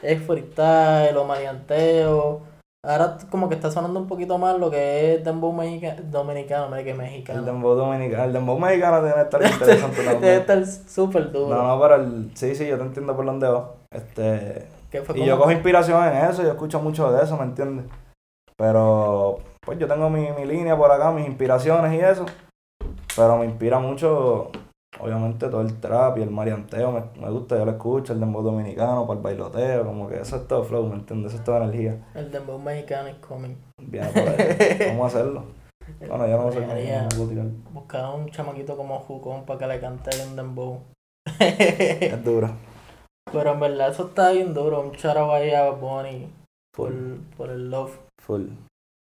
es 0.00 0.22
freestyle 0.22 1.16
o 1.16 1.24
marianteo, 1.24 2.40
ahora 2.84 3.16
como 3.30 3.48
que 3.48 3.56
está 3.56 3.70
sonando 3.72 3.98
un 3.98 4.06
poquito 4.06 4.38
más 4.38 4.58
lo 4.58 4.70
que 4.70 5.14
es 5.14 5.24
dembow 5.24 5.52
mexica- 5.52 5.96
dominicano, 6.02 6.74
que 6.84 6.94
mexicano. 6.94 7.40
El 7.40 7.46
dembow 7.46 7.74
dominicano, 7.74 8.24
el 8.24 8.32
dembow 8.32 8.58
mexicano 8.60 9.02
debe 9.02 9.22
estar 9.22 9.40
interesante 9.90 10.02
Debe 10.02 10.12
también. 10.12 10.34
estar 10.40 10.66
súper 10.66 11.32
duro. 11.32 11.52
No, 11.56 11.62
no, 11.66 11.80
pero 11.82 11.96
el, 11.96 12.30
sí, 12.34 12.54
sí, 12.54 12.66
yo 12.68 12.76
te 12.76 12.84
entiendo 12.84 13.16
por 13.16 13.26
dónde 13.26 13.48
va. 13.48 13.70
Este, 13.94 14.68
y 15.14 15.24
yo 15.24 15.38
cojo 15.38 15.50
inspiración 15.50 16.04
en 16.04 16.30
eso, 16.30 16.42
yo 16.42 16.50
escucho 16.50 16.80
mucho 16.80 17.10
de 17.12 17.24
eso, 17.24 17.36
¿me 17.36 17.44
entiendes? 17.44 17.86
Pero, 18.56 19.38
pues 19.60 19.78
yo 19.78 19.86
tengo 19.86 20.10
mi, 20.10 20.30
mi 20.32 20.44
línea 20.44 20.76
por 20.76 20.90
acá, 20.90 21.10
mis 21.10 21.26
inspiraciones 21.26 21.92
y 21.92 22.00
eso. 22.04 22.26
Pero 23.14 23.36
me 23.38 23.46
inspira 23.46 23.78
mucho, 23.78 24.50
obviamente, 25.00 25.48
todo 25.48 25.60
el 25.60 25.78
trap 25.80 26.18
y 26.18 26.22
el 26.22 26.30
marianteo, 26.30 26.92
me, 26.92 27.02
me 27.20 27.30
gusta, 27.30 27.56
yo 27.56 27.64
lo 27.64 27.72
escucho, 27.72 28.12
el 28.12 28.20
dembow 28.20 28.42
dominicano, 28.42 29.06
para 29.06 29.18
el 29.18 29.22
bailoteo, 29.22 29.84
como 29.84 30.08
que 30.08 30.20
eso 30.20 30.36
es 30.36 30.48
todo 30.48 30.64
flow, 30.64 30.86
¿me 30.88 30.96
entiendes? 30.96 31.32
Eso 31.32 31.38
es 31.38 31.44
toda 31.44 31.64
energía. 31.64 32.06
El 32.14 32.30
dembow 32.30 32.58
mexicano 32.58 33.08
es 33.08 33.16
coming. 33.16 33.56
Viene 33.80 34.08
por 34.08 34.22
ahí. 34.22 34.88
Vamos 34.88 35.14
a 35.14 35.18
hacerlo. 35.18 35.44
Bueno, 36.06 36.28
yo 36.28 36.36
no 36.36 36.52
sé 36.52 36.60
buscar 37.72 38.04
a 38.04 38.10
un 38.10 38.28
chamaquito 38.28 38.76
como 38.76 38.98
Jucón 39.00 39.46
para 39.46 39.58
que 39.58 39.66
le 39.66 39.80
cante 39.80 40.10
un 40.22 40.36
dembow. 40.36 40.82
Es 41.40 42.22
duro. 42.22 42.50
Pero 43.32 43.52
en 43.52 43.60
verdad 43.60 43.90
eso 43.90 44.08
está 44.08 44.30
bien 44.30 44.54
duro. 44.54 44.80
Un 44.80 44.92
charo 44.92 45.32
ahí 45.32 45.50
a 45.52 45.70
Bonnie 45.70 46.28
por, 46.76 46.92
el 47.50 47.70
love. 47.70 47.98
Full. 48.22 48.46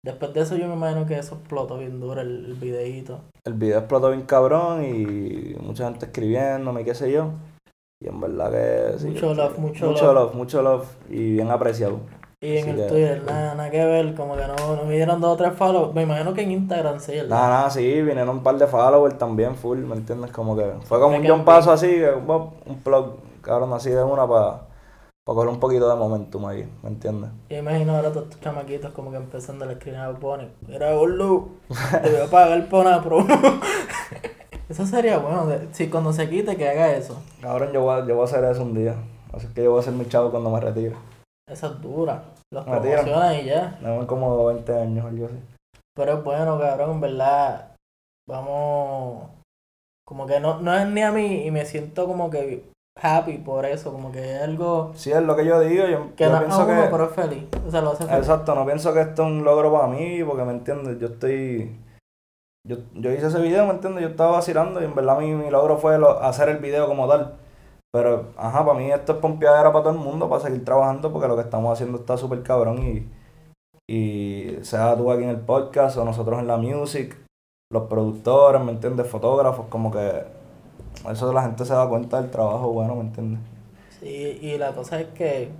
Después 0.04 0.32
de 0.32 0.40
eso 0.40 0.56
yo 0.56 0.66
me 0.66 0.74
imagino 0.74 1.06
que 1.06 1.18
eso 1.18 1.34
explotó 1.34 1.76
bien 1.78 2.00
duro 2.00 2.20
el, 2.20 2.46
el 2.46 2.54
videíto. 2.54 3.20
El 3.44 3.54
video 3.54 3.78
explotó 3.78 4.08
bien 4.10 4.22
cabrón 4.22 4.84
y 4.84 5.54
mucha 5.60 5.84
gente 5.84 6.06
escribiéndome 6.06 6.82
y 6.82 6.84
qué 6.84 6.94
sé 6.94 7.12
yo. 7.12 7.30
Y 8.02 8.08
en 8.08 8.20
verdad 8.20 8.50
que 8.50 8.98
sí. 8.98 9.08
Mucho 9.08 9.34
love, 9.34 9.58
mucho 9.58 9.86
mucho 9.90 10.12
love. 10.14 10.34
Mucho 10.34 10.62
love 10.62 10.86
y 11.10 11.32
bien 11.32 11.50
apreciado. 11.50 12.00
Y 12.42 12.56
en 12.56 12.62
Así 12.62 12.70
el 12.70 12.76
que- 12.76 12.82
Twitter, 12.84 13.22
nada, 13.26 13.54
nada 13.54 13.70
que 13.70 13.84
ver, 13.84 14.14
como 14.14 14.34
que 14.34 14.46
no, 14.46 14.74
no 14.76 14.84
me 14.84 14.94
dieron 14.94 15.20
dos 15.20 15.34
o 15.34 15.36
tres 15.36 15.52
follows. 15.52 15.94
Me 15.94 16.04
imagino 16.04 16.32
que 16.32 16.40
en 16.40 16.52
Instagram 16.52 16.98
sí, 16.98 17.12
¿verdad? 17.12 17.28
Nada, 17.28 17.48
nada, 17.50 17.70
sí, 17.70 17.82
vinieron 18.00 18.30
un 18.30 18.42
par 18.42 18.56
de 18.56 18.66
followers 18.66 19.18
también, 19.18 19.54
full, 19.56 19.80
¿me 19.80 19.94
entiendes? 19.96 20.30
Como 20.30 20.56
que 20.56 20.64
fue 20.84 20.98
como 20.98 21.10
Me 21.10 21.18
un 21.20 21.26
John 21.26 21.44
Paso 21.44 21.70
así, 21.70 22.00
bop, 22.26 22.54
un 22.66 22.76
plug, 22.78 23.16
cabrón, 23.40 23.72
así 23.72 23.90
de 23.90 24.02
una 24.02 24.26
para 24.26 24.62
coger 25.24 25.48
un 25.48 25.60
poquito 25.60 25.88
de 25.88 25.96
momentum 25.96 26.46
ahí, 26.46 26.68
¿me 26.82 26.88
entiendes? 26.88 27.30
Y 27.48 27.54
me 27.54 27.60
imagino 27.60 27.96
ahora 27.96 28.10
todos 28.12 28.24
estos 28.24 28.40
chamaquitos 28.40 28.92
como 28.92 29.10
que 29.10 29.18
empezando 29.18 29.64
a 29.64 29.72
escribir 29.72 30.00
a 30.00 30.10
Bonnie. 30.10 30.50
Mira, 30.66 30.94
boludo, 30.94 31.48
te 32.02 32.10
voy 32.10 32.20
a 32.26 32.30
pagar 32.30 32.68
por 32.68 32.86
una 32.86 33.02
promo. 33.02 33.26
eso 34.68 34.86
sería 34.86 35.18
bueno, 35.18 35.48
si 35.72 35.88
cuando 35.88 36.12
se 36.12 36.28
quite 36.28 36.56
que 36.56 36.68
haga 36.68 36.92
eso. 36.92 37.20
Cabrón, 37.40 37.72
yo 37.72 37.82
voy, 37.82 38.00
a, 38.00 38.06
yo 38.06 38.14
voy 38.14 38.22
a 38.22 38.24
hacer 38.24 38.44
eso 38.44 38.62
un 38.62 38.74
día. 38.74 38.96
Así 39.32 39.46
que 39.48 39.62
yo 39.62 39.70
voy 39.70 39.80
a 39.80 39.84
ser 39.84 39.92
mi 39.94 40.08
chavo 40.08 40.30
cuando 40.30 40.50
me 40.50 40.60
retire. 40.60 40.96
Esa 41.48 41.68
es 41.68 41.80
dura. 41.80 42.24
Los 42.52 42.66
Me 42.66 42.80
tiran. 42.80 43.34
y 43.36 43.44
ya. 43.44 43.78
Tengo 43.80 44.06
como 44.06 44.46
20 44.46 44.74
años, 44.74 45.06
algo 45.06 45.26
así. 45.26 45.36
Pero 45.94 46.14
es 46.14 46.24
bueno, 46.24 46.58
cabrón, 46.58 46.90
en 46.92 47.00
verdad. 47.00 47.76
Vamos. 48.28 49.28
Como 50.04 50.26
que 50.26 50.40
no, 50.40 50.60
no 50.60 50.76
es 50.76 50.88
ni 50.88 51.02
a 51.02 51.12
mí 51.12 51.46
y 51.46 51.50
me 51.52 51.64
siento 51.64 52.06
como 52.06 52.30
que 52.30 52.68
happy 53.00 53.38
por 53.38 53.64
eso. 53.66 53.92
Como 53.92 54.10
que 54.12 54.36
es 54.36 54.42
algo 54.42 54.92
Sí, 54.94 55.10
es 55.12 55.22
lo 55.22 55.36
que 55.36 55.44
yo 55.44 55.60
digo, 55.60 55.86
yo, 55.86 56.14
que 56.16 56.24
yo 56.24 56.30
no 56.30 56.38
pienso 56.38 56.66
que... 56.66 56.74
pero 56.90 57.04
es 57.04 57.12
feliz. 57.12 57.44
O 57.66 57.70
sea, 57.70 57.80
lo 57.80 57.90
hace 57.90 58.04
feliz. 58.04 58.18
Exacto, 58.18 58.54
no 58.54 58.64
pienso 58.66 58.92
que 58.94 59.00
esto 59.00 59.22
es 59.22 59.28
un 59.28 59.44
logro 59.44 59.72
para 59.72 59.88
mí, 59.88 60.22
porque 60.24 60.44
me 60.44 60.52
entiendes, 60.52 60.98
yo 60.98 61.08
estoy. 61.08 61.78
Yo, 62.68 62.76
yo 62.94 63.10
hice 63.10 63.28
ese 63.28 63.40
video, 63.40 63.64
¿me 63.66 63.72
entiendes? 63.72 64.02
Yo 64.02 64.08
estaba 64.10 64.32
vacilando 64.32 64.80
y 64.82 64.84
en 64.84 64.94
verdad 64.94 65.18
mi, 65.18 65.32
mi 65.34 65.50
logro 65.50 65.78
fue 65.78 65.98
lo- 65.98 66.20
hacer 66.20 66.48
el 66.50 66.58
video 66.58 66.86
como 66.86 67.08
tal. 67.08 67.36
Pero, 67.92 68.26
ajá, 68.36 68.64
para 68.64 68.78
mí 68.78 68.90
esto 68.92 69.12
es 69.14 69.18
pompeadera 69.18 69.72
para 69.72 69.84
todo 69.84 69.94
el 69.94 69.98
mundo, 69.98 70.28
para 70.28 70.42
seguir 70.42 70.64
trabajando, 70.64 71.10
porque 71.10 71.26
lo 71.26 71.36
que 71.36 71.42
estamos 71.42 71.72
haciendo 71.72 71.98
está 71.98 72.16
súper 72.16 72.42
cabrón 72.42 72.82
y. 72.82 73.08
Y 73.92 74.58
sea 74.62 74.96
tú 74.96 75.10
aquí 75.10 75.24
en 75.24 75.30
el 75.30 75.40
podcast 75.40 75.96
o 75.96 76.04
nosotros 76.04 76.38
en 76.38 76.46
la 76.46 76.56
music, 76.56 77.16
los 77.72 77.88
productores, 77.88 78.62
¿me 78.62 78.70
entiendes? 78.70 79.08
Fotógrafos, 79.08 79.66
como 79.68 79.90
que. 79.90 80.22
Eso 81.08 81.32
la 81.32 81.42
gente 81.42 81.64
se 81.64 81.72
da 81.74 81.88
cuenta 81.88 82.20
del 82.20 82.30
trabajo 82.30 82.70
bueno, 82.72 82.94
¿me 82.96 83.02
entiendes? 83.02 83.40
Sí, 84.00 84.38
y 84.40 84.58
la 84.58 84.72
cosa 84.72 85.00
es 85.00 85.06
que. 85.08 85.50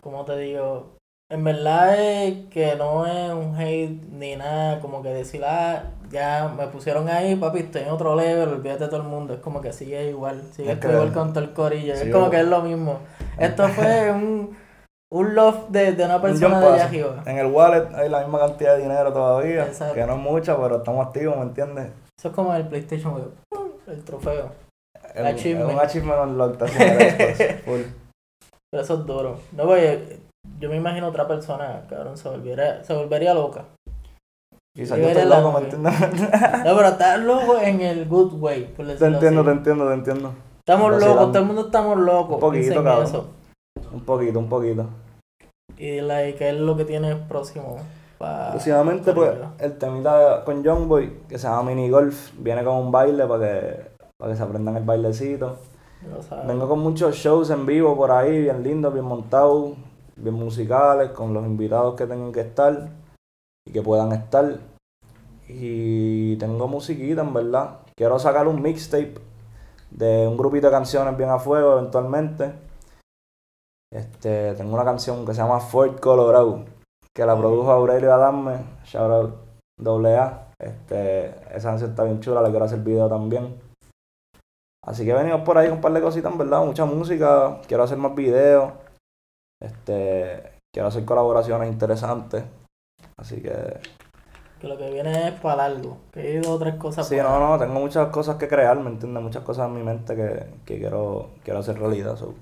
Como 0.00 0.24
te 0.24 0.36
digo. 0.38 0.92
En 1.30 1.44
verdad 1.44 1.98
es 1.98 2.46
que 2.50 2.76
no 2.76 3.06
es 3.06 3.32
un 3.32 3.56
hate 3.58 4.02
ni 4.12 4.36
nada, 4.36 4.80
como 4.80 5.02
que 5.02 5.08
decir, 5.08 5.42
ah, 5.46 5.84
ya 6.10 6.52
me 6.54 6.66
pusieron 6.66 7.08
ahí, 7.08 7.36
papi, 7.36 7.60
estoy 7.60 7.82
en 7.82 7.88
otro 7.88 8.14
level, 8.14 8.50
olvídate 8.50 8.84
de 8.84 8.90
todo 8.90 9.00
el 9.00 9.08
mundo. 9.08 9.32
Es 9.32 9.40
como 9.40 9.62
que 9.62 9.72
sigue 9.72 10.10
igual, 10.10 10.42
sigue 10.52 10.72
igual 10.72 11.10
con 11.14 11.32
todo 11.32 11.42
el 11.42 11.54
corillo. 11.54 11.96
Sí, 11.96 12.08
es 12.08 12.12
como 12.12 12.28
que 12.28 12.40
es 12.40 12.46
lo 12.46 12.60
mismo. 12.60 12.98
Esto 13.38 13.66
fue 13.68 14.12
un, 14.12 14.54
un 15.10 15.34
love 15.34 15.70
de, 15.70 15.92
de 15.92 16.04
una 16.04 16.16
Un 16.16 16.22
persona 16.22 16.60
de 16.60 16.66
allá 16.66 16.84
arriba. 16.84 17.22
En 17.24 17.38
el 17.38 17.46
wallet 17.46 17.94
hay 17.94 18.10
la 18.10 18.20
misma 18.20 18.40
cantidad 18.40 18.76
de 18.76 18.82
dinero 18.82 19.10
todavía, 19.14 19.64
Exacto. 19.64 19.94
que 19.94 20.04
no 20.04 20.12
es 20.12 20.20
mucha, 20.20 20.54
pero 20.60 20.76
estamos 20.78 21.06
activos, 21.06 21.36
¿me 21.38 21.44
entiendes? 21.44 21.88
Eso 22.18 22.28
es 22.28 22.34
como 22.34 22.54
el 22.54 22.66
PlayStation, 22.68 23.12
güey. 23.14 23.24
El 23.86 24.04
trofeo. 24.04 24.52
Es 25.14 25.24
Achievement. 25.24 25.72
un 25.72 25.78
achievement 25.80 26.20
unlocked 26.22 26.62
el 26.62 27.58
full. 27.64 27.80
Pero 28.70 28.82
eso 28.82 28.94
es 28.94 29.06
duro. 29.06 29.38
No, 29.52 29.64
porque 29.64 30.18
yo 30.58 30.68
me 30.70 30.76
imagino 30.76 31.08
otra 31.08 31.26
persona, 31.28 31.84
cabrón, 31.88 32.16
se 32.16 32.28
volviera, 32.28 32.82
se 32.84 32.94
volvería 32.94 33.34
loca. 33.34 33.64
Quizás 34.74 34.96
Yo 34.98 35.04
yo 35.04 35.10
estoy 35.10 35.28
loco, 35.28 35.52
¿me 35.52 35.58
entiendes? 35.64 36.00
No, 36.64 36.76
pero 36.76 36.88
estás 36.88 37.20
loco 37.20 37.58
en 37.60 37.80
el 37.82 38.08
good 38.08 38.34
way, 38.40 38.64
por 38.74 38.86
Te 38.86 38.92
entiendo, 38.92 39.40
así. 39.40 39.44
te 39.44 39.52
entiendo, 39.52 39.88
te 39.88 39.94
entiendo. 39.94 40.34
Estamos 40.60 41.00
locos, 41.00 41.26
todo 41.32 41.38
el 41.38 41.44
mundo 41.44 41.66
estamos 41.66 41.98
locos. 41.98 42.34
Un 42.34 42.40
poquito, 42.40 42.82
cabrón. 42.82 43.04
eso. 43.04 43.30
Un 43.92 44.00
poquito, 44.04 44.38
un 44.38 44.48
poquito. 44.48 44.86
Y 45.76 46.00
like, 46.00 46.38
¿qué 46.38 46.50
es 46.50 46.54
lo 46.56 46.76
que 46.76 46.84
tiene 46.86 47.16
próximo? 47.16 47.78
Próximamente, 48.22 49.12
pues, 49.12 49.32
el 49.58 49.78
temita 49.78 50.44
con 50.44 50.62
Young 50.62 50.86
Boy, 50.86 51.22
que 51.28 51.38
se 51.38 51.48
llama 51.48 51.70
Mini 51.70 51.90
Golf, 51.90 52.30
viene 52.38 52.62
con 52.62 52.76
un 52.76 52.92
baile 52.92 53.26
para 53.26 53.40
que, 53.40 53.90
para 54.16 54.30
que 54.30 54.36
se 54.36 54.42
aprendan 54.44 54.76
el 54.76 54.84
bailecito. 54.84 55.56
Vengo 56.46 56.68
con 56.68 56.78
muchos 56.78 57.16
shows 57.16 57.50
en 57.50 57.66
vivo 57.66 57.96
por 57.96 58.12
ahí, 58.12 58.42
bien 58.42 58.62
lindos, 58.62 58.92
bien 58.92 59.04
montados, 59.04 59.72
bien 60.14 60.34
musicales, 60.34 61.10
con 61.10 61.34
los 61.34 61.44
invitados 61.44 61.94
que 61.96 62.06
tengan 62.06 62.30
que 62.30 62.42
estar 62.42 62.90
y 63.66 63.72
que 63.72 63.82
puedan 63.82 64.12
estar. 64.12 64.58
Y 65.48 66.36
tengo 66.36 66.68
musiquita, 66.68 67.22
en 67.22 67.34
verdad. 67.34 67.78
Quiero 67.96 68.18
sacar 68.20 68.46
un 68.46 68.62
mixtape 68.62 69.14
de 69.90 70.26
un 70.28 70.36
grupito 70.36 70.68
de 70.68 70.72
canciones 70.72 71.16
bien 71.16 71.30
a 71.30 71.38
fuego 71.38 71.78
eventualmente. 71.78 72.52
Este, 73.92 74.54
tengo 74.54 74.74
una 74.74 74.84
canción 74.84 75.26
que 75.26 75.34
se 75.34 75.42
llama 75.42 75.60
Fort 75.60 76.00
Colorado, 76.00 76.64
que 77.14 77.26
la 77.26 77.36
produjo 77.36 77.70
Aurelio 77.70 78.12
Adame, 78.12 78.64
shout 78.84 79.10
out 79.10 79.34
doble 79.78 80.16
A. 80.16 80.48
Este, 80.58 81.28
esa 81.54 81.70
canción 81.70 81.90
está 81.90 82.04
bien 82.04 82.20
chula, 82.20 82.42
le 82.42 82.50
quiero 82.50 82.64
hacer 82.64 82.80
video 82.80 83.08
también. 83.08 83.60
Así 84.84 85.04
que 85.04 85.12
venimos 85.12 85.42
por 85.42 85.58
ahí 85.58 85.68
con 85.68 85.76
un 85.76 85.82
par 85.82 85.92
de 85.92 86.00
cositas, 86.00 86.32
en 86.32 86.38
verdad, 86.38 86.64
mucha 86.64 86.84
música, 86.84 87.60
quiero 87.68 87.84
hacer 87.84 87.98
más 87.98 88.14
videos, 88.14 88.72
este, 89.60 90.52
quiero 90.72 90.88
hacer 90.88 91.04
colaboraciones 91.04 91.70
interesantes. 91.70 92.44
Así 93.16 93.40
que 93.40 93.80
Que 94.60 94.68
lo 94.68 94.76
que 94.76 94.90
viene 94.90 95.28
es 95.28 95.40
para 95.40 95.68
largo. 95.68 95.98
Que 96.12 96.20
hay 96.20 96.36
dos 96.38 96.48
o 96.48 96.58
tres 96.58 96.76
cosas 96.76 97.06
sí, 97.06 97.16
no, 97.16 97.38
no, 97.38 97.58
tengo 97.58 97.78
muchas 97.78 98.08
cosas 98.08 98.36
que 98.36 98.48
crear, 98.48 98.78
¿me 98.78 98.90
entiendes? 98.90 99.22
Muchas 99.22 99.44
cosas 99.44 99.68
en 99.68 99.74
mi 99.74 99.82
mente 99.82 100.16
que, 100.16 100.46
que 100.64 100.78
quiero, 100.78 101.30
quiero 101.44 101.60
hacer 101.60 101.78
realidad. 101.78 102.16
so. 102.16 102.34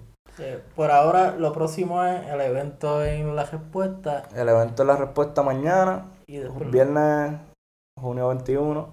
Por 0.74 0.90
ahora, 0.90 1.32
lo 1.36 1.52
próximo 1.52 2.02
es 2.04 2.26
el 2.28 2.40
evento 2.40 3.04
en 3.04 3.36
la 3.36 3.44
respuesta 3.44 4.22
El 4.34 4.48
evento 4.48 4.82
es 4.82 4.86
la 4.86 4.96
respuesta 4.96 5.42
mañana, 5.42 6.06
y 6.26 6.38
después. 6.38 6.70
viernes, 6.70 7.38
junio 8.00 8.28
21. 8.28 8.88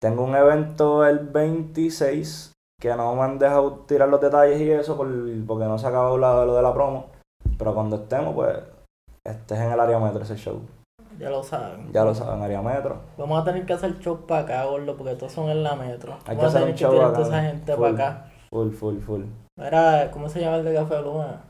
Tengo 0.00 0.24
un 0.24 0.34
evento 0.36 1.04
el 1.06 1.20
26 1.20 2.52
que 2.80 2.94
no 2.96 3.14
me 3.14 3.22
han 3.22 3.38
dejado 3.38 3.72
tirar 3.86 4.08
los 4.08 4.20
detalles 4.20 4.60
y 4.60 4.70
eso 4.70 4.96
por- 4.96 5.08
porque 5.46 5.64
no 5.64 5.78
se 5.78 5.86
ha 5.86 5.90
acabado 5.90 6.18
lo 6.18 6.54
de 6.56 6.62
la 6.62 6.74
promo. 6.74 7.06
Pero 7.58 7.74
cuando 7.74 7.96
estemos, 7.96 8.34
pues, 8.34 8.58
este 9.24 9.54
es 9.54 9.60
en 9.60 9.72
el 9.72 9.78
área 9.80 9.98
metro 10.00 10.22
ese 10.22 10.36
show. 10.36 10.60
Ya 11.18 11.30
lo 11.30 11.42
saben. 11.44 11.92
Ya 11.92 12.04
lo 12.04 12.14
saben, 12.14 12.42
área 12.42 12.60
metro. 12.62 12.96
Vamos 13.16 13.40
a 13.40 13.44
tener 13.44 13.64
que 13.66 13.74
hacer 13.74 13.98
show 14.00 14.26
para 14.26 14.42
acá, 14.42 14.64
gordo, 14.64 14.96
porque 14.96 15.14
todos 15.14 15.30
son 15.32 15.50
en 15.50 15.62
la 15.62 15.76
metro. 15.76 16.14
Hay 16.26 16.36
que 16.36 16.42
Vamos 16.42 16.44
a 16.44 16.46
hacer 16.58 16.60
tener 16.60 16.68
un 16.70 16.74
que 16.74 16.80
show 16.82 16.92
tirar 16.92 17.06
acá, 17.10 17.16
toda 17.22 17.28
esa 17.28 17.42
gente 17.50 17.72
full. 17.76 17.82
para 17.82 17.94
acá. 18.08 18.32
Full, 18.50 18.70
full, 18.72 18.98
full. 18.98 19.22
Era, 19.58 20.10
¿cómo 20.10 20.28
se 20.28 20.40
llama 20.40 20.56
el 20.56 20.64
de 20.64 20.74
Café 20.74 21.02
Luna? 21.02 21.42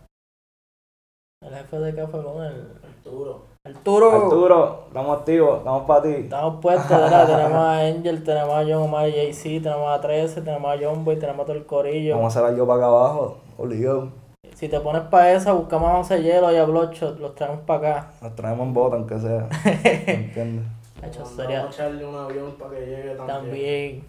El 1.40 1.54
jefe 1.54 1.78
de 1.78 1.94
Café 1.94 2.16
Luna, 2.18 2.48
el 2.48 2.66
Arturo. 2.84 3.42
Arturo. 3.64 4.10
Arturo, 4.10 4.84
estamos 4.88 5.18
activos, 5.18 5.58
estamos 5.58 5.82
para 5.86 6.02
ti. 6.02 6.08
Estamos 6.08 6.60
puestos, 6.60 6.90
¿verdad? 6.90 7.26
tenemos 7.26 7.58
a 7.58 7.78
Angel, 7.78 8.24
tenemos 8.24 8.54
a 8.54 8.62
John 8.62 8.82
Omar 8.82 9.08
y 9.08 9.12
JC, 9.12 9.62
tenemos 9.62 9.88
a 9.88 10.00
13, 10.00 10.40
tenemos 10.42 10.72
a 10.74 10.78
John 10.84 11.04
Boy, 11.04 11.16
tenemos 11.16 11.44
a 11.44 11.46
todo 11.46 11.56
el 11.56 11.64
corillo. 11.64 12.16
Vamos 12.16 12.36
a 12.36 12.40
hacer 12.40 12.50
algo 12.50 12.66
para 12.66 12.78
acá 12.78 12.86
abajo, 12.86 13.36
obligado. 13.56 14.08
Si 14.54 14.68
te 14.68 14.80
pones 14.80 15.02
para 15.02 15.32
esa, 15.32 15.52
buscamos 15.52 15.88
a 15.90 15.96
José 15.98 16.22
Hielo 16.22 16.52
y 16.52 16.56
a 16.56 16.64
Bloodshot, 16.64 17.20
los 17.20 17.36
traemos 17.36 17.60
para 17.60 17.78
acá. 18.00 18.10
Nos 18.20 18.34
traemos 18.34 18.66
en 18.66 18.74
bota, 18.74 18.96
aunque 18.96 19.18
sea. 19.20 19.48
¿Me 19.64 20.12
entiendes? 20.14 20.66
Mandamos 21.00 21.30
sería 21.30 21.64
a 21.64 21.68
echarle 21.68 22.04
un 22.04 22.16
avión 22.16 22.52
para 22.58 22.70
que 22.72 22.80
llegue 22.80 23.14
también. 23.14 23.26
también. 23.26 24.04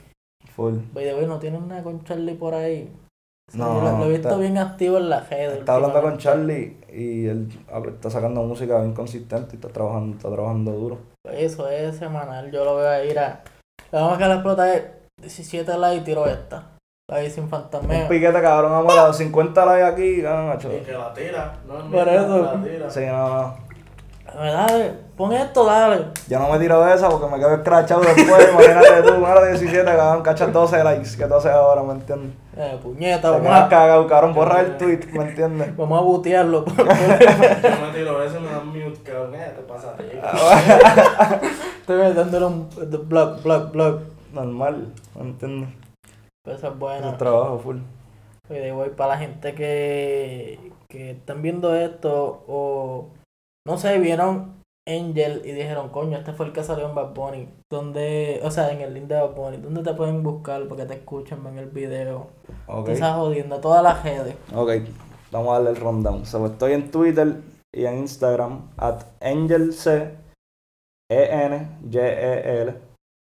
Full. 0.55 0.73
By 0.93 1.03
the 1.05 1.15
way, 1.15 1.25
¿no 1.27 1.37
tienen 1.37 1.67
nada 1.67 1.83
con 1.83 2.03
Charlie 2.03 2.35
por 2.35 2.55
ahí? 2.55 2.91
Sí, 3.51 3.57
No, 3.57 3.81
lo, 3.81 3.97
lo 3.99 4.05
he 4.05 4.09
visto 4.09 4.29
está- 4.29 4.39
bien 4.39 4.57
activo 4.57 4.97
en 4.97 5.09
la 5.09 5.19
redes. 5.21 5.59
Estaba 5.59 5.77
hablando 5.77 6.01
con. 6.01 6.17
Charlie 6.17 6.77
y 6.91 7.27
él 7.27 7.49
está 7.87 8.09
sacando 8.09 8.41
música 8.43 8.79
bien 8.79 8.93
consistente 8.93 9.49
y 9.53 9.55
está 9.55 9.67
trabajando, 9.69 10.15
está 10.17 10.31
trabajando 10.31 10.71
duro. 10.71 10.97
Eso 11.29 11.67
es 11.67 11.97
semanal, 11.97 12.51
yo 12.51 12.63
lo 12.65 12.75
voy 12.75 12.85
a 12.85 13.03
ir 13.05 13.19
a. 13.19 13.43
Le 13.91 13.99
vamos 13.99 14.15
a 14.15 14.17
que 14.17 14.27
la 14.27 14.33
explota 14.35 14.73
es 14.73 14.83
17 15.21 15.77
likes 15.77 16.01
y 16.01 16.03
tiro 16.03 16.25
esta. 16.25 16.69
Ahí 17.11 17.29
sin 17.29 17.49
fantasmeo. 17.49 18.03
Un 18.03 18.07
piquete 18.07 18.41
cabrón, 18.41 18.71
vamos 18.71 18.97
a 18.97 19.07
los 19.07 19.17
50 19.17 19.65
likes 19.65 19.83
aquí, 19.83 20.21
ganan 20.21 20.47
macho. 20.47 20.71
Y 20.73 20.79
que 20.79 20.93
la 20.93 21.13
tira, 21.13 21.53
no 21.67 21.79
es 21.79 21.83
Por 21.85 22.07
eso. 22.09 22.37
la 22.43 22.63
tira. 22.63 22.89
Sí, 22.89 23.01
no, 23.05 23.27
no. 23.29 23.57
Dale, 24.35 24.93
pon 25.15 25.31
esto, 25.33 25.63
dale. 25.65 26.05
Yo 26.27 26.39
no 26.39 26.49
me 26.49 26.57
tiro 26.59 26.83
de 26.83 26.95
esa 26.95 27.07
porque 27.09 27.27
me 27.27 27.37
quedo 27.37 27.53
escrachado 27.55 28.01
después. 28.01 28.49
Imagínate 28.51 29.03
tú, 29.03 29.13
una 29.15 29.39
de 29.41 29.51
17, 29.51 29.85
cabrón, 29.85 30.23
cachas 30.23 30.51
12 30.51 30.83
likes, 30.83 31.17
que 31.17 31.25
tú 31.25 31.35
haces 31.35 31.51
ahora, 31.51 31.83
¿me 31.83 31.93
entiendes? 31.93 32.31
Eh, 32.57 32.79
puñeta, 32.81 33.21
Te 33.21 33.39
vamos 33.39 33.51
a, 33.51 33.69
cagado, 33.69 34.07
cabrón, 34.07 34.33
borra 34.33 34.61
el 34.61 34.77
tweet, 34.77 34.99
¿me 35.13 35.23
entiendes? 35.29 35.75
vamos 35.77 35.99
a 35.99 36.01
butearlo. 36.01 36.65
Yo 36.77 36.83
me 36.85 37.93
tiro 37.93 38.23
eso 38.23 38.37
y 38.37 38.41
me 38.41 38.49
dan 38.51 38.67
mute, 38.67 38.99
cabrón. 39.03 39.31
¿Qué 39.33 39.53
te 39.55 39.61
pasa? 39.61 39.95
Estoy 41.79 42.13
dándole 42.13 42.45
un 42.45 42.69
blog, 43.07 43.41
blog, 43.43 43.71
blog. 43.71 43.99
Normal, 44.33 44.87
¿me 45.15 45.21
entiendes? 45.21 45.69
Pero 46.43 46.57
eso 46.57 46.67
es 46.67 46.73
Es 46.73 46.79
bueno. 46.79 47.09
un 47.09 47.17
trabajo 47.17 47.59
full. 47.59 47.77
De 48.49 48.71
voy 48.71 48.89
para 48.89 49.13
la 49.13 49.19
gente 49.19 49.53
que, 49.53 50.59
que 50.89 51.11
están 51.11 51.41
viendo 51.41 51.75
esto 51.75 52.43
o 52.47 53.09
no 53.67 53.77
sé, 53.77 53.97
vieron 53.99 54.61
Angel 54.87 55.41
y 55.45 55.51
dijeron, 55.51 55.89
coño, 55.89 56.17
este 56.17 56.33
fue 56.33 56.47
el 56.47 56.53
que 56.53 56.63
salió 56.63 56.89
en 56.89 56.95
Bad 56.95 57.13
Bunny. 57.13 57.49
Donde, 57.71 58.41
o 58.43 58.51
sea, 58.51 58.71
en 58.71 58.81
el 58.81 58.93
link 58.93 59.05
de 59.05 59.15
Bad 59.15 59.35
Bunny. 59.35 59.57
¿Dónde 59.57 59.83
te 59.83 59.93
pueden 59.93 60.23
buscar 60.23 60.67
para 60.67 60.83
que 60.83 60.87
te 60.89 60.93
escuchen, 60.99 61.43
ven 61.43 61.57
el 61.57 61.69
video? 61.69 62.27
Ok. 62.67 62.87
Te 62.87 62.93
estás 62.93 63.15
jodiendo 63.15 63.59
todas 63.59 63.81
las 63.81 64.03
redes. 64.03 64.35
Ok, 64.53 64.71
vamos 65.31 65.49
a 65.49 65.53
darle 65.53 65.69
el 65.69 65.77
rundown. 65.77 66.25
So, 66.25 66.45
estoy 66.45 66.73
en 66.73 66.91
Twitter 66.91 67.37
y 67.73 67.85
en 67.85 67.99
Instagram 67.99 68.69
at 68.77 69.03
AngelC 69.21 69.87
E 71.09 71.45
N 71.45 71.77
G 71.89 71.97
E 71.99 72.61
L 72.61 72.75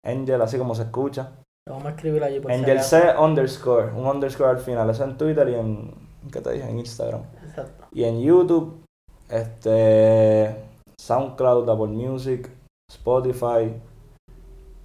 Angel 0.04 0.42
así 0.42 0.58
como 0.58 0.74
se 0.74 0.82
escucha. 0.82 1.32
Lo 1.66 1.74
vamos 1.74 1.86
a 1.86 1.90
escribir 1.90 2.24
allí 2.24 2.40
por 2.40 2.50
si 2.50 2.58
Angel 2.58 2.78
acaso. 2.78 2.98
C 2.98 3.18
underscore, 3.18 3.92
un 3.92 4.06
underscore 4.06 4.50
al 4.50 4.58
final. 4.58 4.90
Eso 4.90 5.04
en 5.04 5.16
Twitter 5.16 5.48
y 5.48 5.54
en 5.54 5.94
¿qué 6.32 6.40
te 6.40 6.52
dije? 6.52 6.68
En 6.68 6.78
Instagram. 6.80 7.22
Exacto. 7.44 7.86
Y 7.92 8.04
en 8.04 8.20
YouTube, 8.20 8.84
este 9.32 10.54
SoundCloud, 11.00 11.68
Apple 11.68 11.86
Music, 11.88 12.50
Spotify, 12.90 13.74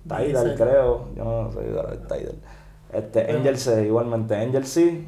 Tidal 0.08 0.56
creo, 0.56 1.10
yo 1.16 1.24
no 1.24 1.52
soy 1.52 1.66
de 1.66 1.98
Tidal. 2.08 2.36
Este, 2.93 3.24
Bueno. 3.24 3.39
Angel 3.39 3.58
C, 3.58 3.86
igualmente, 3.86 4.36
Angel 4.36 4.66
C, 4.66 5.04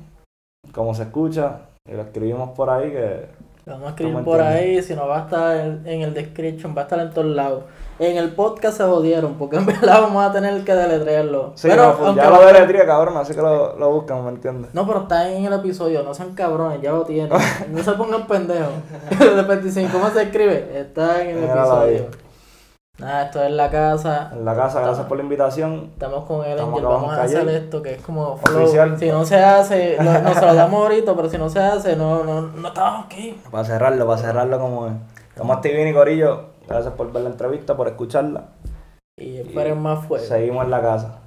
como 0.74 0.94
se 0.94 1.04
escucha, 1.04 1.70
y 1.90 1.94
lo 1.94 2.02
escribimos 2.02 2.50
por 2.50 2.70
ahí 2.70 2.92
que 2.92 3.30
Lo 3.70 3.76
vamos 3.76 3.88
a 3.88 3.89
escribir 3.91 4.13
¿Cómo 4.15 4.26
por 4.26 4.41
ahí, 4.41 4.82
si 4.82 4.95
no 4.95 5.07
va 5.07 5.20
a 5.20 5.22
estar 5.26 5.57
en, 5.57 5.82
en 5.86 6.01
el 6.01 6.11
description, 6.11 6.74
va 6.76 6.82
a 6.82 6.84
estar 6.86 6.99
en 6.99 7.11
todos 7.11 7.28
lados. 7.28 7.65
En 7.99 8.17
el 8.17 8.32
podcast 8.32 8.78
se 8.78 8.84
jodieron, 8.84 9.36
porque 9.36 9.57
en 9.57 9.65
verdad 9.67 10.01
vamos 10.01 10.26
a 10.26 10.32
tener 10.32 10.63
que 10.63 10.74
deletrearlo. 10.74 11.51
Sí, 11.53 11.67
Pero, 11.70 11.89
no, 11.89 11.97
pues, 11.97 12.15
ya 12.15 12.32
lo 12.32 12.45
deletría, 12.47 12.88
cabrón, 12.88 13.15
así 13.17 13.36
que 13.36 13.41
lo, 13.41 13.78
lo 13.78 13.91
buscan, 13.91 14.24
¿me 14.24 14.32
entiendes? 14.32 14.74
No, 14.74 14.88
pero 14.88 15.01
está 15.01 15.30
en 15.32 15.45
el 15.45 15.53
episodio, 15.53 16.01
no 16.01 16.15
sean 16.15 16.34
cabrones, 16.34 16.82
ya 16.82 16.91
lo 16.91 17.03
tienen. 17.03 17.32
No 17.70 17.84
se 17.84 17.91
pongan 17.91 18.26
pendejos. 18.26 18.74
De 19.20 19.41
25, 19.43 19.91
¿cómo 19.91 20.09
se 20.09 20.24
escribe? 20.24 20.80
Está 20.80 21.22
en 21.22 21.38
el 21.38 21.43
episodio. 21.43 22.29
Nada, 23.00 23.24
esto 23.24 23.41
es 23.41 23.52
la 23.52 23.70
casa. 23.70 24.30
En 24.34 24.43
la 24.43 24.54
casa, 24.54 24.82
gracias 24.82 25.08
por 25.08 25.16
la 25.16 25.24
invitación. 25.24 25.91
Estamos 25.93 26.26
con 26.26 26.45
el 26.45 26.52
Estamos 26.52 26.82
vamos 26.82 27.14
a 27.14 27.24
hacer 27.24 27.47
esto 27.47 27.82
que 27.82 27.93
es 27.93 28.02
como 28.02 28.36
flow. 28.38 28.64
Oficial. 28.64 29.00
Si 29.00 29.08
no 29.08 29.24
se 29.24 29.38
hace, 29.38 29.97
no, 30.02 30.22
nos 30.22 30.41
lo 30.41 30.54
damos 30.54 30.82
ahorita, 30.82 31.16
pero 31.16 31.30
si 31.30 31.38
no 31.38 31.50
se 31.50 31.60
hace, 31.60 31.95
no, 31.95 32.26
no, 32.26 32.41
no 32.41 32.68
estamos 32.68 33.06
aquí. 33.06 33.39
Para 33.50 33.64
cerrarlo, 33.64 34.06
para 34.06 34.18
cerrarlo 34.18 34.60
como 34.60 34.88
es. 34.88 34.93
Estamos 35.30 35.56
activos 35.56 35.88
y 35.88 35.93
Corillo, 35.93 36.45
gracias 36.68 36.93
por 36.95 37.12
ver 37.14 37.24
la 37.24 37.30
entrevista, 37.30 37.78
por 37.78 37.88
escucharla. 37.88 38.50
Y 39.16 39.38
esperen 39.38 39.82
más 39.82 40.06
fuego. 40.06 40.26
Seguimos 40.26 40.66
en 40.66 40.72
la 40.72 40.82
casa. 40.82 41.20